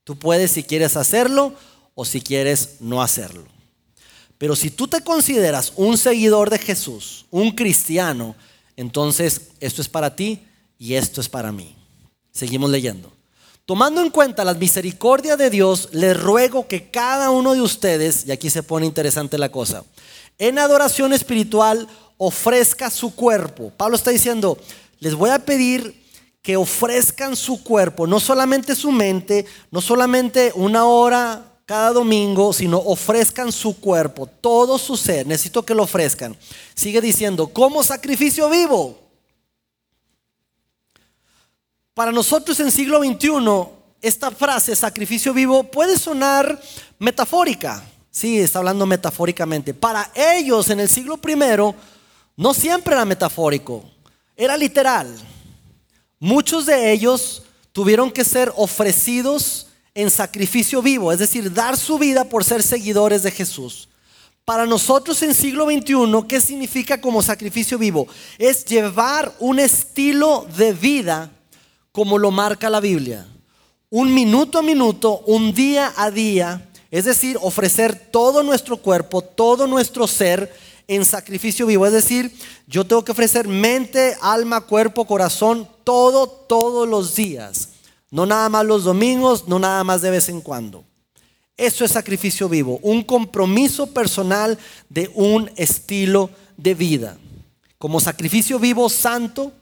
Tú 0.04 0.18
puedes, 0.18 0.52
si 0.52 0.62
quieres 0.62 0.96
hacerlo, 0.96 1.52
o 2.00 2.04
si 2.04 2.20
quieres 2.20 2.76
no 2.78 3.02
hacerlo. 3.02 3.44
Pero 4.38 4.54
si 4.54 4.70
tú 4.70 4.86
te 4.86 5.00
consideras 5.00 5.72
un 5.74 5.98
seguidor 5.98 6.48
de 6.48 6.60
Jesús, 6.60 7.26
un 7.28 7.50
cristiano, 7.50 8.36
entonces 8.76 9.48
esto 9.58 9.82
es 9.82 9.88
para 9.88 10.14
ti 10.14 10.44
y 10.78 10.94
esto 10.94 11.20
es 11.20 11.28
para 11.28 11.50
mí. 11.50 11.74
Seguimos 12.30 12.70
leyendo. 12.70 13.10
Tomando 13.66 14.00
en 14.00 14.10
cuenta 14.10 14.44
las 14.44 14.58
misericordias 14.58 15.36
de 15.38 15.50
Dios, 15.50 15.88
les 15.90 16.16
ruego 16.16 16.68
que 16.68 16.88
cada 16.88 17.30
uno 17.30 17.52
de 17.52 17.62
ustedes, 17.62 18.28
y 18.28 18.30
aquí 18.30 18.48
se 18.48 18.62
pone 18.62 18.86
interesante 18.86 19.36
la 19.36 19.50
cosa, 19.50 19.82
en 20.38 20.60
adoración 20.60 21.12
espiritual 21.12 21.88
ofrezca 22.16 22.90
su 22.90 23.12
cuerpo. 23.12 23.72
Pablo 23.76 23.96
está 23.96 24.12
diciendo, 24.12 24.56
les 25.00 25.16
voy 25.16 25.30
a 25.30 25.44
pedir 25.44 26.00
que 26.42 26.56
ofrezcan 26.56 27.34
su 27.34 27.64
cuerpo, 27.64 28.06
no 28.06 28.20
solamente 28.20 28.76
su 28.76 28.92
mente, 28.92 29.46
no 29.72 29.80
solamente 29.80 30.52
una 30.54 30.84
hora 30.84 31.47
cada 31.68 31.92
domingo, 31.92 32.54
sino 32.54 32.78
ofrezcan 32.78 33.52
su 33.52 33.78
cuerpo, 33.78 34.26
todo 34.26 34.78
su 34.78 34.96
ser. 34.96 35.26
Necesito 35.26 35.62
que 35.66 35.74
lo 35.74 35.82
ofrezcan. 35.82 36.34
Sigue 36.74 36.98
diciendo, 36.98 37.46
como 37.48 37.82
sacrificio 37.82 38.48
vivo. 38.48 38.98
Para 41.92 42.10
nosotros 42.10 42.58
en 42.60 42.70
siglo 42.70 43.04
XXI, 43.04 43.68
esta 44.00 44.30
frase, 44.30 44.74
sacrificio 44.74 45.34
vivo, 45.34 45.62
puede 45.62 45.98
sonar 45.98 46.58
metafórica. 46.98 47.84
Sí, 48.10 48.38
está 48.38 48.60
hablando 48.60 48.86
metafóricamente. 48.86 49.74
Para 49.74 50.10
ellos 50.14 50.70
en 50.70 50.80
el 50.80 50.88
siglo 50.88 51.20
I, 51.22 51.74
no 52.34 52.54
siempre 52.54 52.94
era 52.94 53.04
metafórico, 53.04 53.84
era 54.34 54.56
literal. 54.56 55.14
Muchos 56.18 56.64
de 56.64 56.92
ellos 56.92 57.42
tuvieron 57.72 58.10
que 58.10 58.24
ser 58.24 58.50
ofrecidos 58.56 59.67
en 59.94 60.10
sacrificio 60.10 60.82
vivo, 60.82 61.12
es 61.12 61.18
decir, 61.18 61.52
dar 61.52 61.76
su 61.76 61.98
vida 61.98 62.24
por 62.24 62.44
ser 62.44 62.62
seguidores 62.62 63.22
de 63.22 63.30
Jesús. 63.30 63.88
Para 64.44 64.64
nosotros 64.64 65.22
en 65.22 65.34
siglo 65.34 65.66
XXI, 65.66 66.26
¿qué 66.26 66.40
significa 66.40 67.00
como 67.00 67.22
sacrificio 67.22 67.78
vivo? 67.78 68.08
Es 68.38 68.64
llevar 68.64 69.34
un 69.40 69.58
estilo 69.58 70.46
de 70.56 70.72
vida 70.72 71.30
como 71.92 72.16
lo 72.16 72.30
marca 72.30 72.70
la 72.70 72.80
Biblia. 72.80 73.26
Un 73.90 74.14
minuto 74.14 74.58
a 74.58 74.62
minuto, 74.62 75.18
un 75.26 75.52
día 75.52 75.92
a 75.96 76.10
día, 76.10 76.66
es 76.90 77.04
decir, 77.04 77.36
ofrecer 77.42 78.08
todo 78.10 78.42
nuestro 78.42 78.78
cuerpo, 78.78 79.20
todo 79.20 79.66
nuestro 79.66 80.06
ser 80.06 80.50
en 80.86 81.04
sacrificio 81.04 81.66
vivo. 81.66 81.86
Es 81.86 81.92
decir, 81.92 82.32
yo 82.66 82.86
tengo 82.86 83.04
que 83.04 83.12
ofrecer 83.12 83.46
mente, 83.46 84.16
alma, 84.20 84.62
cuerpo, 84.62 85.06
corazón, 85.06 85.68
todo, 85.84 86.26
todos 86.26 86.88
los 86.88 87.14
días. 87.14 87.68
No 88.10 88.26
nada 88.26 88.48
más 88.48 88.64
los 88.64 88.84
domingos, 88.84 89.46
no 89.48 89.58
nada 89.58 89.84
más 89.84 90.00
de 90.02 90.10
vez 90.10 90.28
en 90.28 90.40
cuando. 90.40 90.84
Eso 91.56 91.84
es 91.84 91.90
sacrificio 91.90 92.48
vivo, 92.48 92.78
un 92.82 93.02
compromiso 93.02 93.88
personal 93.88 94.56
de 94.88 95.10
un 95.14 95.50
estilo 95.56 96.30
de 96.56 96.74
vida, 96.74 97.18
como 97.78 97.98
sacrificio 97.98 98.58
vivo, 98.58 98.88
santo 98.88 99.52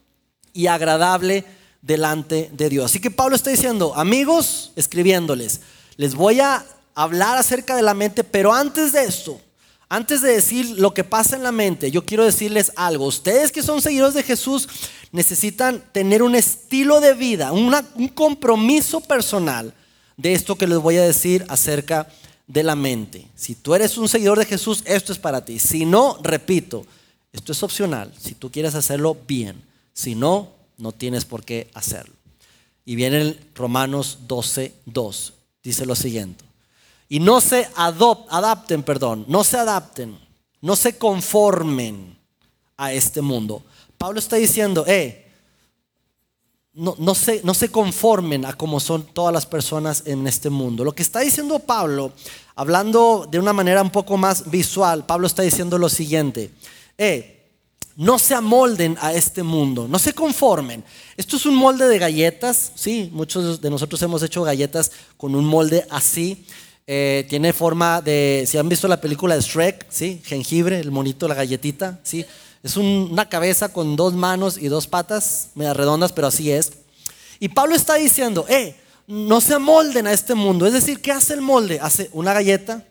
y 0.53 0.67
agradable 0.67 1.45
delante 1.81 2.51
de 2.53 2.69
Dios. 2.69 2.87
Así 2.87 3.01
que 3.01 3.11
Pablo 3.11 3.35
está 3.35 3.51
diciendo, 3.51 3.95
amigos, 3.97 4.73
escribiéndoles, 4.77 5.61
les 5.97 6.15
voy 6.15 6.41
a 6.41 6.67
hablar 6.95 7.39
acerca 7.39 7.77
de 7.77 7.83
la 7.83 7.95
mente, 7.95 8.25
pero 8.25 8.53
antes 8.53 8.93
de 8.93 9.05
esto, 9.05 9.41
antes 9.89 10.21
de 10.21 10.33
decir 10.33 10.79
lo 10.79 10.95
que 10.95 11.05
pasa 11.05 11.37
en 11.37 11.43
la 11.43 11.53
mente, 11.53 11.91
yo 11.91 12.05
quiero 12.05 12.25
decirles 12.25 12.73
algo. 12.77 13.07
Ustedes 13.07 13.53
que 13.53 13.63
son 13.63 13.81
seguidores 13.81 14.15
de 14.15 14.23
Jesús 14.23 14.69
necesitan 15.13 15.83
tener 15.93 16.23
un 16.23 16.35
estilo 16.35 17.01
de 17.01 17.15
vida, 17.15 17.53
un 17.53 18.09
compromiso 18.09 19.01
personal 19.01 19.73
de 20.17 20.33
esto 20.33 20.57
que 20.57 20.67
les 20.67 20.79
voy 20.79 20.97
a 20.97 21.03
decir 21.03 21.45
acerca 21.49 22.09
de 22.47 22.63
la 22.63 22.75
mente. 22.75 23.27
Si 23.35 23.55
tú 23.55 23.75
eres 23.75 23.97
un 23.99 24.09
seguidor 24.09 24.39
de 24.39 24.47
Jesús, 24.47 24.83
esto 24.87 25.13
es 25.13 25.19
para 25.19 25.45
ti. 25.45 25.59
Si 25.59 25.85
no, 25.85 26.19
repito, 26.23 26.87
esto 27.33 27.53
es 27.53 27.63
opcional. 27.63 28.13
Si 28.19 28.35
tú 28.35 28.51
quieres 28.51 28.75
hacerlo, 28.75 29.17
bien. 29.27 29.63
Si 29.93 30.15
no, 30.15 30.53
no 30.79 30.93
tienes 30.93 31.25
por 31.25 31.45
qué 31.45 31.69
hacerlo. 31.75 32.15
Y 32.85 32.97
viene 32.97 33.21
el 33.21 33.41
Romanos 33.55 34.19
12, 34.27 34.75
2. 34.87 35.33
Dice 35.63 35.87
lo 35.87 35.95
siguiente. 35.95 36.46
Y 37.09 37.21
no 37.21 37.41
se 37.41 37.69
adapten, 37.77 38.83
perdón, 38.83 39.25
no 39.29 39.45
se 39.45 39.59
adapten, 39.59 40.19
no 40.61 40.75
se 40.77 40.99
conformen 40.99 42.19
a 42.77 42.93
este 42.93 43.23
mundo. 43.23 43.63
Pablo 43.97 44.19
está 44.19 44.37
diciendo, 44.37 44.85
eh, 44.87 45.27
no, 46.75 46.95
no, 46.99 47.15
se, 47.15 47.41
no 47.43 47.55
se 47.55 47.71
conformen 47.71 48.45
a 48.45 48.53
como 48.53 48.81
son 48.81 49.05
todas 49.07 49.33
las 49.33 49.47
personas 49.47 50.03
en 50.07 50.27
este 50.27 50.51
mundo. 50.51 50.85
Lo 50.85 50.93
que 50.93 51.03
está 51.03 51.21
diciendo 51.21 51.59
Pablo, 51.59 52.13
hablando 52.55 53.27
de 53.31 53.39
una 53.39 53.53
manera 53.53 53.83
un 53.83 53.91
poco 53.91 54.17
más 54.17 54.51
visual, 54.51 55.07
Pablo 55.07 55.27
está 55.27 55.43
diciendo 55.43 55.79
lo 55.79 55.89
siguiente, 55.89 56.51
eh, 56.99 57.33
no 57.97 58.19
se 58.19 58.35
amolden 58.35 58.99
a 59.01 59.15
este 59.15 59.43
mundo, 59.43 59.89
no 59.89 59.99
se 59.99 60.13
conformen. 60.13 60.85
Esto 61.17 61.37
es 61.37 61.47
un 61.47 61.55
molde 61.55 61.89
de 61.89 61.99
galletas, 61.99 62.73
sí, 62.75 63.09
muchos 63.13 63.63
de 63.63 63.71
nosotros 63.71 64.03
hemos 64.03 64.23
hecho 64.23 64.43
galletas 64.43 64.93
con 65.17 65.35
un 65.35 65.47
molde 65.47 65.87
así. 65.89 66.45
Eh, 66.89 67.27
tiene 67.29 67.53
forma 67.53 68.01
de, 68.01 68.45
si 68.47 68.59
han 68.59 68.69
visto 68.69 68.87
la 68.87 69.01
película 69.01 69.35
de 69.35 69.41
Shrek, 69.41 69.87
sí, 69.89 70.23
jengibre, 70.25 70.79
el 70.79 70.93
monito, 70.93 71.27
la 71.27 71.35
galletita, 71.35 71.99
sí, 72.05 72.25
es 72.63 72.77
una 72.77 73.29
cabeza 73.29 73.73
con 73.73 73.97
dos 73.97 74.15
manos 74.15 74.57
y 74.59 74.69
dos 74.69 74.87
patas, 74.87 75.51
medio 75.55 75.75
redondas, 75.75 76.13
pero 76.13 76.29
así 76.29 76.51
es. 76.51 76.73
Y 77.39 77.49
Pablo 77.49 77.75
está 77.75 77.95
diciendo, 77.95 78.45
eh, 78.49 78.77
no 79.07 79.41
se 79.41 79.55
amolden 79.55 80.07
a 80.07 80.13
este 80.13 80.35
mundo. 80.35 80.67
Es 80.67 80.73
decir, 80.73 81.01
¿qué 81.01 81.13
hace 81.13 81.35
el 81.35 81.41
molde? 81.41 81.79
Hace 81.81 82.11
una 82.13 82.33
galleta, 82.33 82.85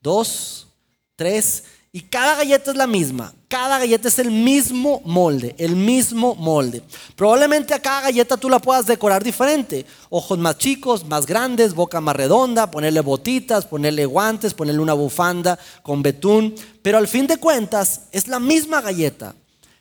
dos, 0.00 0.68
tres, 1.16 1.64
y 1.90 2.02
cada 2.02 2.36
galleta 2.36 2.70
es 2.70 2.76
la 2.76 2.86
misma. 2.86 3.32
Cada 3.48 3.78
galleta 3.78 4.08
es 4.08 4.18
el 4.18 4.30
mismo 4.30 5.00
molde, 5.06 5.54
el 5.58 5.74
mismo 5.74 6.34
molde. 6.34 6.82
Probablemente 7.16 7.72
a 7.72 7.80
cada 7.80 8.02
galleta 8.02 8.36
tú 8.36 8.50
la 8.50 8.58
puedas 8.58 8.86
decorar 8.86 9.24
diferente. 9.24 9.86
Ojos 10.10 10.38
más 10.38 10.58
chicos, 10.58 11.06
más 11.06 11.24
grandes, 11.24 11.74
boca 11.74 12.00
más 12.02 12.14
redonda, 12.14 12.70
ponerle 12.70 13.00
botitas, 13.00 13.64
ponerle 13.64 14.04
guantes, 14.04 14.52
ponerle 14.52 14.82
una 14.82 14.92
bufanda 14.92 15.58
con 15.82 16.02
betún. 16.02 16.54
Pero 16.82 16.98
al 16.98 17.08
fin 17.08 17.26
de 17.26 17.38
cuentas 17.38 18.02
es 18.12 18.28
la 18.28 18.38
misma 18.38 18.82
galleta, 18.82 19.34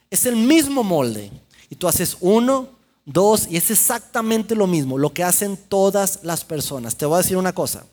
es 0.10 0.26
el 0.26 0.38
mismo 0.38 0.84
molde. 0.84 1.30
Y 1.70 1.76
tú 1.76 1.90
haces 1.90 2.16
uno, 2.22 2.70
dos, 3.04 3.48
y 3.50 3.58
es 3.58 3.70
exactamente 3.70 4.56
lo 4.56 4.66
mismo, 4.66 4.98
lo 4.98 5.12
que 5.12 5.26
hacen 5.26 5.58
todas 5.58 6.20
las 6.24 6.46
personas. 6.46 6.96
Te 6.96 7.06
voy 7.06 7.16
a 7.16 7.22
decir 7.22 7.36
una 7.36 7.54
cosa. 7.54 7.86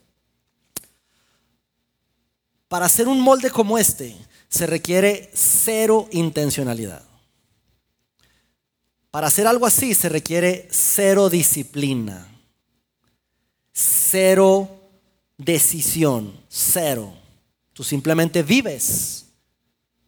Para 2.75 2.87
hacer 2.87 3.07
un 3.07 3.21
molde 3.21 3.53
como 3.53 3.79
este 3.79 4.17
se 4.49 4.67
requiere 4.67 5.31
cero 5.33 6.09
intencionalidad. 6.11 7.05
Para 9.13 9.29
hacer 9.29 9.47
algo 9.47 9.65
así 9.65 9.95
se 9.95 10.09
requiere 10.09 10.67
cero 10.73 11.31
disciplina, 11.31 12.27
cero 13.73 14.69
decisión, 15.39 16.37
cero. 16.49 17.15
Tú 17.75 17.85
simplemente 17.85 18.43
vives, 18.43 19.27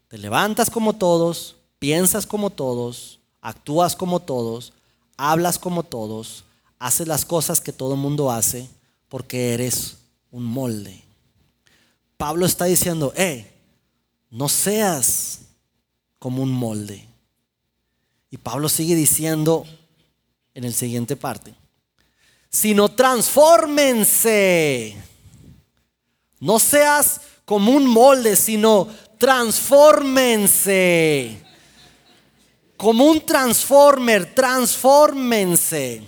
te 0.09 0.19
levantas 0.19 0.69
como 0.69 0.93
todos, 0.93 1.55
piensas 1.79 2.27
como 2.27 2.51
todos, 2.51 3.21
actúas 3.41 3.95
como 3.95 4.19
todos, 4.19 4.73
hablas 5.17 5.57
como 5.61 5.85
todos, 5.85 6.43
haces 6.81 7.07
las 7.07 7.25
cosas 7.25 7.61
que 7.61 7.73
todo 7.73 7.95
el 7.95 8.01
mundo 8.01 8.33
hace 8.33 8.69
porque 9.09 9.55
eres 9.55 9.99
un 10.33 10.43
molde. 10.43 11.06
Pablo 12.17 12.47
está 12.47 12.65
diciendo, 12.65 13.13
eh, 13.17 13.53
no 14.31 14.49
seas 14.49 15.41
como 16.19 16.43
un 16.43 16.51
molde. 16.51 17.07
Y 18.31 18.39
Pablo 18.39 18.69
sigue 18.69 18.95
diciendo 18.95 19.67
en 20.55 20.65
el 20.65 20.75
siguiente 20.75 21.17
parte, 21.17 21.55
sino 22.49 22.89
transfórmense. 22.89 24.97
No 26.41 26.59
seas 26.59 27.21
como 27.45 27.73
un 27.73 27.87
molde, 27.87 28.37
sino 28.37 28.89
transfórmense. 29.19 31.43
Como 32.77 33.05
un 33.05 33.25
transformer, 33.25 34.35
transfórmense. 34.35 36.03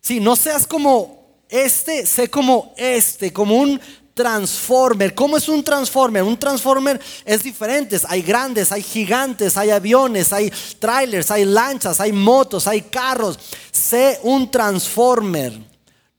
Si 0.00 0.20
no 0.20 0.36
seas 0.36 0.66
como 0.66 1.24
este, 1.48 2.04
sé 2.06 2.28
como 2.28 2.74
este, 2.76 3.32
como 3.32 3.56
un 3.56 3.80
transformer. 4.14 5.14
¿Cómo 5.14 5.36
es 5.36 5.48
un 5.48 5.62
transformer? 5.62 6.22
Un 6.22 6.38
transformer 6.38 7.00
es 7.24 7.42
diferente. 7.42 8.00
Hay 8.08 8.22
grandes, 8.22 8.72
hay 8.72 8.82
gigantes, 8.82 9.56
hay 9.56 9.70
aviones, 9.70 10.32
hay 10.32 10.52
trailers, 10.78 11.30
hay 11.30 11.44
lanchas, 11.44 12.00
hay 12.00 12.12
motos, 12.12 12.66
hay 12.66 12.82
carros. 12.82 13.38
Sé 13.72 14.20
un 14.22 14.50
transformer, 14.50 15.52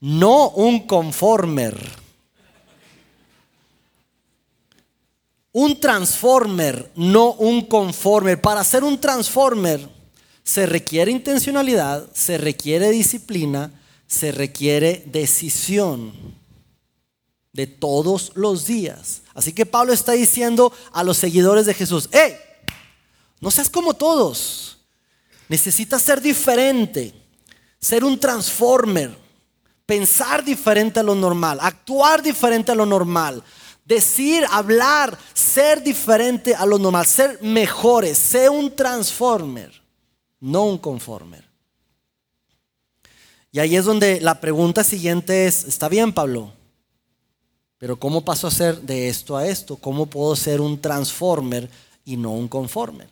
no 0.00 0.50
un 0.50 0.86
conformer. 0.86 2.06
Un 5.52 5.80
transformer, 5.80 6.92
no 6.94 7.32
un 7.32 7.62
conformer. 7.62 8.40
Para 8.40 8.62
ser 8.62 8.84
un 8.84 9.00
transformer 9.00 9.88
se 10.44 10.66
requiere 10.66 11.10
intencionalidad, 11.10 12.06
se 12.12 12.36
requiere 12.36 12.90
disciplina, 12.90 13.72
se 14.06 14.30
requiere 14.32 15.02
decisión 15.06 16.12
de 17.56 17.66
todos 17.66 18.32
los 18.34 18.66
días. 18.66 19.22
Así 19.34 19.54
que 19.54 19.64
Pablo 19.64 19.94
está 19.94 20.12
diciendo 20.12 20.72
a 20.92 21.02
los 21.02 21.16
seguidores 21.16 21.64
de 21.64 21.72
Jesús, 21.72 22.10
hey, 22.12 22.36
no 23.40 23.50
seas 23.50 23.70
como 23.70 23.94
todos. 23.94 24.78
Necesitas 25.48 26.02
ser 26.02 26.20
diferente, 26.20 27.14
ser 27.80 28.04
un 28.04 28.20
transformer, 28.20 29.16
pensar 29.86 30.44
diferente 30.44 31.00
a 31.00 31.02
lo 31.02 31.14
normal, 31.14 31.58
actuar 31.62 32.22
diferente 32.22 32.72
a 32.72 32.74
lo 32.74 32.84
normal, 32.84 33.42
decir, 33.86 34.44
hablar, 34.50 35.18
ser 35.32 35.82
diferente 35.82 36.54
a 36.54 36.66
lo 36.66 36.78
normal, 36.78 37.06
ser 37.06 37.38
mejores, 37.40 38.18
ser 38.18 38.50
un 38.50 38.76
transformer, 38.76 39.72
no 40.40 40.64
un 40.64 40.76
conformer. 40.76 41.46
Y 43.50 43.60
ahí 43.60 43.76
es 43.76 43.86
donde 43.86 44.20
la 44.20 44.42
pregunta 44.42 44.84
siguiente 44.84 45.46
es, 45.46 45.64
¿está 45.64 45.88
bien 45.88 46.12
Pablo? 46.12 46.52
Pero 47.78 47.98
¿cómo 47.98 48.24
paso 48.24 48.46
a 48.46 48.50
ser 48.50 48.80
de 48.82 49.08
esto 49.08 49.36
a 49.36 49.46
esto? 49.46 49.76
¿Cómo 49.76 50.06
puedo 50.06 50.34
ser 50.34 50.60
un 50.60 50.80
transformer 50.80 51.68
y 52.04 52.16
no 52.16 52.32
un 52.32 52.48
conformer? 52.48 53.08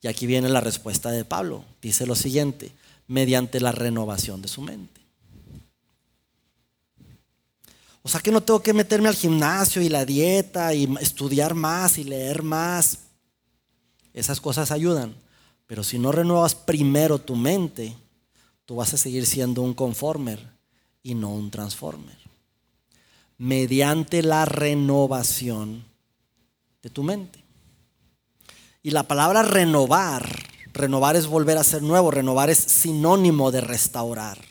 Y 0.00 0.08
aquí 0.08 0.26
viene 0.26 0.48
la 0.48 0.60
respuesta 0.60 1.10
de 1.10 1.24
Pablo. 1.24 1.64
Dice 1.80 2.06
lo 2.06 2.16
siguiente, 2.16 2.72
mediante 3.06 3.60
la 3.60 3.72
renovación 3.72 4.42
de 4.42 4.48
su 4.48 4.60
mente. 4.60 5.00
O 8.02 8.08
sea 8.08 8.20
que 8.20 8.32
no 8.32 8.42
tengo 8.42 8.62
que 8.62 8.72
meterme 8.72 9.08
al 9.08 9.14
gimnasio 9.14 9.82
y 9.82 9.88
la 9.88 10.04
dieta 10.04 10.72
y 10.74 10.88
estudiar 11.00 11.54
más 11.54 11.98
y 11.98 12.04
leer 12.04 12.42
más. 12.42 13.00
Esas 14.14 14.40
cosas 14.40 14.70
ayudan. 14.70 15.14
Pero 15.66 15.84
si 15.84 15.98
no 15.98 16.10
renuevas 16.10 16.54
primero 16.54 17.20
tu 17.20 17.36
mente, 17.36 17.94
tú 18.64 18.76
vas 18.76 18.94
a 18.94 18.96
seguir 18.96 19.26
siendo 19.26 19.62
un 19.62 19.74
conformer 19.74 20.40
y 21.02 21.14
no 21.14 21.28
un 21.30 21.50
transformer 21.50 22.17
mediante 23.38 24.22
la 24.22 24.44
renovación 24.44 25.84
de 26.82 26.90
tu 26.90 27.02
mente. 27.02 27.42
Y 28.82 28.90
la 28.90 29.04
palabra 29.04 29.42
renovar, 29.42 30.28
renovar 30.72 31.16
es 31.16 31.26
volver 31.26 31.58
a 31.58 31.64
ser 31.64 31.82
nuevo, 31.82 32.10
renovar 32.10 32.50
es 32.50 32.58
sinónimo 32.58 33.50
de 33.50 33.60
restaurar 33.60 34.47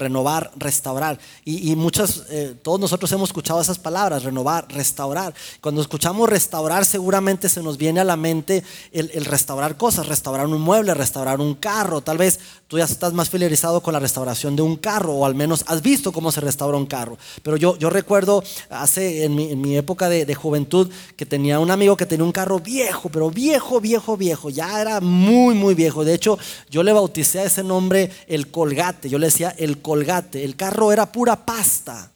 renovar, 0.00 0.50
restaurar. 0.56 1.18
Y, 1.44 1.74
muchas, 1.76 2.24
eh, 2.30 2.54
todos 2.62 2.80
nosotros 2.80 3.12
hemos 3.12 3.28
escuchado 3.28 3.60
esas 3.60 3.78
palabras, 3.78 4.24
renovar, 4.24 4.66
restaurar. 4.68 5.34
Cuando 5.60 5.82
escuchamos 5.82 6.28
restaurar, 6.28 6.84
seguramente 6.84 7.48
se 7.48 7.62
nos 7.62 7.76
viene 7.76 8.00
a 8.00 8.04
la 8.04 8.16
mente 8.16 8.64
el, 8.92 9.24
restaurar 9.26 9.76
cosas, 9.76 10.06
restaurar 10.06 10.46
un 10.46 10.60
mueble, 10.60 10.94
restaurar 10.94 11.40
un 11.40 11.54
carro. 11.54 12.00
Tal 12.00 12.18
vez 12.18 12.40
tú 12.66 12.78
ya 12.78 12.84
estás 12.84 13.12
más 13.12 13.28
familiarizado 13.28 13.82
con 13.82 13.92
la 13.92 14.00
restauración 14.00 14.56
de 14.56 14.62
un 14.62 14.76
carro, 14.76 15.14
o 15.14 15.26
al 15.26 15.34
menos 15.34 15.64
has 15.66 15.82
visto 15.82 16.12
cómo 16.12 16.32
se 16.32 16.40
restaura 16.40 16.78
un 16.78 16.86
carro. 16.86 17.18
Pero 17.42 17.56
yo, 17.56 17.76
yo 17.76 17.90
recuerdo 17.90 18.42
hace, 18.70 19.24
en 19.24 19.34
mi, 19.34 19.76
época 19.76 20.08
de, 20.08 20.24
de 20.24 20.34
juventud, 20.34 20.88
que 21.16 21.26
tenía 21.26 21.58
un 21.58 21.70
amigo 21.70 21.96
que 21.96 22.06
tenía 22.06 22.24
un 22.24 22.32
carro 22.32 22.58
viejo, 22.58 23.08
pero 23.10 23.30
viejo, 23.30 23.80
viejo, 23.80 24.16
viejo. 24.16 24.48
Ya 24.48 24.80
era 24.80 25.00
muy, 25.00 25.54
muy 25.54 25.74
viejo. 25.74 26.04
De 26.04 26.14
hecho, 26.14 26.38
yo 26.70 26.82
le 26.82 26.92
bauticé 26.92 27.40
a 27.40 27.44
ese 27.44 27.62
nombre 27.62 28.10
el 28.26 28.50
colgate. 28.50 29.08
Yo 29.10 29.18
le 29.18 29.26
decía 29.26 29.54
el 29.58 29.82
colgate 29.82 29.89
colgate. 29.90 30.44
El 30.44 30.54
carro 30.54 30.92
era 30.92 31.04
pura 31.04 31.34
pasta. 31.34 32.08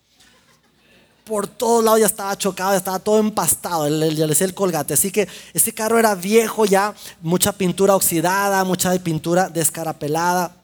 Por 1.25 1.49
todos 1.49 1.83
lados 1.83 1.99
ya 1.99 2.07
estaba 2.07 2.39
chocado, 2.39 2.71
ya 2.71 2.77
estaba 2.77 3.01
todo 3.01 3.19
empastado. 3.19 3.89
Ya 3.89 4.09
le 4.09 4.27
decía 4.29 4.47
el 4.47 4.55
colgate. 4.55 4.95
Así 4.95 5.11
que 5.11 5.27
ese 5.53 5.73
carro 5.73 5.99
era 5.99 6.15
viejo 6.15 6.67
ya, 6.67 6.95
mucha 7.21 7.51
pintura 7.51 7.97
oxidada, 7.97 8.63
mucha 8.63 8.97
pintura 9.01 9.49
descarapelada. 9.49 10.55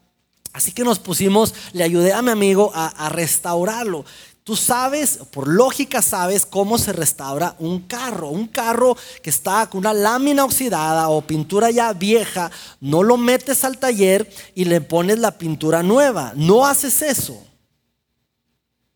Así 0.53 0.70
que 0.70 0.85
nos 0.85 1.01
pusimos, 1.01 1.53
le 1.73 1.83
ayudé 1.83 2.12
a 2.12 2.23
mi 2.23 2.31
amigo 2.31 2.70
a, 2.75 3.09
restaurarlo. 3.09 4.05
Tú 4.42 4.57
sabes, 4.57 5.18
por 5.31 5.48
lógica 5.48 6.00
sabes 6.00 6.46
cómo 6.46 6.79
se 6.79 6.92
restaura 6.92 7.55
un 7.59 7.81
carro. 7.81 8.31
Un 8.31 8.46
carro 8.46 8.96
que 9.22 9.31
está 9.31 9.68
con 9.68 9.81
una 9.81 9.92
lámina 9.92 10.44
oxidada 10.44 11.09
o 11.11 11.20
pintura 11.20 11.70
ya 11.70 11.92
vieja, 11.92 12.50
no 12.81 13.03
lo 13.03 13.16
metes 13.16 13.64
al 13.64 13.79
taller 13.79 14.31
y 14.55 14.64
le 14.64 14.81
pones 14.81 15.18
la 15.18 15.37
pintura 15.37 15.83
nueva. 15.83 16.33
No 16.35 16.66
haces 16.66 17.03
eso. 17.03 17.46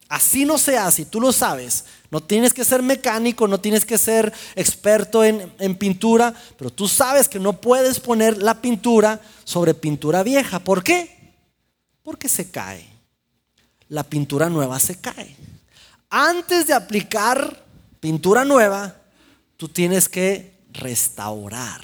Así 0.09 0.45
no 0.45 0.59
se 0.59 0.79
hace, 0.79 1.05
tú 1.05 1.21
lo 1.21 1.33
sabes. 1.33 1.85
No 2.11 2.23
tienes 2.23 2.55
que 2.55 2.65
ser 2.65 2.83
mecánico, 2.83 3.49
no 3.49 3.59
tienes 3.59 3.85
que 3.85 3.99
ser 3.99 4.33
experto 4.55 5.25
en, 5.25 5.53
en, 5.59 5.75
pintura, 5.75 6.33
pero 6.57 6.71
tú 6.71 6.87
sabes 6.87 7.29
que 7.29 7.41
no 7.41 7.61
puedes 7.61 7.99
poner 7.99 8.41
la 8.41 8.61
pintura 8.61 9.21
sobre 9.45 9.75
pintura 9.75 10.23
vieja. 10.23 10.61
¿Por 10.61 10.85
qué? 10.85 11.35
Porque 12.03 12.29
se 12.29 12.51
cae. 12.51 12.94
La 13.95 14.03
pintura 14.03 14.51
nueva 14.51 14.81
se 14.81 14.97
cae. 14.97 15.37
Antes 16.11 16.67
de 16.67 16.75
aplicar 16.75 17.65
pintura 18.01 18.45
nueva, 18.45 18.93
tú 19.57 19.69
tienes 19.69 20.09
que 20.09 20.59
restaurar. 20.73 21.81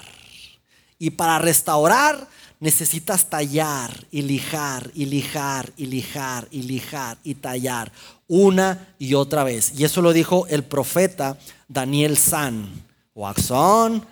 Y 0.99 1.11
para 1.11 1.39
restaurar 1.39 2.27
necesitas 2.59 3.29
tallar 3.29 4.05
y 4.11 4.23
lijar 4.23 4.91
y 4.93 5.05
lijar 5.05 5.71
y 5.77 5.85
lijar 5.85 6.49
y 6.51 6.63
lijar 6.63 7.17
y 7.23 7.35
tallar 7.35 7.93
una 8.27 8.93
y 8.99 9.13
otra 9.13 9.45
vez. 9.45 9.71
Y 9.79 9.85
eso 9.85 10.01
lo 10.01 10.11
dijo 10.11 10.45
el 10.47 10.65
profeta 10.65 11.37
Daniel 11.69 12.17
San. 12.17 12.83
Wax 13.15 13.51
on, 13.51 14.05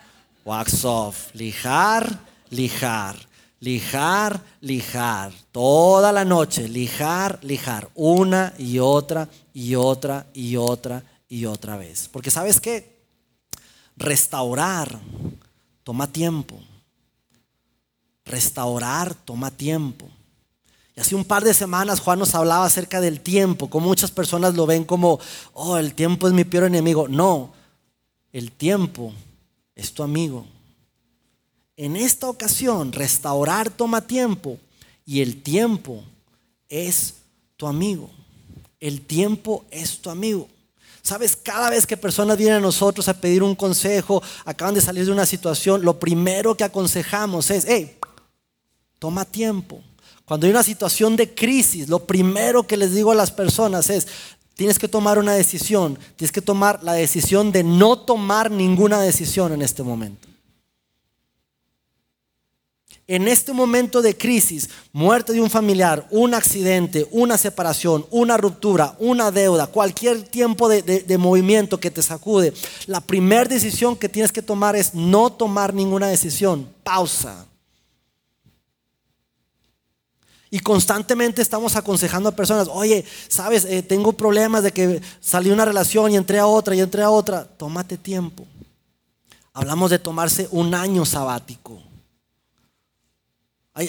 wax 0.46 0.86
off. 0.86 1.36
Lijar, 1.36 2.18
lijar. 2.50 3.29
Lijar, 3.60 4.42
lijar. 4.62 5.34
Toda 5.52 6.12
la 6.12 6.24
noche. 6.26 6.68
Lijar, 6.68 7.40
lijar. 7.44 7.90
Una 7.96 8.54
y 8.58 8.80
otra 8.80 9.28
y 9.54 9.76
otra 9.76 10.28
y 10.34 10.56
otra 10.56 11.04
y 11.28 11.46
otra 11.46 11.78
vez. 11.78 12.10
Porque 12.12 12.32
sabes 12.32 12.62
qué? 12.62 13.00
Restaurar 13.96 15.00
toma 15.84 16.12
tiempo. 16.12 16.60
Restaurar 18.26 19.14
toma 19.14 19.52
tiempo. 19.52 20.08
Hace 21.00 21.16
un 21.16 21.24
par 21.24 21.44
de 21.44 21.54
semanas 21.54 22.02
Juan 22.02 22.20
nos 22.20 22.36
hablaba 22.36 22.66
acerca 22.66 23.00
del 23.00 23.22
tiempo, 23.22 23.70
como 23.70 23.88
muchas 23.88 24.12
personas 24.12 24.56
lo 24.56 24.66
ven 24.66 24.84
como, 24.84 25.18
oh, 25.54 25.78
el 25.78 25.94
tiempo 25.94 26.28
es 26.28 26.34
mi 26.34 26.44
peor 26.44 26.66
enemigo. 26.66 27.08
No, 27.08 27.54
el 28.34 28.52
tiempo 28.52 29.14
es 29.76 29.94
tu 29.94 30.04
amigo. 30.04 30.46
En 31.80 31.96
esta 31.96 32.28
ocasión, 32.28 32.92
restaurar 32.92 33.70
toma 33.70 34.06
tiempo 34.06 34.58
y 35.06 35.22
el 35.22 35.42
tiempo 35.42 36.04
es 36.68 37.14
tu 37.56 37.68
amigo. 37.68 38.10
El 38.82 39.00
tiempo 39.00 39.64
es 39.72 40.00
tu 40.00 40.10
amigo. 40.10 40.50
Sabes, 41.02 41.38
cada 41.38 41.70
vez 41.70 41.88
que 41.88 41.96
personas 41.96 42.38
vienen 42.38 42.58
a 42.58 42.60
nosotros 42.60 43.08
a 43.08 43.14
pedir 43.14 43.44
un 43.44 43.56
consejo, 43.56 44.22
acaban 44.44 44.76
de 44.76 44.82
salir 44.82 45.06
de 45.06 45.14
una 45.14 45.26
situación, 45.26 45.82
lo 45.82 45.98
primero 45.98 46.54
que 46.54 46.66
aconsejamos 46.66 47.50
es, 47.50 47.64
hey, 47.66 47.96
toma 49.00 49.24
tiempo. 49.24 49.82
Cuando 50.26 50.48
hay 50.48 50.52
una 50.52 50.64
situación 50.64 51.16
de 51.16 51.34
crisis, 51.34 51.88
lo 51.88 52.06
primero 52.06 52.68
que 52.68 52.76
les 52.76 52.94
digo 52.94 53.14
a 53.14 53.16
las 53.16 53.32
personas 53.32 53.90
es, 53.90 54.06
tienes 54.54 54.78
que 54.78 54.90
tomar 54.90 55.18
una 55.18 55.32
decisión, 55.32 55.98
tienes 56.18 56.34
que 56.34 56.42
tomar 56.42 56.84
la 56.84 56.92
decisión 56.92 57.54
de 57.54 57.64
no 57.64 58.00
tomar 58.00 58.52
ninguna 58.52 59.00
decisión 59.00 59.54
en 59.54 59.62
este 59.62 59.82
momento. 59.82 60.29
En 63.10 63.28
este 63.28 63.54
momento 63.54 64.04
de 64.04 64.16
crisis, 64.16 64.70
muerte 64.94 65.34
de 65.34 65.42
un 65.42 65.50
familiar, 65.50 66.08
un 66.12 66.36
accidente, 66.36 67.08
una 67.10 67.40
separación, 67.40 68.06
una 68.12 68.38
ruptura, 68.38 68.96
una 69.00 69.32
deuda, 69.32 69.66
cualquier 69.66 70.22
tiempo 70.22 70.70
de, 70.70 71.18
movimiento 71.18 71.80
que 71.80 71.90
te 71.90 72.04
sacude, 72.04 72.54
la 72.86 73.02
primera 73.02 73.46
decisión 73.46 73.96
que 73.96 74.10
tienes 74.10 74.32
que 74.32 74.44
tomar 74.44 74.76
es 74.76 74.94
no 74.94 75.32
tomar 75.32 75.74
ninguna 75.74 76.06
decisión. 76.06 76.70
Pausa. 76.84 77.48
Y 80.52 80.60
constantemente 80.60 81.42
estamos 81.42 81.76
aconsejando 81.76 82.30
a 82.30 82.36
personas, 82.36 82.68
oye, 82.72 83.04
sabes, 83.28 83.66
eh, 83.66 83.82
tengo 83.82 84.14
problemas 84.14 84.62
de 84.62 84.72
que 84.72 85.02
salí 85.20 85.50
una 85.50 85.66
relación 85.66 86.12
y 86.12 86.16
entré 86.16 86.38
a 86.38 86.46
otra 86.46 86.76
y 86.76 86.80
entré 86.80 87.02
a 87.02 87.10
otra. 87.10 87.44
Tómate 87.44 87.98
tiempo. 87.98 88.46
Hablamos 89.52 89.90
de 89.90 89.98
tomarse 89.98 90.48
un 90.52 90.76
año 90.76 91.06
sabático. 91.06 91.89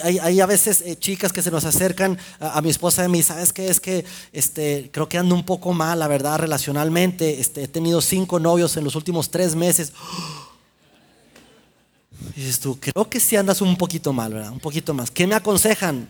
Hay, 0.02 0.40
a 0.40 0.46
veces 0.46 0.82
eh, 0.82 0.96
chicas 0.96 1.32
que 1.32 1.42
se 1.42 1.50
nos 1.50 1.64
acercan 1.64 2.16
a, 2.38 2.60
mi 2.62 2.70
esposa 2.70 3.04
y 3.04 3.08
me 3.08 3.22
¿sabes 3.22 3.52
qué? 3.52 3.68
Es 3.68 3.80
que 3.80 4.04
este, 4.32 4.88
creo 4.92 5.08
que 5.08 5.18
ando 5.18 5.34
un 5.34 5.44
poco 5.44 5.72
mal, 5.72 5.98
la 5.98 6.08
verdad, 6.08 6.38
relacionalmente. 6.38 7.40
Este, 7.40 7.64
he 7.64 7.68
tenido 7.68 8.00
cinco 8.00 8.38
novios 8.38 8.76
en 8.76 8.84
los 8.84 8.94
últimos 8.94 9.30
tres 9.30 9.54
meses. 9.54 9.92
Y 12.36 12.40
dices 12.42 12.60
tú, 12.60 12.78
creo 12.78 13.08
que 13.08 13.18
sí 13.18 13.34
andas 13.34 13.62
un 13.62 13.76
poquito 13.76 14.12
mal, 14.12 14.34
¿verdad? 14.34 14.52
Un 14.52 14.60
poquito 14.60 14.92
más. 14.92 15.10
¿Qué 15.10 15.26
me 15.26 15.34
aconsejan? 15.34 16.06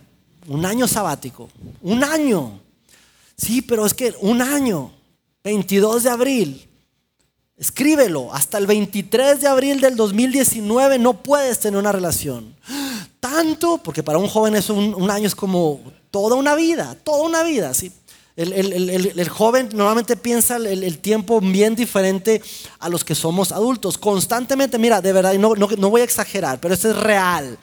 un 0.48 0.64
año 0.64 0.86
sabático, 0.88 1.48
un 1.82 2.02
año. 2.04 2.60
Sí, 3.36 3.62
pero 3.62 3.86
es 3.86 3.94
que 3.94 4.14
un 4.20 4.42
año, 4.42 4.92
22 5.44 6.02
de 6.04 6.10
abril, 6.10 6.68
escríbelo, 7.56 8.32
hasta 8.34 8.58
el 8.58 8.66
23 8.66 9.40
de 9.40 9.48
abril 9.48 9.80
del 9.80 9.96
2019 9.96 10.98
no 10.98 11.22
puedes 11.22 11.60
tener 11.60 11.78
una 11.78 11.92
relación. 11.92 12.54
Tanto, 13.20 13.78
porque 13.78 14.02
para 14.02 14.18
un 14.18 14.28
joven 14.28 14.56
es 14.56 14.70
un, 14.70 15.10
año 15.10 15.26
es 15.26 15.34
como 15.34 15.80
toda 16.10 16.36
una 16.36 16.54
vida, 16.54 16.96
toda 17.04 17.22
una 17.22 17.42
vida, 17.42 17.74
¿sí? 17.74 17.92
El, 18.34 19.28
joven 19.28 19.68
normalmente 19.74 20.16
piensa 20.16 20.56
el, 20.56 20.98
tiempo 21.00 21.40
bien 21.42 21.76
diferente 21.76 22.40
a 22.78 22.88
los 22.88 23.04
que 23.04 23.14
somos 23.14 23.52
adultos. 23.52 23.98
Constantemente, 23.98 24.78
mira, 24.78 25.02
de 25.02 25.12
verdad, 25.12 25.34
no, 25.34 25.54
no 25.54 25.90
voy 25.90 26.00
a 26.00 26.04
exagerar, 26.04 26.58
pero 26.58 26.72
esto 26.72 26.88
es 26.88 26.96
real. 26.96 27.58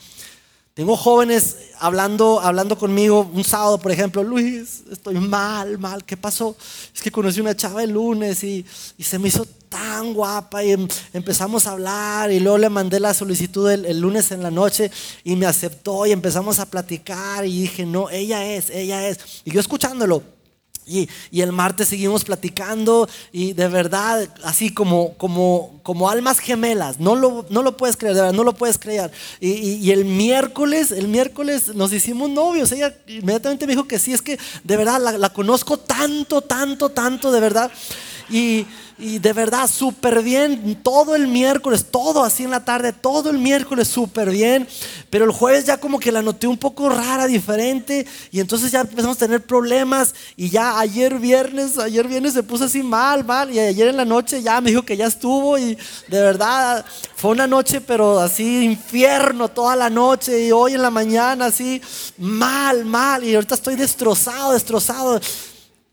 Tengo 0.77 0.95
jóvenes 0.95 1.57
hablando, 1.79 2.39
hablando 2.39 2.77
conmigo 2.77 3.27
un 3.33 3.43
sábado, 3.43 3.79
por 3.79 3.91
ejemplo, 3.91 4.23
Luis, 4.23 4.83
estoy 4.91 5.15
mal, 5.15 5.79
mal, 5.79 6.05
¿qué 6.05 6.15
pasó? 6.15 6.55
Es 6.93 7.01
que 7.01 7.09
conocí 7.09 7.41
una 7.41 7.55
chava 7.55 7.81
el 7.81 7.89
lunes 7.89 8.43
y, 8.43 8.63
se 8.99 9.17
me 9.17 9.29
hizo 9.29 9.43
tan 9.69 10.13
guapa 10.13 10.63
y 10.63 10.73
em, 10.73 10.87
empezamos 11.13 11.65
a 11.65 11.71
hablar 11.71 12.31
y 12.31 12.39
luego 12.39 12.59
le 12.59 12.69
mandé 12.69 12.99
la 12.99 13.15
solicitud 13.15 13.67
el, 13.71 13.99
lunes 13.99 14.29
en 14.29 14.43
la 14.43 14.51
noche 14.51 14.91
y 15.23 15.35
me 15.35 15.47
aceptó 15.47 16.05
y 16.05 16.11
empezamos 16.11 16.59
a 16.59 16.67
platicar 16.67 17.43
y 17.43 17.61
dije, 17.61 17.83
no, 17.83 18.11
ella 18.11 18.45
es, 18.45 18.69
ella 18.69 19.07
es. 19.07 19.41
Y 19.45 19.51
yo 19.53 19.59
escuchándolo, 19.59 20.21
y, 20.87 21.09
el 21.41 21.51
martes 21.51 21.89
seguimos 21.89 22.23
platicando 22.23 23.07
y 23.31 23.53
de 23.53 23.67
verdad, 23.67 24.27
así 24.43 24.73
como, 24.73 25.13
como, 25.13 25.79
como 25.83 26.09
almas 26.09 26.39
gemelas, 26.39 26.99
no 26.99 27.15
lo, 27.15 27.45
no 27.49 27.61
lo 27.61 27.77
puedes 27.77 27.97
creer, 27.97 28.15
de 28.15 28.21
verdad, 28.21 28.35
no 28.35 28.43
lo 28.43 28.53
puedes 28.53 28.77
creer. 28.77 29.11
Y, 29.39 29.91
el 29.91 30.05
miércoles, 30.05 30.91
el 30.91 31.07
miércoles 31.07 31.75
nos 31.75 31.93
hicimos 31.93 32.29
novios, 32.29 32.71
ella 32.71 32.95
inmediatamente 33.07 33.67
me 33.67 33.73
dijo 33.73 33.87
que 33.87 33.99
sí, 33.99 34.13
es 34.13 34.21
que 34.21 34.39
de 34.63 34.77
verdad 34.77 35.01
la, 35.01 35.17
la 35.17 35.29
conozco 35.29 35.77
tanto, 35.77 36.41
tanto, 36.41 36.89
tanto, 36.89 37.31
de 37.31 37.39
verdad. 37.39 37.71
Y, 38.29 38.65
de 38.97 39.31
verdad, 39.31 39.69
súper 39.69 40.21
bien, 40.21 40.79
todo 40.83 41.15
el 41.15 41.27
miércoles, 41.27 41.85
todo 41.91 42.23
así 42.23 42.43
en 42.43 42.51
la 42.51 42.65
tarde, 42.65 42.91
todo 42.91 43.29
el 43.29 43.37
miércoles 43.37 43.87
súper 43.87 44.31
bien. 44.31 44.67
Pero 45.09 45.25
el 45.25 45.31
jueves 45.31 45.65
ya 45.65 45.77
como 45.77 45.99
que 45.99 46.11
la 46.11 46.21
noté 46.21 46.47
un 46.47 46.57
poco 46.57 46.89
rara, 46.89 47.27
diferente. 47.27 48.05
Y 48.31 48.39
entonces 48.39 48.71
ya 48.71 48.81
empezamos 48.81 49.17
a 49.17 49.19
tener 49.19 49.45
problemas. 49.45 50.13
Y 50.35 50.49
ya 50.49 50.79
ayer 50.79 51.19
viernes, 51.19 51.77
ayer 51.77 52.07
viernes 52.07 52.33
se 52.33 52.43
puso 52.43 52.65
así 52.65 52.83
mal, 52.83 53.23
mal. 53.23 53.51
Y 53.51 53.59
ayer 53.59 53.87
en 53.87 53.97
la 53.97 54.05
noche 54.05 54.41
ya 54.41 54.59
me 54.59 54.71
dijo 54.71 54.83
que 54.83 54.97
ya 54.97 55.05
estuvo. 55.05 55.57
Y 55.57 55.75
de 56.07 56.21
verdad, 56.21 56.85
fue 57.15 57.31
una 57.31 57.47
noche, 57.47 57.79
pero 57.79 58.19
así 58.19 58.65
infierno 58.65 59.47
toda 59.47 59.75
la 59.75 59.89
noche. 59.89 60.47
Y 60.47 60.51
hoy 60.51 60.73
en 60.73 60.81
la 60.81 60.91
mañana 60.91 61.45
así, 61.45 61.81
mal, 62.17 62.83
mal. 62.83 63.23
Y 63.23 63.35
ahorita 63.35 63.55
estoy 63.55 63.75
destrozado, 63.75 64.53
destrozado. 64.53 65.21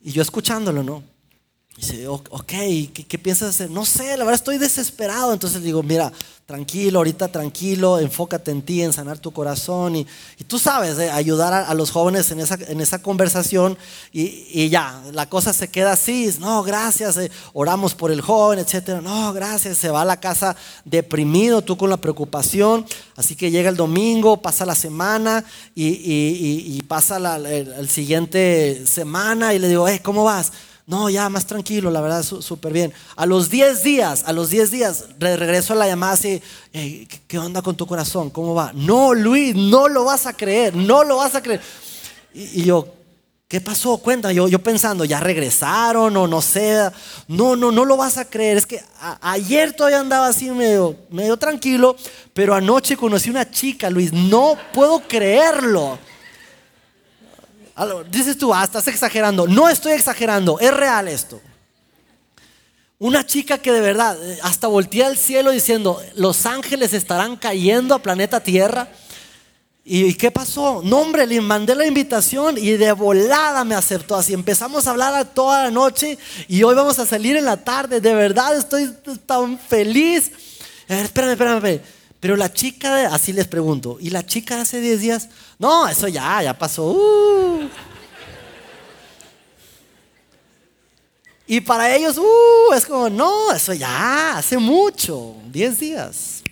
Y 0.02 0.10
yo 0.10 0.22
escuchándolo, 0.22 0.82
¿no? 0.82 1.13
Y 1.76 1.80
dice, 1.80 2.06
ok, 2.06 2.52
¿qué, 3.08 3.18
piensas 3.18 3.50
hacer? 3.50 3.68
No 3.68 3.84
sé, 3.84 4.16
la 4.16 4.24
verdad 4.24 4.34
estoy 4.34 4.58
desesperado. 4.58 5.32
Entonces 5.32 5.60
digo, 5.60 5.82
mira, 5.82 6.12
tranquilo, 6.46 7.00
ahorita 7.00 7.28
tranquilo, 7.28 7.98
enfócate 7.98 8.52
en 8.52 8.62
ti, 8.62 8.82
en 8.82 8.92
sanar 8.92 9.18
tu 9.18 9.32
corazón. 9.32 9.96
Y, 9.96 10.06
tú 10.46 10.60
sabes, 10.60 10.96
eh, 10.98 11.10
ayudar 11.10 11.52
a, 11.52 11.74
los 11.74 11.90
jóvenes 11.90 12.30
en 12.30 12.38
esa, 12.38 12.56
en 12.68 12.80
esa 12.80 13.02
conversación. 13.02 13.76
Y, 14.12 14.68
ya, 14.68 15.02
la 15.12 15.28
cosa 15.28 15.52
se 15.52 15.68
queda 15.68 15.92
así. 15.92 16.30
No, 16.38 16.62
gracias, 16.62 17.16
eh, 17.16 17.30
oramos 17.54 17.96
por 17.96 18.12
el 18.12 18.20
joven, 18.20 18.60
etcétera. 18.60 19.00
No, 19.00 19.32
gracias, 19.32 19.76
se 19.76 19.90
va 19.90 20.02
a 20.02 20.04
la 20.04 20.20
casa 20.20 20.54
deprimido, 20.84 21.62
tú 21.62 21.76
con 21.76 21.90
la 21.90 21.96
preocupación. 21.96 22.86
Así 23.16 23.34
que 23.34 23.50
llega 23.50 23.68
el 23.68 23.76
domingo, 23.76 24.40
pasa 24.40 24.64
la 24.64 24.76
semana 24.76 25.44
y, 25.74 26.80
pasa 26.82 27.18
la 27.18 27.36
el, 27.36 27.88
siguiente 27.88 28.86
semana 28.86 29.54
y 29.54 29.58
le 29.58 29.66
digo, 29.68 29.88
hey, 29.88 29.98
¿cómo 30.00 30.22
vas? 30.22 30.52
No, 30.86 31.08
ya 31.08 31.30
más 31.30 31.46
tranquilo, 31.46 31.90
la 31.90 32.02
verdad, 32.02 32.22
súper 32.22 32.72
bien. 32.72 32.92
A 33.16 33.24
los 33.24 33.48
10 33.48 33.82
días, 33.82 34.24
a 34.26 34.34
los 34.34 34.50
10 34.50 34.70
días, 34.70 35.04
regreso 35.18 35.72
a 35.72 35.76
la 35.76 35.86
llamada 35.86 36.12
así, 36.12 36.42
¿qué 37.26 37.38
onda 37.38 37.62
con 37.62 37.74
tu 37.74 37.86
corazón? 37.86 38.28
¿Cómo 38.28 38.54
va? 38.54 38.70
No, 38.74 39.14
Luis, 39.14 39.54
no 39.54 39.88
lo 39.88 40.04
vas 40.04 40.26
a 40.26 40.34
creer, 40.34 40.76
no 40.76 41.02
lo 41.02 41.16
vas 41.16 41.34
a 41.34 41.42
creer. 41.42 41.62
Y, 42.34 42.64
yo, 42.64 42.86
¿Qué 43.48 43.60
pasó? 43.60 43.96
Cuenta, 43.98 44.32
yo, 44.32 44.48
yo 44.48 44.58
pensando, 44.58 45.04
ya 45.04 45.20
regresaron 45.20 46.16
o 46.16 46.26
no 46.26 46.42
sé. 46.42 46.90
No, 47.28 47.56
no, 47.56 47.70
no 47.70 47.84
lo 47.84 47.96
vas 47.96 48.18
a 48.18 48.24
creer. 48.24 48.56
Es 48.56 48.66
que 48.66 48.82
ayer 49.20 49.72
todavía 49.72 50.00
andaba 50.00 50.26
así 50.26 50.50
medio, 50.50 50.96
medio 51.10 51.36
tranquilo, 51.36 51.94
pero 52.32 52.54
anoche 52.54 52.96
conocí 52.96 53.30
una 53.30 53.48
chica, 53.48 53.88
Luis. 53.90 54.12
No 54.12 54.56
puedo 54.72 55.00
creerlo. 55.06 55.98
Dices 58.10 58.38
tú, 58.38 58.54
ah, 58.54 58.64
estás 58.64 58.86
exagerando. 58.88 59.46
No 59.46 59.68
estoy 59.68 59.92
exagerando, 59.92 60.58
es 60.60 60.72
real 60.72 61.08
esto. 61.08 61.40
Una 62.98 63.26
chica 63.26 63.58
que 63.58 63.72
de 63.72 63.80
verdad 63.80 64.16
eh, 64.22 64.38
hasta 64.42 64.68
voltea 64.68 65.08
al 65.08 65.16
cielo 65.16 65.50
diciendo, 65.50 66.00
los 66.14 66.46
ángeles 66.46 66.94
estarán 66.94 67.36
cayendo 67.36 67.94
a 67.94 67.98
planeta 67.98 68.40
Tierra. 68.40 68.88
¿Y 69.84 70.14
qué 70.14 70.30
pasó? 70.30 70.80
No, 70.82 71.00
hombre, 71.00 71.26
le 71.26 71.40
mandé 71.42 71.74
la 71.74 71.84
invitación 71.84 72.56
y 72.56 72.70
de 72.70 72.92
volada 72.92 73.64
me 73.64 73.74
aceptó. 73.74 74.14
Así 74.14 74.32
empezamos 74.32 74.86
a 74.86 74.90
hablar 74.92 75.34
toda 75.34 75.64
la 75.64 75.70
noche 75.70 76.16
y 76.48 76.62
hoy 76.62 76.74
vamos 76.74 76.98
a 76.98 77.04
salir 77.04 77.36
en 77.36 77.44
la 77.44 77.58
tarde. 77.58 78.00
De 78.00 78.14
verdad 78.14 78.56
estoy 78.56 78.90
tan 79.26 79.58
feliz. 79.58 80.30
Ver, 80.88 81.04
espérame, 81.04 81.32
espérame. 81.32 81.80
Pero 82.24 82.36
la 82.36 82.50
chica, 82.50 83.14
así 83.14 83.34
les 83.34 83.46
pregunto, 83.46 83.98
¿y 84.00 84.08
la 84.08 84.24
chica 84.24 84.62
hace 84.62 84.80
10 84.80 85.00
días? 85.02 85.28
No, 85.58 85.86
eso 85.86 86.08
ya, 86.08 86.42
ya 86.42 86.58
pasó. 86.58 86.86
Uh. 86.86 87.68
Y 91.46 91.60
para 91.60 91.94
ellos, 91.94 92.16
uh, 92.16 92.72
es 92.74 92.86
como, 92.86 93.10
no, 93.10 93.52
eso 93.52 93.74
ya, 93.74 94.38
hace 94.38 94.56
mucho, 94.56 95.36
10 95.52 95.78
días. 95.78 96.42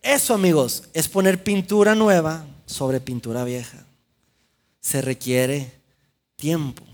Eso, 0.00 0.32
amigos, 0.32 0.84
es 0.92 1.08
poner 1.08 1.42
pintura 1.42 1.96
nueva 1.96 2.46
sobre 2.66 3.00
pintura 3.00 3.42
vieja. 3.42 3.84
Se 4.80 5.02
requiere 5.02 5.72
tiempo. 6.36 6.84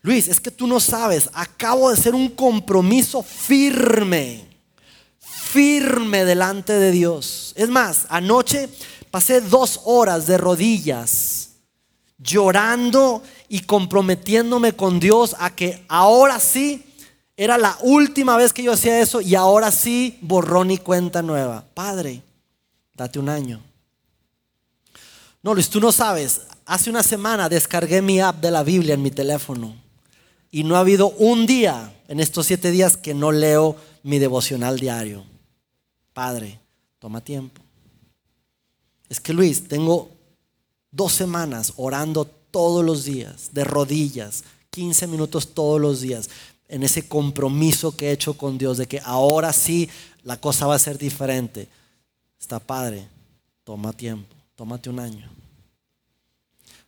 Luis, 0.00 0.26
es 0.26 0.40
que 0.40 0.50
tú 0.50 0.66
no 0.66 0.80
sabes, 0.80 1.28
acabo 1.34 1.90
de 1.90 1.98
hacer 1.98 2.14
un 2.14 2.30
compromiso 2.30 3.22
firme, 3.22 4.55
firme 5.56 6.26
delante 6.26 6.74
de 6.74 6.90
Dios. 6.90 7.54
Es 7.56 7.70
más, 7.70 8.04
anoche 8.10 8.68
pasé 9.10 9.40
dos 9.40 9.80
horas 9.86 10.26
de 10.26 10.36
rodillas, 10.36 11.52
llorando 12.18 13.22
y 13.48 13.60
comprometiéndome 13.60 14.74
con 14.74 15.00
Dios 15.00 15.34
a 15.38 15.56
que 15.56 15.82
ahora 15.88 16.40
sí 16.40 16.84
era 17.38 17.56
la 17.56 17.74
última 17.80 18.36
vez 18.36 18.52
que 18.52 18.64
yo 18.64 18.72
hacía 18.72 19.00
eso 19.00 19.22
y 19.22 19.34
ahora 19.34 19.72
sí 19.72 20.18
borrón 20.20 20.70
y 20.70 20.76
cuenta 20.76 21.22
nueva. 21.22 21.64
Padre, 21.72 22.22
date 22.94 23.18
un 23.18 23.30
año. 23.30 23.62
No, 25.42 25.54
Luis, 25.54 25.70
tú 25.70 25.80
no 25.80 25.90
sabes. 25.90 26.42
Hace 26.66 26.90
una 26.90 27.02
semana 27.02 27.48
descargué 27.48 28.02
mi 28.02 28.20
app 28.20 28.42
de 28.42 28.50
la 28.50 28.62
Biblia 28.62 28.92
en 28.92 29.00
mi 29.00 29.10
teléfono 29.10 29.74
y 30.50 30.64
no 30.64 30.76
ha 30.76 30.80
habido 30.80 31.08
un 31.08 31.46
día 31.46 31.94
en 32.08 32.20
estos 32.20 32.44
siete 32.44 32.70
días 32.70 32.98
que 32.98 33.14
no 33.14 33.32
leo 33.32 33.76
mi 34.02 34.18
devocional 34.18 34.78
diario. 34.78 35.24
Padre, 36.16 36.58
toma 36.98 37.20
tiempo. 37.20 37.60
Es 39.06 39.20
que 39.20 39.34
Luis, 39.34 39.68
tengo 39.68 40.08
dos 40.90 41.12
semanas 41.12 41.74
orando 41.76 42.24
todos 42.24 42.82
los 42.82 43.04
días, 43.04 43.50
de 43.52 43.64
rodillas, 43.64 44.42
15 44.70 45.08
minutos 45.08 45.52
todos 45.52 45.78
los 45.78 46.00
días, 46.00 46.30
en 46.68 46.82
ese 46.84 47.06
compromiso 47.06 47.94
que 47.94 48.08
he 48.08 48.12
hecho 48.12 48.32
con 48.32 48.56
Dios 48.56 48.78
de 48.78 48.86
que 48.86 48.98
ahora 49.04 49.52
sí 49.52 49.90
la 50.22 50.40
cosa 50.40 50.66
va 50.66 50.76
a 50.76 50.78
ser 50.78 50.96
diferente. 50.96 51.68
Está 52.40 52.60
padre, 52.60 53.06
toma 53.62 53.92
tiempo, 53.92 54.34
tómate 54.54 54.88
un 54.88 55.00
año. 55.00 55.28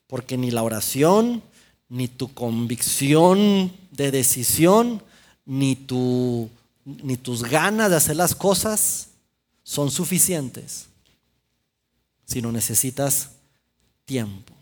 Porque 0.07 0.39
ni 0.39 0.51
la 0.51 0.63
oración, 0.63 1.43
ni 1.91 2.09
tu 2.09 2.33
convicción 2.33 3.71
de 3.91 4.11
decisión, 4.11 5.03
ni, 5.45 5.77
tu, 5.77 6.49
ni 6.87 7.19
tus 7.19 7.43
ganas 7.43 7.91
de 7.91 7.97
hacer 7.97 8.17
las 8.17 8.35
cosas 8.35 9.08
son 9.69 9.91
suficientes, 9.91 10.87
sino 12.25 12.51
necesitas 12.51 13.33
tiempo. 14.07 14.55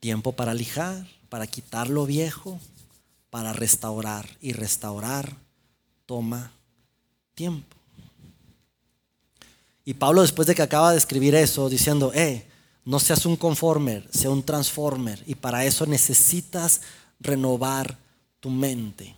Tiempo 0.00 0.32
para 0.32 0.52
lijar, 0.52 1.08
para 1.30 1.46
quitar 1.46 1.88
lo 1.88 2.04
viejo, 2.04 2.60
para 3.30 3.54
restaurar. 3.54 4.28
Y 4.42 4.52
restaurar 4.52 5.34
toma 6.04 6.52
tiempo. 7.34 7.74
Y 9.86 9.94
Pablo 9.94 10.20
después 10.20 10.46
de 10.46 10.54
que 10.54 10.60
acaba 10.60 10.92
de 10.92 10.98
escribir 10.98 11.34
eso, 11.34 11.70
diciendo, 11.70 12.12
eh, 12.14 12.46
no 12.84 13.00
seas 13.00 13.24
un 13.24 13.36
conformer, 13.36 14.06
sea 14.12 14.28
un 14.28 14.42
transformer. 14.42 15.24
Y 15.26 15.36
para 15.36 15.64
eso 15.64 15.86
necesitas 15.86 16.82
renovar 17.18 17.96
tu 18.40 18.50
mente. 18.50 19.16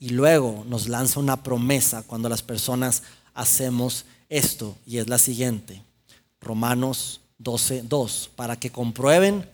Y 0.00 0.08
luego 0.08 0.64
nos 0.68 0.88
lanza 0.88 1.20
una 1.20 1.44
promesa 1.44 2.02
cuando 2.02 2.28
las 2.28 2.42
personas 2.42 3.04
hacemos 3.36 4.04
esto. 4.28 4.76
Y 4.86 4.98
es 4.98 5.08
la 5.08 5.18
siguiente. 5.18 5.82
Romanos 6.40 7.20
12, 7.38 7.82
2. 7.82 8.30
Para 8.34 8.56
que 8.56 8.70
comprueben 8.70 9.48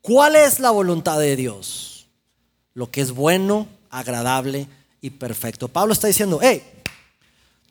cuál 0.00 0.34
es 0.34 0.58
la 0.58 0.70
voluntad 0.70 1.20
de 1.20 1.36
Dios. 1.36 2.08
Lo 2.74 2.90
que 2.90 3.00
es 3.00 3.12
bueno, 3.12 3.68
agradable 3.90 4.66
y 5.00 5.10
perfecto. 5.10 5.68
Pablo 5.68 5.92
está 5.92 6.08
diciendo, 6.08 6.40
hey, 6.42 6.62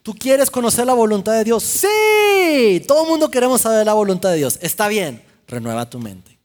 ¿Tú 0.06 0.14
quieres 0.14 0.52
conocer 0.52 0.86
la 0.86 0.94
voluntad 0.94 1.34
de 1.34 1.44
Dios? 1.44 1.64
Sí, 1.64 2.86
todo 2.88 3.06
el 3.06 3.10
mundo 3.10 3.32
queremos 3.32 3.62
saber 3.62 3.88
la 3.88 3.96
voluntad 3.96 4.30
de 4.30 4.38
Dios. 4.38 4.60
Está 4.62 4.88
bien, 4.88 5.20
renueva 5.48 5.90
tu 5.90 5.98
mente. 5.98 6.38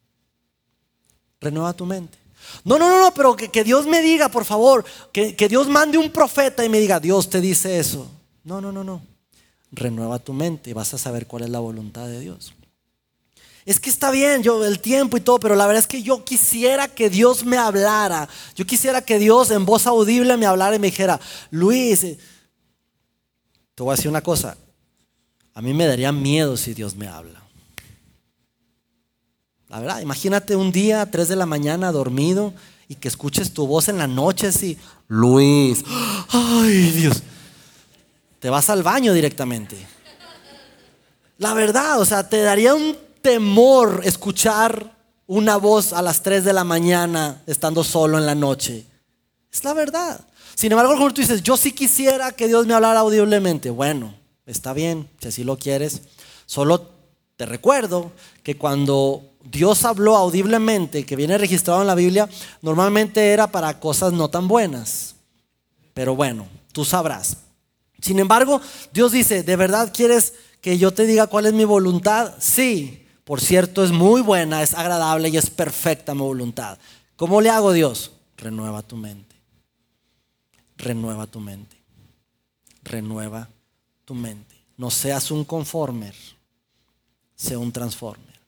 Renueva 1.42 1.74
tu 1.74 1.84
mente. 1.84 2.16
No, 2.64 2.78
no, 2.78 2.88
no, 2.88 2.98
no, 3.00 3.12
pero 3.12 3.36
que, 3.36 3.62
Dios 3.62 3.86
me 3.86 4.00
diga, 4.00 4.30
por 4.30 4.46
favor, 4.46 4.82
que, 5.12 5.36
que 5.36 5.46
Dios 5.46 5.68
mande 5.68 5.98
un 5.98 6.10
profeta 6.10 6.64
y 6.64 6.70
me 6.70 6.80
diga, 6.80 7.00
Dios 7.00 7.28
te 7.28 7.42
dice 7.42 7.78
eso. 7.78 8.10
No, 8.50 8.60
no, 8.60 8.72
no, 8.72 8.82
no. 8.82 9.00
Renueva 9.70 10.18
tu 10.18 10.32
mente 10.32 10.70
y 10.70 10.72
vas 10.72 10.92
a 10.92 10.98
saber 10.98 11.28
cuál 11.28 11.44
es 11.44 11.50
la 11.50 11.60
voluntad 11.60 12.08
de 12.08 12.18
Dios. 12.18 12.52
Es 13.64 13.78
que 13.78 13.90
está 13.90 14.10
bien, 14.10 14.42
yo 14.42 14.64
el 14.64 14.80
tiempo 14.80 15.16
y 15.16 15.20
todo, 15.20 15.38
pero 15.38 15.54
la 15.54 15.68
verdad 15.68 15.78
es 15.78 15.86
que 15.86 16.02
yo 16.02 16.24
quisiera 16.24 16.88
que 16.88 17.08
Dios 17.08 17.44
me 17.44 17.56
hablara. 17.58 18.28
Yo 18.56 18.66
quisiera 18.66 19.02
que 19.02 19.20
Dios 19.20 19.52
en 19.52 19.64
voz 19.64 19.86
audible 19.86 20.36
me 20.36 20.46
hablara 20.46 20.74
y 20.74 20.80
me 20.80 20.88
dijera, 20.88 21.20
Luis, 21.52 22.00
te 22.00 23.82
voy 23.84 23.92
a 23.92 23.94
decir 23.94 24.10
una 24.10 24.20
cosa. 24.20 24.56
A 25.54 25.62
mí 25.62 25.72
me 25.72 25.86
daría 25.86 26.10
miedo 26.10 26.56
si 26.56 26.74
Dios 26.74 26.96
me 26.96 27.06
habla. 27.06 27.40
La 29.68 29.78
verdad, 29.78 30.00
imagínate 30.00 30.56
un 30.56 30.72
día, 30.72 31.08
3 31.08 31.28
de 31.28 31.36
la 31.36 31.46
mañana, 31.46 31.92
dormido, 31.92 32.52
y 32.88 32.96
que 32.96 33.06
escuches 33.06 33.52
tu 33.52 33.68
voz 33.68 33.88
en 33.88 33.98
la 33.98 34.08
noche 34.08 34.48
así, 34.48 34.76
Luis, 35.06 35.84
ay 36.30 36.90
Dios, 36.90 37.22
te 38.40 38.50
vas 38.50 38.68
al 38.70 38.82
baño 38.82 39.12
directamente. 39.12 39.76
La 41.38 41.54
verdad, 41.54 42.00
o 42.00 42.04
sea, 42.04 42.28
te 42.28 42.42
daría 42.42 42.74
un 42.74 42.96
temor 43.22 44.00
escuchar 44.04 44.96
una 45.26 45.56
voz 45.56 45.92
a 45.92 46.02
las 46.02 46.22
3 46.22 46.44
de 46.44 46.52
la 46.52 46.64
mañana 46.64 47.42
estando 47.46 47.84
solo 47.84 48.18
en 48.18 48.26
la 48.26 48.34
noche. 48.34 48.84
Es 49.52 49.62
la 49.62 49.74
verdad. 49.74 50.20
Sin 50.54 50.72
embargo, 50.72 50.94
como 50.94 51.12
tú 51.12 51.20
dices, 51.20 51.42
yo 51.42 51.56
sí 51.56 51.72
quisiera 51.72 52.32
que 52.32 52.48
Dios 52.48 52.66
me 52.66 52.74
hablara 52.74 53.00
audiblemente. 53.00 53.70
Bueno, 53.70 54.14
está 54.44 54.72
bien, 54.72 55.08
si 55.20 55.28
así 55.28 55.44
lo 55.44 55.56
quieres. 55.56 56.02
Solo 56.46 56.90
te 57.36 57.46
recuerdo 57.46 58.12
que 58.42 58.56
cuando 58.56 59.22
Dios 59.44 59.84
habló 59.84 60.16
audiblemente, 60.16 61.06
que 61.06 61.16
viene 61.16 61.38
registrado 61.38 61.80
en 61.80 61.86
la 61.86 61.94
Biblia, 61.94 62.28
normalmente 62.60 63.32
era 63.32 63.46
para 63.46 63.80
cosas 63.80 64.12
no 64.12 64.28
tan 64.28 64.48
buenas. 64.48 65.14
Pero 65.94 66.14
bueno, 66.16 66.48
tú 66.72 66.84
sabrás. 66.84 67.36
Sin 68.00 68.18
embargo, 68.18 68.60
Dios 68.92 69.12
dice, 69.12 69.42
¿de 69.42 69.56
verdad 69.56 69.92
quieres 69.94 70.34
que 70.60 70.78
yo 70.78 70.92
te 70.92 71.06
diga 71.06 71.26
cuál 71.26 71.46
es 71.46 71.52
mi 71.52 71.64
voluntad? 71.64 72.34
Sí, 72.38 73.06
por 73.24 73.40
cierto, 73.40 73.84
es 73.84 73.90
muy 73.90 74.20
buena, 74.20 74.62
es 74.62 74.74
agradable 74.74 75.28
y 75.28 75.36
es 75.36 75.50
perfecta 75.50 76.14
mi 76.14 76.22
voluntad. 76.22 76.78
¿Cómo 77.16 77.40
le 77.40 77.50
hago 77.50 77.72
Dios? 77.72 78.12
Renueva 78.36 78.82
tu 78.82 78.96
mente 78.96 79.30
renueva 80.80 81.26
tu 81.26 81.40
mente. 81.40 81.76
Renueva 82.82 83.48
tu 84.04 84.14
mente. 84.14 84.56
No 84.76 84.90
seas 84.90 85.30
un 85.30 85.44
conformer, 85.44 86.14
sea 87.36 87.58
un 87.58 87.70
transformer. 87.70 88.40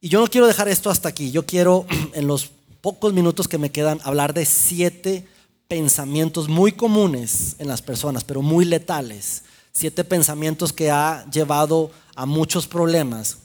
Y 0.00 0.08
yo 0.08 0.20
no 0.20 0.26
quiero 0.26 0.46
dejar 0.46 0.68
esto 0.68 0.90
hasta 0.90 1.08
aquí. 1.08 1.30
Yo 1.30 1.46
quiero, 1.46 1.86
en 2.14 2.26
los 2.26 2.50
pocos 2.80 3.12
minutos 3.12 3.48
que 3.48 3.58
me 3.58 3.70
quedan, 3.70 4.00
hablar 4.02 4.34
de 4.34 4.44
siete 4.44 5.26
pensamientos 5.70 6.48
muy 6.48 6.72
comunes 6.72 7.54
en 7.60 7.68
las 7.68 7.80
personas, 7.80 8.24
pero 8.24 8.42
muy 8.42 8.64
letales. 8.64 9.44
Siete 9.70 10.02
pensamientos 10.02 10.72
que 10.72 10.90
ha 10.90 11.24
llevado 11.30 11.92
a 12.16 12.26
muchos 12.26 12.66
problemas 12.66 13.38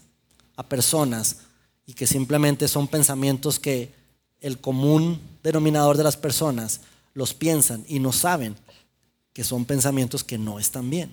a 0.56 0.64
personas 0.64 1.38
y 1.86 1.94
que 1.94 2.08
simplemente 2.08 2.68
son 2.68 2.88
pensamientos 2.88 3.60
que 3.60 3.94
el 4.42 4.60
común 4.60 5.22
denominador 5.44 5.98
de 5.98 6.04
las 6.04 6.18
personas 6.18 6.82
los 7.14 7.36
piensan 7.36 7.86
y 7.88 8.00
no 8.00 8.12
saben 8.12 8.56
que 9.32 9.44
son 9.44 9.64
pensamientos 9.64 10.24
que 10.24 10.40
no 10.40 10.58
están 10.58 10.90
bien. 10.90 11.12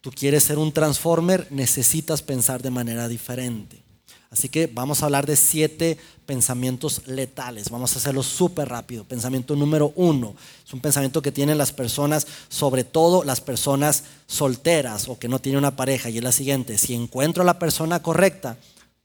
tú 0.00 0.12
quieres 0.12 0.44
ser 0.44 0.58
un 0.58 0.70
transformer, 0.70 1.48
necesitas 1.50 2.22
pensar 2.22 2.62
de 2.62 2.70
manera 2.70 3.08
diferente. 3.08 3.83
Así 4.30 4.48
que 4.48 4.66
vamos 4.66 5.02
a 5.02 5.06
hablar 5.06 5.26
de 5.26 5.36
siete 5.36 5.96
pensamientos 6.26 7.06
letales. 7.06 7.70
Vamos 7.70 7.94
a 7.94 7.98
hacerlo 7.98 8.22
súper 8.22 8.68
rápido. 8.68 9.04
Pensamiento 9.04 9.54
número 9.54 9.92
uno. 9.94 10.34
Es 10.66 10.72
un 10.72 10.80
pensamiento 10.80 11.22
que 11.22 11.30
tienen 11.30 11.56
las 11.56 11.72
personas, 11.72 12.26
sobre 12.48 12.82
todo 12.82 13.22
las 13.22 13.40
personas 13.40 14.04
solteras 14.26 15.08
o 15.08 15.18
que 15.18 15.28
no 15.28 15.38
tienen 15.38 15.58
una 15.58 15.76
pareja. 15.76 16.10
Y 16.10 16.18
es 16.18 16.24
la 16.24 16.32
siguiente. 16.32 16.78
Si 16.78 16.94
encuentro 16.94 17.42
a 17.42 17.46
la 17.46 17.58
persona 17.58 18.02
correcta, 18.02 18.56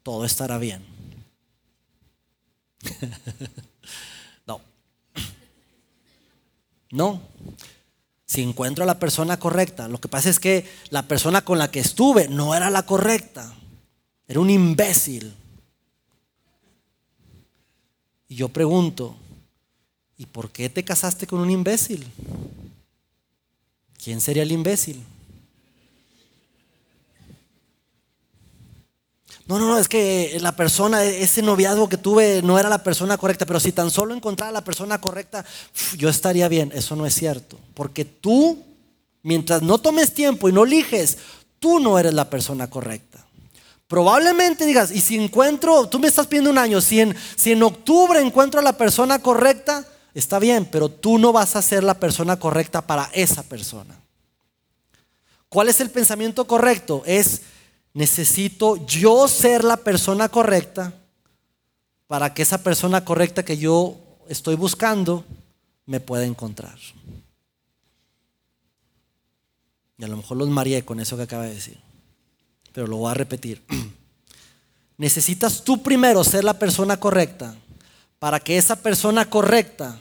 todo 0.01 0.25
estará 0.25 0.57
bien. 0.57 0.83
no. 4.47 4.61
No. 6.91 7.21
Si 8.25 8.41
encuentro 8.41 8.83
a 8.83 8.87
la 8.87 8.99
persona 8.99 9.37
correcta, 9.37 9.87
lo 9.87 9.99
que 9.99 10.07
pasa 10.07 10.29
es 10.29 10.39
que 10.39 10.67
la 10.89 11.07
persona 11.07 11.41
con 11.41 11.57
la 11.57 11.71
que 11.71 11.79
estuve 11.79 12.27
no 12.27 12.55
era 12.55 12.69
la 12.69 12.83
correcta. 12.83 13.53
Era 14.29 14.39
un 14.39 14.49
imbécil. 14.51 15.33
Y 18.27 18.35
yo 18.35 18.47
pregunto, 18.49 19.15
¿y 20.19 20.27
por 20.27 20.51
qué 20.51 20.69
te 20.69 20.85
casaste 20.85 21.25
con 21.25 21.39
un 21.39 21.49
imbécil? 21.49 22.05
¿Quién 24.01 24.21
sería 24.21 24.43
el 24.43 24.51
imbécil? 24.51 25.03
No, 29.47 29.57
no, 29.57 29.67
no, 29.67 29.79
es 29.79 29.87
que 29.87 30.37
la 30.41 30.55
persona, 30.55 31.03
ese 31.03 31.41
noviazgo 31.41 31.89
que 31.89 31.97
tuve 31.97 32.43
no 32.43 32.59
era 32.59 32.69
la 32.69 32.83
persona 32.83 33.17
correcta, 33.17 33.47
pero 33.47 33.59
si 33.59 33.71
tan 33.71 33.89
solo 33.89 34.13
encontrara 34.13 34.51
la 34.51 34.63
persona 34.63 35.01
correcta, 35.01 35.43
yo 35.97 36.07
estaría 36.07 36.47
bien. 36.47 36.71
Eso 36.75 36.95
no 36.95 37.07
es 37.07 37.15
cierto. 37.15 37.57
Porque 37.73 38.05
tú, 38.05 38.63
mientras 39.23 39.63
no 39.63 39.79
tomes 39.79 40.13
tiempo 40.13 40.49
y 40.49 40.53
no 40.53 40.65
eliges, 40.65 41.17
tú 41.57 41.79
no 41.79 41.97
eres 41.97 42.13
la 42.13 42.29
persona 42.29 42.69
correcta. 42.69 43.25
Probablemente 43.89 44.67
digas, 44.67 44.91
y 44.91 45.01
si 45.01 45.15
encuentro, 45.15 45.89
tú 45.89 45.97
me 45.97 46.07
estás 46.07 46.27
pidiendo 46.27 46.51
un 46.51 46.59
año, 46.59 46.79
si 46.79 46.99
en, 46.99 47.15
si 47.35 47.53
en 47.53 47.63
octubre 47.63 48.21
encuentro 48.21 48.59
a 48.59 48.63
la 48.63 48.77
persona 48.77 49.17
correcta, 49.17 49.83
está 50.13 50.37
bien, 50.37 50.65
pero 50.71 50.89
tú 50.89 51.17
no 51.17 51.33
vas 51.33 51.55
a 51.55 51.61
ser 51.63 51.83
la 51.83 51.95
persona 51.95 52.37
correcta 52.37 52.85
para 52.85 53.09
esa 53.13 53.41
persona. 53.41 53.99
¿Cuál 55.49 55.69
es 55.69 55.81
el 55.81 55.89
pensamiento 55.89 56.45
correcto? 56.45 57.01
Es, 57.07 57.41
necesito 57.95 58.75
yo 58.85 59.27
ser 59.27 59.63
la 59.63 59.77
persona 59.77 60.29
correcta 60.29 60.93
para 62.05 62.31
que 62.35 62.43
esa 62.43 62.61
persona 62.61 63.03
correcta 63.03 63.43
que 63.43 63.57
yo 63.57 63.97
estoy 64.27 64.53
buscando 64.53 65.25
me 65.87 65.99
pueda 65.99 66.25
encontrar. 66.25 66.77
Y 69.97 70.03
a 70.03 70.07
lo 70.07 70.17
mejor 70.17 70.37
los 70.37 70.49
mareé 70.49 70.85
con 70.85 70.99
eso 70.99 71.17
que 71.17 71.23
acaba 71.23 71.45
de 71.45 71.55
decir 71.55 71.88
pero 72.73 72.87
lo 72.87 72.97
voy 72.97 73.11
a 73.11 73.15
repetir. 73.15 73.61
Necesitas 74.97 75.63
tú 75.63 75.81
primero 75.81 76.23
ser 76.23 76.43
la 76.43 76.59
persona 76.59 76.97
correcta 76.97 77.55
para 78.19 78.39
que 78.39 78.57
esa 78.57 78.75
persona 78.75 79.29
correcta 79.29 79.99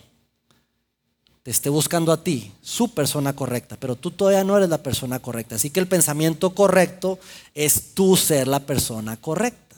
te 1.42 1.52
esté 1.52 1.70
buscando 1.70 2.12
a 2.12 2.22
ti, 2.22 2.52
su 2.60 2.92
persona 2.92 3.34
correcta, 3.34 3.76
pero 3.78 3.96
tú 3.96 4.10
todavía 4.10 4.44
no 4.44 4.56
eres 4.56 4.68
la 4.68 4.82
persona 4.82 5.18
correcta. 5.20 5.54
Así 5.54 5.70
que 5.70 5.80
el 5.80 5.86
pensamiento 5.86 6.54
correcto 6.54 7.18
es 7.54 7.94
tú 7.94 8.16
ser 8.16 8.48
la 8.48 8.60
persona 8.60 9.16
correcta. 9.16 9.76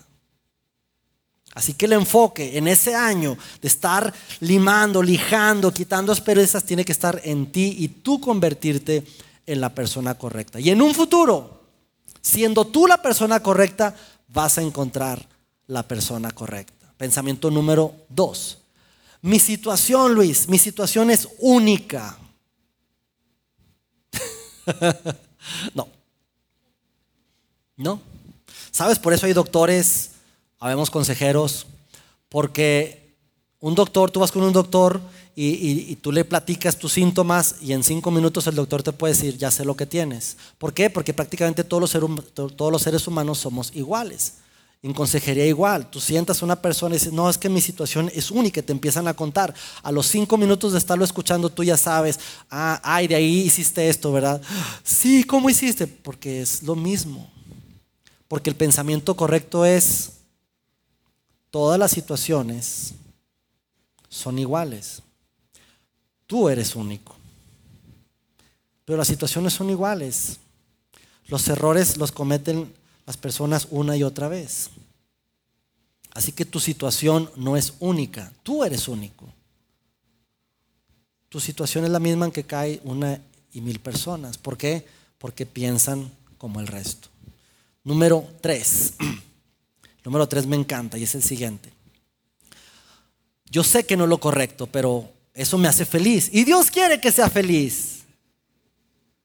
Así 1.54 1.74
que 1.74 1.86
el 1.86 1.92
enfoque 1.94 2.56
en 2.56 2.68
ese 2.68 2.94
año 2.94 3.36
de 3.60 3.68
estar 3.68 4.12
limando, 4.40 5.02
lijando, 5.02 5.72
quitando 5.72 6.12
asperezas, 6.12 6.64
tiene 6.64 6.84
que 6.84 6.92
estar 6.92 7.20
en 7.24 7.52
ti 7.52 7.76
y 7.78 7.88
tú 7.88 8.20
convertirte 8.20 9.04
en 9.46 9.60
la 9.60 9.74
persona 9.74 10.16
correcta. 10.16 10.60
Y 10.60 10.70
en 10.70 10.80
un 10.80 10.94
futuro, 10.94 11.59
Siendo 12.22 12.66
tú 12.66 12.86
la 12.86 13.02
persona 13.02 13.40
correcta, 13.40 13.94
vas 14.28 14.58
a 14.58 14.62
encontrar 14.62 15.28
la 15.66 15.82
persona 15.86 16.30
correcta. 16.30 16.92
Pensamiento 16.96 17.50
número 17.50 17.94
dos. 18.08 18.58
Mi 19.22 19.38
situación, 19.38 20.14
Luis, 20.14 20.48
mi 20.48 20.58
situación 20.58 21.10
es 21.10 21.28
única. 21.38 22.18
no. 25.74 25.88
No. 27.76 28.00
¿Sabes? 28.70 28.98
Por 28.98 29.12
eso 29.12 29.26
hay 29.26 29.32
doctores, 29.32 30.12
habemos 30.58 30.90
consejeros, 30.90 31.66
porque 32.28 33.16
un 33.60 33.74
doctor, 33.74 34.10
tú 34.10 34.20
vas 34.20 34.32
con 34.32 34.42
un 34.42 34.52
doctor 34.52 35.00
y, 35.42 35.96
tú 35.96 36.12
le 36.12 36.24
platicas 36.24 36.76
tus 36.76 36.92
síntomas 36.92 37.56
y 37.62 37.72
en 37.72 37.82
cinco 37.82 38.10
minutos 38.10 38.46
el 38.46 38.54
doctor 38.54 38.82
te 38.82 38.92
puede 38.92 39.14
decir, 39.14 39.38
ya 39.38 39.50
sé 39.50 39.64
lo 39.64 39.74
que 39.74 39.86
tienes. 39.86 40.36
¿Por 40.58 40.74
qué? 40.74 40.90
Porque 40.90 41.14
prácticamente 41.14 41.64
todos 41.64 41.80
los, 41.80 41.90
seres, 41.90 42.10
todos 42.34 42.70
los 42.70 42.82
seres 42.82 43.06
humanos 43.06 43.38
somos 43.38 43.70
iguales. 43.74 44.34
En 44.82 44.92
consejería 44.92 45.46
igual, 45.46 45.90
tú 45.90 46.00
sientas 46.00 46.40
a 46.40 46.44
una 46.44 46.60
persona 46.60 46.94
y 46.94 46.98
dices, 46.98 47.12
no, 47.12 47.28
es 47.28 47.38
que 47.38 47.48
mi 47.48 47.60
situación 47.60 48.10
es 48.14 48.30
única, 48.30 48.60
te 48.60 48.72
empiezan 48.72 49.08
a 49.08 49.14
contar. 49.14 49.54
A 49.82 49.90
los 49.90 50.06
cinco 50.06 50.36
minutos 50.36 50.72
de 50.72 50.78
estarlo 50.78 51.04
escuchando, 51.04 51.48
tú 51.48 51.64
ya 51.64 51.76
sabes, 51.76 52.20
ah, 52.50 52.80
ay, 52.82 53.06
de 53.08 53.14
ahí 53.14 53.40
hiciste 53.40 53.88
esto, 53.88 54.12
¿verdad? 54.12 54.42
Sí, 54.82 55.24
¿cómo 55.24 55.48
hiciste? 55.48 55.86
Porque 55.86 56.42
es 56.42 56.62
lo 56.62 56.76
mismo. 56.76 57.30
Porque 58.28 58.50
el 58.50 58.56
pensamiento 58.56 59.16
correcto 59.16 59.64
es, 59.64 60.12
todas 61.50 61.78
las 61.78 61.90
situaciones 61.90 62.94
son 64.08 64.38
iguales. 64.38 65.02
Tú 66.30 66.48
eres 66.48 66.76
único. 66.76 67.16
Pero 68.84 68.98
las 68.98 69.08
situaciones 69.08 69.52
son 69.52 69.68
iguales. 69.68 70.38
Los 71.26 71.48
errores 71.48 71.96
los 71.96 72.12
cometen 72.12 72.72
las 73.04 73.16
personas 73.16 73.66
una 73.72 73.96
y 73.96 74.04
otra 74.04 74.28
vez. 74.28 74.70
Así 76.14 76.30
que 76.30 76.44
tu 76.44 76.60
situación 76.60 77.28
no 77.34 77.56
es 77.56 77.74
única. 77.80 78.32
Tú 78.44 78.62
eres 78.62 78.86
único. 78.86 79.26
Tu 81.28 81.40
situación 81.40 81.82
es 81.82 81.90
la 81.90 81.98
misma 81.98 82.26
en 82.26 82.30
que 82.30 82.44
cae 82.44 82.80
una 82.84 83.20
y 83.52 83.60
mil 83.60 83.80
personas. 83.80 84.38
¿Por 84.38 84.56
qué? 84.56 84.86
Porque 85.18 85.46
piensan 85.46 86.12
como 86.38 86.60
el 86.60 86.68
resto. 86.68 87.08
Número 87.82 88.24
tres. 88.40 88.94
Número 90.04 90.28
tres 90.28 90.46
me 90.46 90.54
encanta 90.54 90.96
y 90.96 91.02
es 91.02 91.16
el 91.16 91.24
siguiente. 91.24 91.72
Yo 93.46 93.64
sé 93.64 93.84
que 93.84 93.96
no 93.96 94.04
es 94.04 94.10
lo 94.10 94.20
correcto, 94.20 94.68
pero 94.68 95.12
eso 95.40 95.56
me 95.56 95.68
hace 95.68 95.86
feliz. 95.86 96.28
Y 96.32 96.44
Dios 96.44 96.70
quiere 96.70 97.00
que 97.00 97.10
sea 97.10 97.30
feliz. 97.30 98.00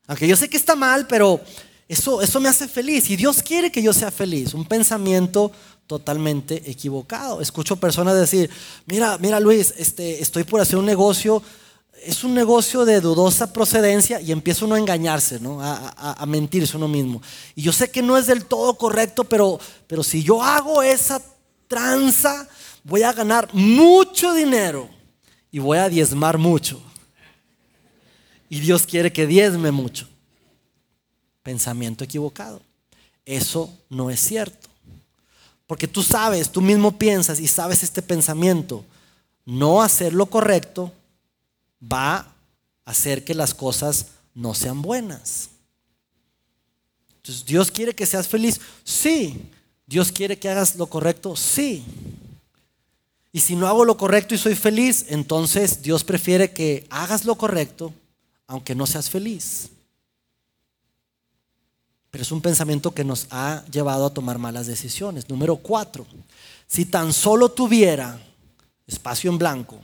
Aunque 0.07 0.25
yo 0.25 0.37
sé 0.37 0.47
que 0.47 0.55
está 0.55 0.73
mal, 0.73 1.07
pero 1.07 1.41
eso, 1.89 2.21
eso 2.21 2.39
me 2.39 2.47
hace 2.47 2.69
feliz. 2.69 3.09
Y 3.09 3.17
Dios 3.17 3.43
quiere 3.43 3.69
que 3.69 3.81
yo 3.81 3.91
sea 3.91 4.11
feliz. 4.11 4.53
Un 4.53 4.63
pensamiento 4.63 5.51
totalmente 5.87 6.71
equivocado. 6.71 7.41
Escucho 7.41 7.75
personas 7.75 8.15
decir, 8.15 8.49
mira, 8.85 9.17
mira 9.17 9.41
Luis, 9.41 9.73
este, 9.77 10.21
estoy 10.21 10.45
por 10.45 10.61
hacer 10.61 10.77
un 10.77 10.85
negocio. 10.85 11.43
Es 12.01 12.23
un 12.23 12.33
negocio 12.33 12.85
de 12.85 13.01
dudosa 13.01 13.51
procedencia 13.51 14.21
y 14.21 14.31
empieza 14.31 14.63
uno 14.63 14.75
a 14.75 14.79
engañarse, 14.79 15.41
¿no? 15.41 15.61
a, 15.61 16.13
a, 16.13 16.25
mentirse 16.25 16.77
uno 16.77 16.87
mismo. 16.87 17.21
Y 17.55 17.63
yo 17.63 17.73
sé 17.73 17.91
que 17.91 18.01
no 18.01 18.17
es 18.17 18.27
del 18.27 18.45
todo 18.45 18.77
correcto, 18.77 19.25
pero, 19.25 19.59
pero 19.85 20.01
si 20.01 20.23
yo 20.23 20.41
hago 20.41 20.81
esa 20.81 21.21
tranza, 21.67 22.47
voy 22.85 23.01
a 23.01 23.11
ganar 23.11 23.49
mucho 23.53 24.33
dinero 24.33 24.94
y 25.55 25.59
voy 25.59 25.77
a 25.77 25.87
diezmar 25.87 26.37
mucho. 26.37 26.81
Y 28.49 28.59
Dios 28.59 28.85
quiere 28.85 29.13
que 29.13 29.25
diezme 29.25 29.71
mucho. 29.71 30.05
Pensamiento 31.43 32.03
equivocado. 32.03 32.61
Eso 33.23 33.73
no 33.89 34.09
es 34.09 34.19
cierto. 34.19 34.67
Porque 35.65 35.87
tú 35.87 36.03
sabes, 36.03 36.51
tú 36.51 36.59
mismo 36.59 36.97
piensas 36.97 37.39
y 37.39 37.47
sabes 37.47 37.83
este 37.83 38.01
pensamiento. 38.01 38.83
No 39.45 39.81
hacer 39.81 40.11
lo 40.11 40.25
correcto 40.25 40.91
va 41.81 42.17
a 42.17 42.35
hacer 42.83 43.23
que 43.23 43.33
las 43.33 43.53
cosas 43.53 44.07
no 44.33 44.53
sean 44.53 44.81
buenas. 44.81 45.51
Entonces, 47.15 47.45
¿Dios 47.45 47.71
quiere 47.71 47.95
que 47.95 48.05
seas 48.05 48.27
feliz? 48.27 48.59
Sí. 48.83 49.39
¿Dios 49.87 50.11
quiere 50.11 50.37
que 50.37 50.49
hagas 50.49 50.75
lo 50.75 50.87
correcto? 50.87 51.33
Sí. 51.37 51.85
Y 53.35 53.41
si 53.41 53.57
no 53.57 53.67
hago 53.67 53.83
lo 53.83 53.97
correcto 53.97 54.33
y 54.33 54.37
soy 54.37 54.55
feliz, 54.55 55.07
entonces 55.09 55.81
Dios 55.81 56.05
prefiere 56.05 56.53
que 56.53 56.87
hagas 56.89 57.25
lo 57.25 57.35
correcto 57.35 57.93
aunque 58.47 58.75
no 58.75 58.87
seas 58.87 59.09
feliz. 59.09 59.71
Pero 62.11 62.21
es 62.21 62.31
un 62.31 62.39
pensamiento 62.39 62.93
que 62.93 63.03
nos 63.03 63.27
ha 63.31 63.65
llevado 63.69 64.05
a 64.05 64.13
tomar 64.13 64.37
malas 64.37 64.67
decisiones. 64.67 65.27
Número 65.27 65.57
cuatro, 65.57 66.05
si 66.65 66.85
tan 66.85 67.11
solo 67.11 67.49
tuviera 67.49 68.17
espacio 68.87 69.29
en 69.29 69.37
blanco, 69.37 69.81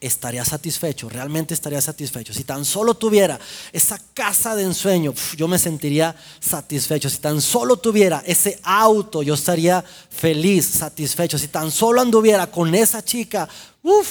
estaría 0.00 0.44
satisfecho, 0.44 1.08
realmente 1.08 1.54
estaría 1.54 1.80
satisfecho. 1.80 2.34
Si 2.34 2.44
tan 2.44 2.64
solo 2.64 2.94
tuviera 2.94 3.38
esa 3.72 4.00
casa 4.12 4.54
de 4.54 4.64
ensueño, 4.64 5.14
yo 5.36 5.48
me 5.48 5.58
sentiría 5.58 6.14
satisfecho. 6.40 7.08
Si 7.08 7.18
tan 7.18 7.40
solo 7.40 7.76
tuviera 7.76 8.22
ese 8.26 8.60
auto, 8.62 9.22
yo 9.22 9.34
estaría 9.34 9.82
feliz, 10.10 10.66
satisfecho. 10.66 11.38
Si 11.38 11.48
tan 11.48 11.70
solo 11.70 12.00
anduviera 12.00 12.46
con 12.46 12.74
esa 12.74 13.02
chica, 13.02 13.48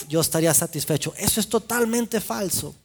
yo 0.08 0.22
estaría 0.22 0.54
satisfecho. 0.54 1.14
Eso 1.18 1.40
es 1.40 1.48
totalmente 1.48 2.22
falso. 2.22 2.76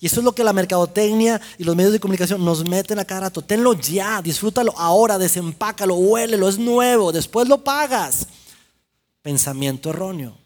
Y 0.00 0.06
eso 0.06 0.20
es 0.20 0.24
lo 0.24 0.34
que 0.34 0.42
la 0.42 0.54
mercadotecnia 0.54 1.40
y 1.58 1.64
los 1.64 1.76
medios 1.76 1.92
de 1.92 2.00
comunicación 2.00 2.42
nos 2.42 2.64
meten 2.64 2.98
a 2.98 3.04
cada 3.04 3.22
rato. 3.22 3.42
Tenlo 3.42 3.74
ya, 3.74 4.22
disfrútalo 4.22 4.72
ahora, 4.78 5.18
desempácalo, 5.18 5.94
huélelo, 5.94 6.48
es 6.48 6.58
nuevo, 6.58 7.12
después 7.12 7.46
lo 7.48 7.62
pagas. 7.62 8.26
Pensamiento 9.20 9.90
erróneo, 9.90 10.39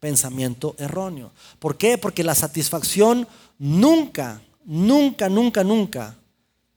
pensamiento 0.00 0.74
erróneo. 0.78 1.30
¿Por 1.58 1.76
qué? 1.76 1.98
Porque 1.98 2.24
la 2.24 2.34
satisfacción 2.34 3.28
nunca, 3.58 4.40
nunca, 4.64 5.28
nunca, 5.28 5.62
nunca 5.62 6.16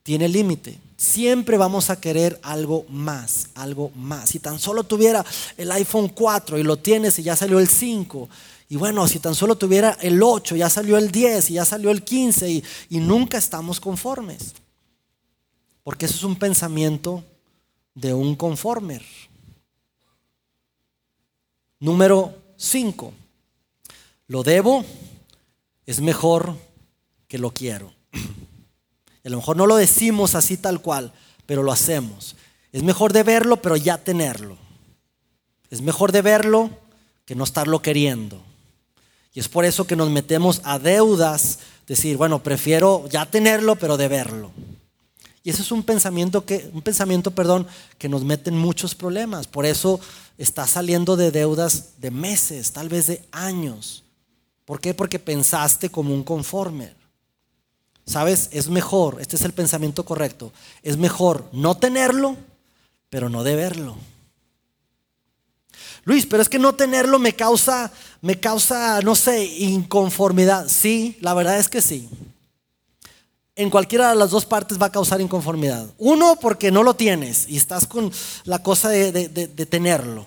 tiene 0.03 0.27
límite. 0.27 0.77
Siempre 0.97 1.57
vamos 1.57 1.89
a 1.89 1.99
querer 1.99 2.39
algo 2.43 2.85
más, 2.89 3.49
algo 3.55 3.91
más. 3.95 4.29
Si 4.29 4.39
tan 4.39 4.59
solo 4.59 4.83
tuviera 4.83 5.25
el 5.57 5.71
iPhone 5.71 6.09
4 6.09 6.59
y 6.59 6.63
lo 6.63 6.77
tienes 6.77 7.17
y 7.19 7.23
ya 7.23 7.35
salió 7.35 7.59
el 7.59 7.67
5, 7.67 8.29
y 8.69 8.75
bueno, 8.75 9.07
si 9.07 9.19
tan 9.19 9.35
solo 9.35 9.55
tuviera 9.55 9.97
el 10.01 10.21
8, 10.21 10.55
ya 10.55 10.69
salió 10.69 10.97
el 10.97 11.11
10 11.11 11.51
y 11.51 11.53
ya 11.53 11.65
salió 11.65 11.91
el 11.91 12.03
15 12.03 12.49
y, 12.49 12.63
y 12.89 12.99
nunca 12.99 13.37
estamos 13.37 13.79
conformes. 13.79 14.53
Porque 15.83 16.05
eso 16.05 16.15
es 16.15 16.23
un 16.23 16.37
pensamiento 16.37 17.23
de 17.93 18.13
un 18.13 18.35
conformer. 18.35 19.03
Número 21.79 22.42
5. 22.63 23.13
Lo 24.27 24.43
debo 24.43 24.85
es 25.85 25.99
mejor 25.99 26.55
que 27.27 27.37
lo 27.37 27.51
quiero. 27.51 27.93
a 28.13 29.29
lo 29.29 29.37
mejor 29.37 29.57
no 29.57 29.67
lo 29.67 29.75
decimos 29.75 30.33
así 30.33 30.57
tal 30.57 30.81
cual, 30.81 31.11
pero 31.45 31.61
lo 31.61 31.71
hacemos. 31.71 32.35
Es 32.71 32.81
mejor 32.81 33.11
de 33.11 33.23
verlo, 33.23 33.61
pero 33.61 33.75
ya 33.75 33.97
tenerlo. 33.97 34.57
Es 35.69 35.81
mejor 35.81 36.11
de 36.11 36.21
verlo 36.21 36.69
que 37.25 37.35
no 37.35 37.43
estarlo 37.43 37.81
queriendo. 37.81 38.41
Y 39.33 39.39
es 39.39 39.49
por 39.49 39.65
eso 39.65 39.85
que 39.85 39.95
nos 39.95 40.09
metemos 40.09 40.61
a 40.63 40.79
deudas, 40.79 41.59
decir, 41.87 42.17
bueno, 42.17 42.43
prefiero 42.43 43.07
ya 43.09 43.25
tenerlo, 43.25 43.75
pero 43.75 43.97
de 43.97 44.07
verlo. 44.07 44.51
Y 45.43 45.49
ese 45.49 45.61
es 45.61 45.71
un 45.71 45.83
pensamiento 45.83 46.45
que, 46.45 46.69
un 46.73 46.81
pensamiento, 46.81 47.31
perdón, 47.31 47.67
que 47.97 48.07
nos 48.07 48.23
mete 48.23 48.49
en 48.49 48.57
muchos 48.57 48.95
problemas. 48.95 49.45
Por 49.45 49.65
eso 49.65 49.99
está 50.37 50.65
saliendo 50.67 51.17
de 51.17 51.31
deudas 51.31 51.99
de 51.99 52.11
meses, 52.11 52.71
tal 52.71 52.87
vez 52.87 53.07
de 53.07 53.21
años. 53.31 54.03
¿Por 54.63 54.79
qué? 54.79 54.93
Porque 54.93 55.19
pensaste 55.19 55.89
como 55.89 56.13
un 56.13 56.23
conforme. 56.23 56.93
¿Sabes? 58.05 58.49
Es 58.51 58.69
mejor, 58.69 59.17
este 59.21 59.35
es 59.35 59.43
el 59.43 59.53
pensamiento 59.53 60.03
correcto, 60.03 60.51
es 60.81 60.97
mejor 60.97 61.47
no 61.53 61.77
tenerlo, 61.77 62.35
pero 63.09 63.29
no 63.29 63.43
deberlo. 63.43 63.95
Luis, 66.03 66.25
pero 66.25 66.43
es 66.43 66.49
que 66.49 66.59
no 66.59 66.75
tenerlo 66.75 67.17
me 67.17 67.33
causa, 67.33 67.91
me 68.21 68.37
causa, 68.39 68.99
no 69.01 69.15
sé, 69.15 69.45
inconformidad. 69.45 70.67
Sí, 70.67 71.17
la 71.21 71.33
verdad 71.33 71.57
es 71.57 71.69
que 71.69 71.81
sí. 71.81 72.09
En 73.55 73.69
cualquiera 73.69 74.09
de 74.09 74.15
las 74.15 74.31
dos 74.31 74.45
partes 74.45 74.81
va 74.81 74.87
a 74.87 74.91
causar 74.91 75.21
inconformidad. 75.21 75.87
Uno, 75.97 76.37
porque 76.41 76.71
no 76.71 76.81
lo 76.81 76.95
tienes 76.95 77.47
y 77.47 77.57
estás 77.57 77.85
con 77.85 78.11
la 78.45 78.63
cosa 78.63 78.89
de, 78.89 79.29
tenerlo. 79.69 80.25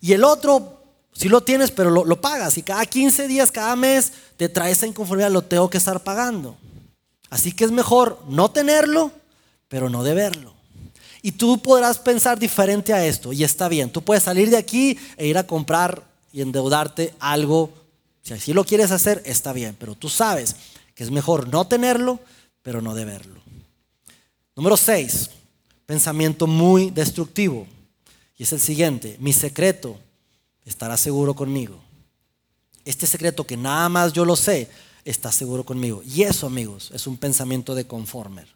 Y 0.00 0.12
el 0.12 0.24
otro, 0.24 0.82
si 1.12 1.28
lo 1.28 1.42
tienes, 1.42 1.70
pero 1.70 1.90
lo, 1.90 2.04
lo 2.04 2.20
pagas. 2.20 2.58
Y 2.58 2.62
cada 2.62 2.84
15 2.84 3.28
días, 3.28 3.50
cada 3.50 3.76
mes, 3.76 4.12
te 4.36 4.48
trae 4.48 4.72
esa 4.72 4.86
inconformidad, 4.86 5.30
lo 5.30 5.42
tengo 5.42 5.70
que 5.70 5.78
estar 5.78 6.00
pagando. 6.02 6.56
Así 7.30 7.52
que 7.52 7.64
es 7.64 7.70
mejor 7.70 8.22
no 8.28 8.50
tenerlo, 8.50 9.10
pero 9.68 9.88
no 9.88 10.02
deberlo. 10.02 10.52
Y 11.22 11.32
tú 11.32 11.60
podrás 11.62 11.98
pensar 11.98 12.38
diferente 12.38 12.92
a 12.92 13.06
esto, 13.06 13.32
y 13.32 13.44
está 13.44 13.68
bien. 13.68 13.90
Tú 13.90 14.02
puedes 14.02 14.24
salir 14.24 14.50
de 14.50 14.56
aquí 14.56 14.98
e 15.16 15.26
ir 15.26 15.38
a 15.38 15.46
comprar 15.46 16.02
y 16.32 16.40
endeudarte 16.42 17.14
algo. 17.20 17.70
Si 18.22 18.34
así 18.34 18.52
lo 18.52 18.64
quieres 18.64 18.90
hacer, 18.90 19.22
está 19.24 19.52
bien, 19.52 19.76
pero 19.78 19.94
tú 19.94 20.08
sabes 20.08 20.56
que 20.94 21.04
es 21.04 21.10
mejor 21.10 21.48
no 21.48 21.66
tenerlo, 21.66 22.20
pero 22.62 22.80
no 22.80 22.94
deberlo. 22.94 23.40
Número 24.56 24.76
6, 24.76 25.30
pensamiento 25.86 26.46
muy 26.46 26.90
destructivo. 26.90 27.66
Y 28.36 28.44
es 28.44 28.52
el 28.52 28.60
siguiente, 28.60 29.16
mi 29.20 29.32
secreto 29.32 29.98
estará 30.64 30.96
seguro 30.96 31.34
conmigo. 31.34 31.80
Este 32.84 33.06
secreto 33.06 33.44
que 33.44 33.56
nada 33.56 33.88
más 33.88 34.12
yo 34.12 34.24
lo 34.24 34.36
sé, 34.36 34.70
está 35.04 35.32
seguro 35.32 35.64
conmigo. 35.64 36.02
Y 36.04 36.22
eso, 36.22 36.46
amigos, 36.46 36.90
es 36.94 37.06
un 37.06 37.16
pensamiento 37.16 37.74
de 37.74 37.86
conformer. 37.86 38.48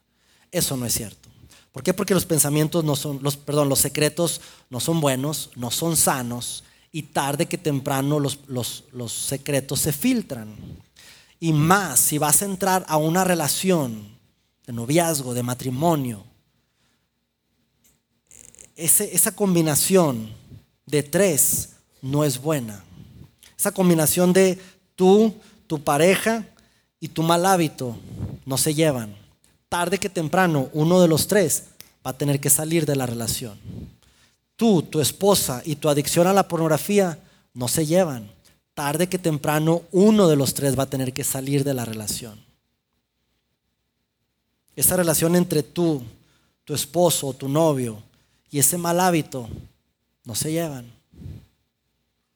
Eso 0.50 0.76
no 0.76 0.86
es 0.86 0.94
cierto. 0.94 1.28
¿Por 1.72 1.82
qué? 1.82 1.92
Porque 1.92 2.14
los 2.14 2.24
pensamientos 2.24 2.84
no 2.84 2.94
son, 2.94 3.18
los, 3.22 3.36
perdón, 3.36 3.68
los 3.68 3.80
secretos 3.80 4.40
no 4.70 4.78
son 4.78 5.00
buenos, 5.00 5.50
no 5.57 5.70
son 5.70 5.96
sanos 5.96 6.62
y 6.92 7.02
tarde 7.02 7.46
que 7.46 7.59
temprano 7.59 8.20
los, 8.20 8.38
los, 8.46 8.84
los 8.92 9.12
secretos 9.12 9.80
se 9.80 9.92
filtran. 9.92 10.55
Y 11.45 11.53
más, 11.53 12.01
si 12.01 12.16
vas 12.16 12.40
a 12.40 12.47
entrar 12.47 12.86
a 12.88 12.97
una 12.97 13.22
relación 13.22 14.09
de 14.66 14.72
noviazgo, 14.72 15.34
de 15.34 15.42
matrimonio, 15.42 16.24
esa 18.74 19.30
combinación 19.36 20.30
de 20.86 21.03
tres 21.03 21.72
no 22.01 22.24
es 22.24 22.40
buena. 22.40 22.82
Esa 23.59 23.72
combinación 23.72 24.32
de 24.32 24.59
tú 24.97 25.34
tu 25.66 25.84
pareja 25.84 26.47
y 26.99 27.09
tu 27.09 27.22
mal 27.22 27.45
hábito 27.45 27.95
no 28.47 28.57
se 28.57 28.72
llevan. 28.72 29.14
Tarde 29.68 29.99
que 29.99 30.09
temprano, 30.09 30.70
uno 30.72 31.03
de 31.03 31.09
los 31.09 31.26
tres 31.26 31.64
va 32.07 32.12
a 32.12 32.16
tener 32.16 32.40
que 32.40 32.49
salir 32.49 32.86
de 32.86 32.97
la 32.97 33.05
relación. 33.05 33.61
Tú, 34.57 34.80
tu 34.80 34.99
esposa 34.99 35.61
y 35.62 35.76
tu 35.76 35.90
adicción 35.90 36.26
a 36.26 36.32
la 36.32 36.49
pornografía 36.49 37.18
no 37.53 37.68
se 37.68 37.84
llevan. 37.84 38.32
Tarde 38.75 39.09
que 39.09 39.18
temprano, 39.18 39.83
uno 39.93 40.29
de 40.29 40.37
los 40.37 40.53
tres 40.53 40.77
va 40.77 40.83
a 40.83 40.91
tener 40.91 41.12
que 41.12 41.25
salir 41.25 41.62
de 41.62 41.75
la 41.75 41.85
relación. 41.85 42.45
Esa 44.75 44.97
relación 44.97 45.37
entre 45.37 45.62
tú, 45.62 46.03
tu 46.64 46.75
esposo 46.75 47.29
o 47.29 47.35
tu 47.35 47.49
novio 47.49 48.03
y 48.51 48.59
ese 48.59 48.77
mal 48.77 48.99
hábito 48.99 49.49
no 50.25 50.35
se 50.35 50.51
llevan. 50.51 50.93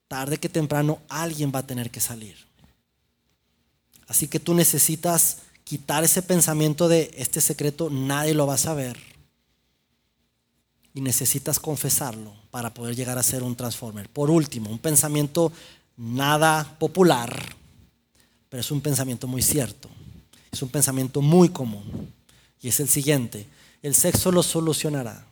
Tarde 0.07 0.39
que 0.39 0.49
temprano 0.49 1.01
alguien 1.09 1.53
va 1.55 1.61
a 1.61 1.67
tener 1.67 1.91
que 1.91 2.01
salir. 2.01 2.37
Así 4.07 4.29
que 4.29 4.41
tú 4.41 4.55
necesitas 4.55 5.39
quitar 5.65 6.03
ese 6.03 6.23
pensamiento 6.23 6.89
de 6.89 7.11
este 7.17 7.41
secreto 7.41 7.91
nadie 7.91 8.35
lo 8.35 8.47
va 8.47 8.55
a 8.55 8.59
saber. 8.59 8.99
Y 10.95 11.01
necesitas 11.01 11.61
confesarlo 11.61 12.33
para 12.51 12.73
poder 12.73 12.97
llegar 12.97 13.19
a 13.19 13.23
ser 13.23 13.43
un 13.43 13.55
transformer. 13.55 14.09
Por 14.09 14.31
último, 14.31 14.71
un 14.71 14.79
pensamiento 14.79 15.53
nada 15.99 16.77
popular, 16.79 17.55
pero 18.49 18.61
es 18.63 18.71
un 18.71 18.81
pensamiento 18.81 19.27
muy 19.27 19.43
cierto. 19.43 19.91
Es 20.51 20.63
un 20.63 20.71
pensamiento 20.71 21.21
muy 21.21 21.51
común. 21.51 22.11
Y 22.63 22.69
es 22.69 22.81
el 22.81 22.89
siguiente, 22.89 23.47
el 23.83 23.95
sexo 23.95 24.33
lo 24.33 24.43
solucionará 24.43 25.29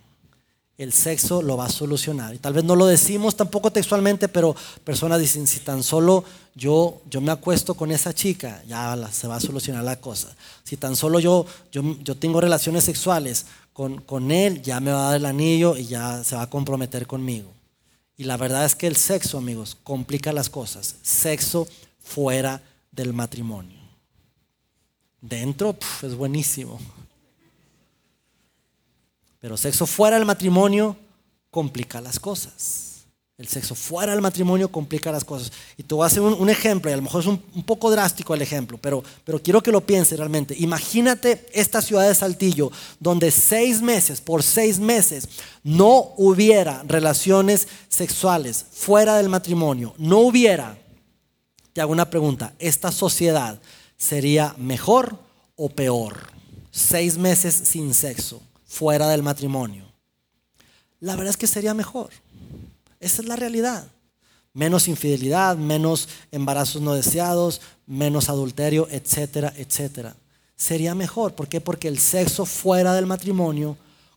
el 0.79 0.93
sexo 0.93 1.41
lo 1.41 1.57
va 1.57 1.67
a 1.67 1.71
solucionar. 1.71 2.35
Y 2.35 2.39
tal 2.39 2.53
vez 2.53 2.65
no 2.65 2.77
lo 2.77 2.87
decimos 2.87 3.37
tampoco 3.37 3.71
textualmente, 3.71 4.29
pero 4.29 4.55
personas 4.85 5.21
dicen, 5.21 5.47
si 5.47 5.61
tan 5.61 5.83
solo 5.83 6.25
yo, 6.55 7.01
yo 7.09 7.21
me 7.21 7.33
acuesto 7.33 7.75
con 7.75 7.91
esa 7.91 8.15
chica, 8.15 8.63
ya 8.69 8.97
se 9.11 9.27
va 9.27 9.37
a 9.37 9.41
solucionar 9.41 9.85
la 9.85 9.97
cosa. 10.01 10.29
Si 10.65 10.77
tan 10.77 10.95
solo 10.95 11.19
yo, 11.19 11.47
yo, 11.73 11.83
yo 12.03 12.17
tengo 12.17 12.41
relaciones 12.41 12.85
sexuales 12.85 13.47
con, 13.73 14.03
con 14.03 14.31
él, 14.31 14.61
ya 14.63 14.81
me 14.81 14.93
va 14.93 15.01
a 15.01 15.11
dar 15.11 15.17
el 15.17 15.27
anillo 15.27 15.77
y 15.77 15.87
ya 15.87 16.23
se 16.23 16.37
va 16.37 16.43
a 16.43 16.51
comprometer 16.51 17.07
conmigo. 17.07 17.56
Y 18.17 18.25
la 18.25 18.37
verdad 18.37 18.65
es 18.65 18.75
que 18.75 18.87
el 18.87 18.97
sexo, 18.97 19.39
amigos, 19.39 19.77
complica 19.83 20.33
las 20.33 20.49
cosas. 20.49 20.97
Sexo 21.03 21.69
fuera 21.99 22.63
del 22.91 23.13
matrimonio. 23.13 23.79
Dentro 25.21 25.77
es 26.03 26.15
buenísimo. 26.15 26.81
Pero 29.41 29.57
sexo 29.57 29.87
fuera 29.87 30.17
del 30.17 30.25
matrimonio 30.25 30.97
complica 31.51 32.01
las 32.01 32.19
cosas. 32.19 32.96
El 33.39 33.49
sexo 33.49 33.75
fuera 33.75 34.13
del 34.13 34.23
matrimonio 34.23 34.73
complica 34.73 35.13
las 35.13 35.23
cosas. 35.23 35.53
Y 35.77 35.83
te 35.83 35.95
voy 35.95 36.05
a 36.05 36.07
hacer 36.07 36.23
un, 36.23 36.49
ejemplo, 36.49 36.91
y 36.91 36.95
a 36.95 36.97
lo 36.97 37.03
mejor 37.03 37.21
es 37.21 37.27
un, 37.27 37.39
poco 37.67 37.91
drástico 37.91 38.33
el 38.33 38.41
ejemplo, 38.41 38.79
pero, 38.79 39.05
pero 39.25 39.43
quiero 39.43 39.63
que 39.63 39.71
lo 39.71 39.83
pienses 39.83 40.19
realmente. 40.19 40.57
Imagínate 40.59 41.47
esta 41.53 41.83
ciudad 41.83 42.09
de 42.09 42.15
Saltillo, 42.15 42.73
donde 42.99 43.31
seis 43.31 43.83
meses, 43.83 44.23
por 44.23 44.43
seis 44.43 44.79
meses, 44.79 45.29
no 45.63 46.15
hubiera 46.17 46.83
relaciones 46.87 47.69
sexuales 47.91 48.65
fuera 48.73 49.19
del 49.19 49.29
matrimonio. 49.29 49.93
No 49.99 50.21
hubiera, 50.21 50.79
te 51.75 51.83
hago 51.83 51.93
una 51.93 52.09
pregunta, 52.09 52.55
¿esta 52.59 52.91
sociedad 52.91 53.61
sería 53.99 54.55
mejor 54.57 55.19
o 55.57 55.69
peor? 55.69 56.33
Seis 56.71 57.19
meses 57.19 57.55
sin 57.55 57.93
sexo 57.93 58.41
fuera 58.65 59.09
del 59.11 59.23
matrimonio. 59.23 59.85
La 61.01 61.17
verdad 61.17 61.31
es 61.31 61.37
que 61.37 61.47
sería 61.47 61.75
mejor. 61.75 62.11
Esa 63.01 63.23
es 63.23 63.29
la 63.29 63.37
realidad. 63.37 63.87
Menos 64.53 64.89
infidelidad, 64.89 65.57
menos 65.57 66.09
embarazos 66.31 66.81
no 66.81 66.95
deseados, 66.95 67.61
menos 67.87 68.29
adulterio, 68.29 68.89
etcétera, 68.91 69.53
etcétera. 69.57 70.17
Sería 70.57 70.95
mejor. 70.95 71.35
¿Por 71.35 71.49
qué? 71.49 71.61
Porque 71.61 71.89
el 71.89 71.99
sexo 71.99 72.47
fuera 72.47 72.95
del 72.95 73.07
matrimonio 73.07 73.77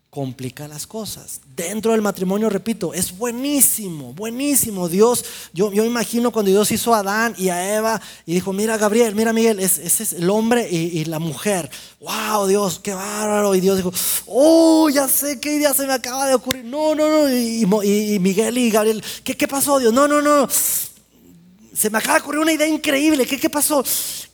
complica 0.10 0.68
las 0.68 0.88
cosas. 0.88 1.41
Dentro 1.55 1.91
del 1.91 2.01
matrimonio, 2.01 2.49
repito, 2.49 2.93
es 2.93 3.16
buenísimo, 3.16 4.14
buenísimo. 4.14 4.89
Dios, 4.89 5.24
yo, 5.53 5.72
yo 5.72 5.86
imagino 5.86 6.32
cuando 6.32 6.49
Dios 6.49 6.72
hizo 6.72 6.95
a 6.95 6.99
Adán 6.99 7.36
y 7.38 7.49
a 7.49 7.76
Eva 7.76 8.01
y 8.26 8.34
dijo, 8.34 8.51
mira 8.51 8.78
Gabriel, 8.78 9.14
mira 9.14 9.34
Miguel, 9.34 9.60
ese 9.60 9.86
es 9.86 10.14
el 10.14 10.30
hombre 10.30 10.68
y, 10.70 11.05
la 11.05 11.20
mujer. 11.20 11.70
¡Wow, 11.99 12.47
Dios, 12.47 12.80
qué 12.80 12.93
bárbaro! 12.93 13.53
Y 13.53 13.62
Dios 13.62 13.78
dijo, 13.78 13.93
¡oh, 14.26 14.89
ya 14.89 15.07
sé 15.07 15.39
qué 15.39 15.55
idea 15.55 15.74
se 15.74 15.86
me 15.86 15.93
acaba 15.93 16.28
de 16.28 16.34
ocurrir! 16.34 16.66
No, 16.66 16.95
no, 16.95 17.07
no. 17.07 17.34
Y, 17.34 18.20
Miguel 18.20 18.57
y 18.57 18.72
Gabriel, 18.72 19.03
¿qué, 19.24 19.38
¿qué 19.38 19.47
pasó 19.47 19.80
Dios? 19.80 19.93
No, 19.93 20.07
no, 20.07 20.22
no. 20.22 20.47
Se 20.49 21.89
me 21.89 21.99
acaba 21.99 22.16
de 22.16 22.22
ocurrir 22.22 22.41
una 22.41 22.51
idea 22.51 22.68
increíble. 22.68 23.26
¿Qué, 23.26 23.39
qué 23.39 23.49
pasó? 23.49 23.84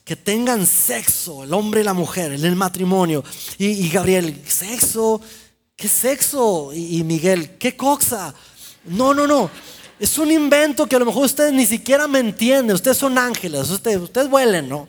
que 0.05 0.15
tengan 0.15 0.67
sexo, 0.67 1.43
el 1.43 1.51
hombre 1.51 1.82
y 1.82 1.84
la 1.84 1.93
mujer, 1.93 2.32
en 2.34 2.45
el 2.45 2.55
matrimonio. 2.55 3.23
Y, 3.57 3.65
y 3.65 3.89
Gabriel, 3.89 4.39
sexo, 4.47 5.19
¿Qué 5.76 5.89
sexo? 5.89 6.71
Y, 6.73 7.03
Miguel, 7.03 7.57
¿qué 7.57 7.76
cosa? 7.76 8.34
No, 8.86 9.13
no, 9.13 9.28
no. 9.28 9.49
Es 9.99 10.17
un 10.17 10.32
invento 10.32 10.88
que 10.88 10.95
a 10.95 10.99
lo 10.99 11.05
mejor 11.05 11.26
ustedes 11.26 11.53
ni 11.53 11.65
siquiera 11.65 12.07
me 12.07 12.19
entienden. 12.19 12.76
Ustedes 12.76 12.97
son 12.97 13.17
ángeles, 13.17 13.69
ustedes, 13.69 13.97
ustedes 13.97 14.30
vuelen, 14.30 14.69
¿no? 14.69 14.88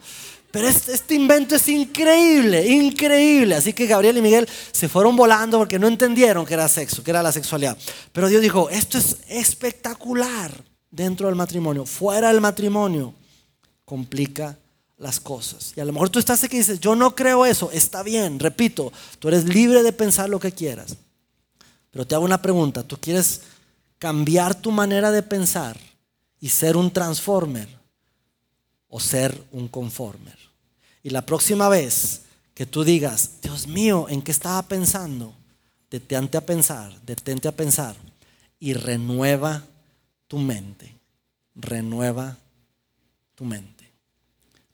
Pero 0.50 0.68
este, 0.68 0.94
este, 0.94 1.14
invento 1.14 1.56
es 1.56 1.68
increíble, 1.68 2.66
increíble. 2.66 3.56
Así 3.56 3.72
que 3.72 3.86
Gabriel 3.86 4.18
y 4.18 4.22
Miguel 4.22 4.48
se 4.72 4.88
fueron 4.88 5.16
volando 5.16 5.58
porque 5.58 5.78
no 5.78 5.88
entendieron 5.88 6.46
que 6.46 6.54
era 6.54 6.68
sexo, 6.68 7.02
que 7.02 7.10
era 7.10 7.22
la 7.22 7.32
sexualidad. 7.32 7.76
Pero 8.12 8.28
Dios 8.28 8.40
dijo, 8.40 8.70
esto 8.70 8.96
es 8.96 9.18
espectacular 9.28 10.52
dentro 10.90 11.26
del 11.26 11.36
matrimonio. 11.36 11.84
Fuera 11.84 12.28
del 12.28 12.40
matrimonio 12.40 13.12
complica 13.84 14.56
las 14.98 15.20
cosas. 15.20 15.72
Y 15.76 15.80
a 15.80 15.84
lo 15.84 15.92
mejor 15.92 16.10
tú 16.10 16.18
estás 16.18 16.42
aquí 16.42 16.56
y 16.56 16.60
dices, 16.60 16.80
yo 16.80 16.94
no 16.94 17.14
creo 17.14 17.44
eso, 17.44 17.70
está 17.70 18.02
bien, 18.02 18.38
repito, 18.38 18.92
tú 19.18 19.28
eres 19.28 19.44
libre 19.44 19.82
de 19.82 19.92
pensar 19.92 20.28
lo 20.28 20.40
que 20.40 20.52
quieras. 20.52 20.96
Pero 21.90 22.06
te 22.06 22.14
hago 22.14 22.24
una 22.24 22.42
pregunta, 22.42 22.82
¿tú 22.82 22.96
quieres 22.98 23.42
cambiar 23.98 24.54
tu 24.54 24.70
manera 24.70 25.10
de 25.10 25.22
pensar 25.22 25.78
y 26.40 26.48
ser 26.48 26.76
un 26.76 26.90
transformer 26.90 27.68
o 28.88 29.00
ser 29.00 29.42
un 29.52 29.68
conformer? 29.68 30.38
Y 31.02 31.10
la 31.10 31.24
próxima 31.24 31.68
vez 31.68 32.22
que 32.54 32.66
tú 32.66 32.84
digas, 32.84 33.32
Dios 33.42 33.66
mío, 33.66 34.06
¿en 34.08 34.22
qué 34.22 34.32
estaba 34.32 34.62
pensando? 34.62 35.34
Detente 35.90 36.36
a 36.36 36.44
pensar, 36.44 36.98
detente 37.02 37.48
a 37.48 37.52
pensar 37.52 37.94
y 38.58 38.72
renueva 38.72 39.62
tu 40.26 40.38
mente. 40.38 40.96
Renueva 41.54 42.36
tu 43.34 43.44
mente. 43.44 43.75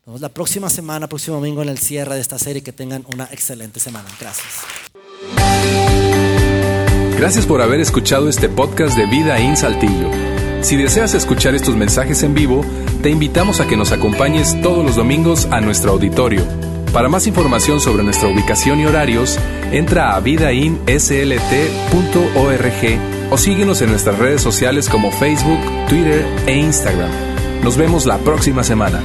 Nos 0.05 0.21
la 0.21 0.31
próxima 0.31 0.69
semana, 0.69 1.07
próximo 1.07 1.37
domingo 1.37 1.63
en 1.63 1.69
el 1.69 1.79
cierre 1.79 2.17
de 2.17 2.21
esta 2.21 2.37
serie. 2.39 2.63
Que 2.63 2.73
tengan 2.73 3.05
una 3.13 3.29
excelente 3.31 3.79
semana. 3.79 4.09
Gracias. 4.21 4.65
Gracias 7.17 7.47
por 7.47 7.63
haber 7.63 7.79
escuchado 7.81 8.29
este 8.29 8.49
podcast 8.49 8.97
de 8.97 9.07
Vida 9.07 9.39
en 9.39 9.57
Saltillo. 9.57 10.11
Si 10.61 10.77
deseas 10.77 11.15
escuchar 11.15 11.55
estos 11.55 11.77
mensajes 11.77 12.25
en 12.25 12.35
vivo, 12.35 12.65
te 13.03 13.11
invitamos 13.11 13.61
a 13.61 13.69
que 13.69 13.77
nos 13.77 13.93
acompañes 13.93 14.61
todos 14.61 14.85
los 14.85 14.97
domingos 14.97 15.47
a 15.53 15.61
nuestro 15.61 15.93
auditorio. 15.93 16.45
Para 16.93 17.09
más 17.09 17.29
información 17.29 17.81
sobre 17.81 18.03
nuestra 18.03 18.29
ubicación 18.29 18.81
y 18.81 18.87
horarios, 18.87 19.39
entra 19.71 20.17
a 20.17 20.21
vidainslt.org 20.21 21.13
o 23.31 23.39
síguenos 23.39 23.83
en 23.83 23.91
nuestras 23.91 24.19
redes 24.19 24.43
sociales 24.43 24.89
como 24.89 25.13
Facebook, 25.13 25.61
Twitter 25.89 26.27
e 26.47 26.57
Instagram. 26.57 27.11
Nos 27.63 27.77
vemos 27.77 28.05
la 28.05 28.19
próxima 28.19 28.65
semana. 28.65 29.01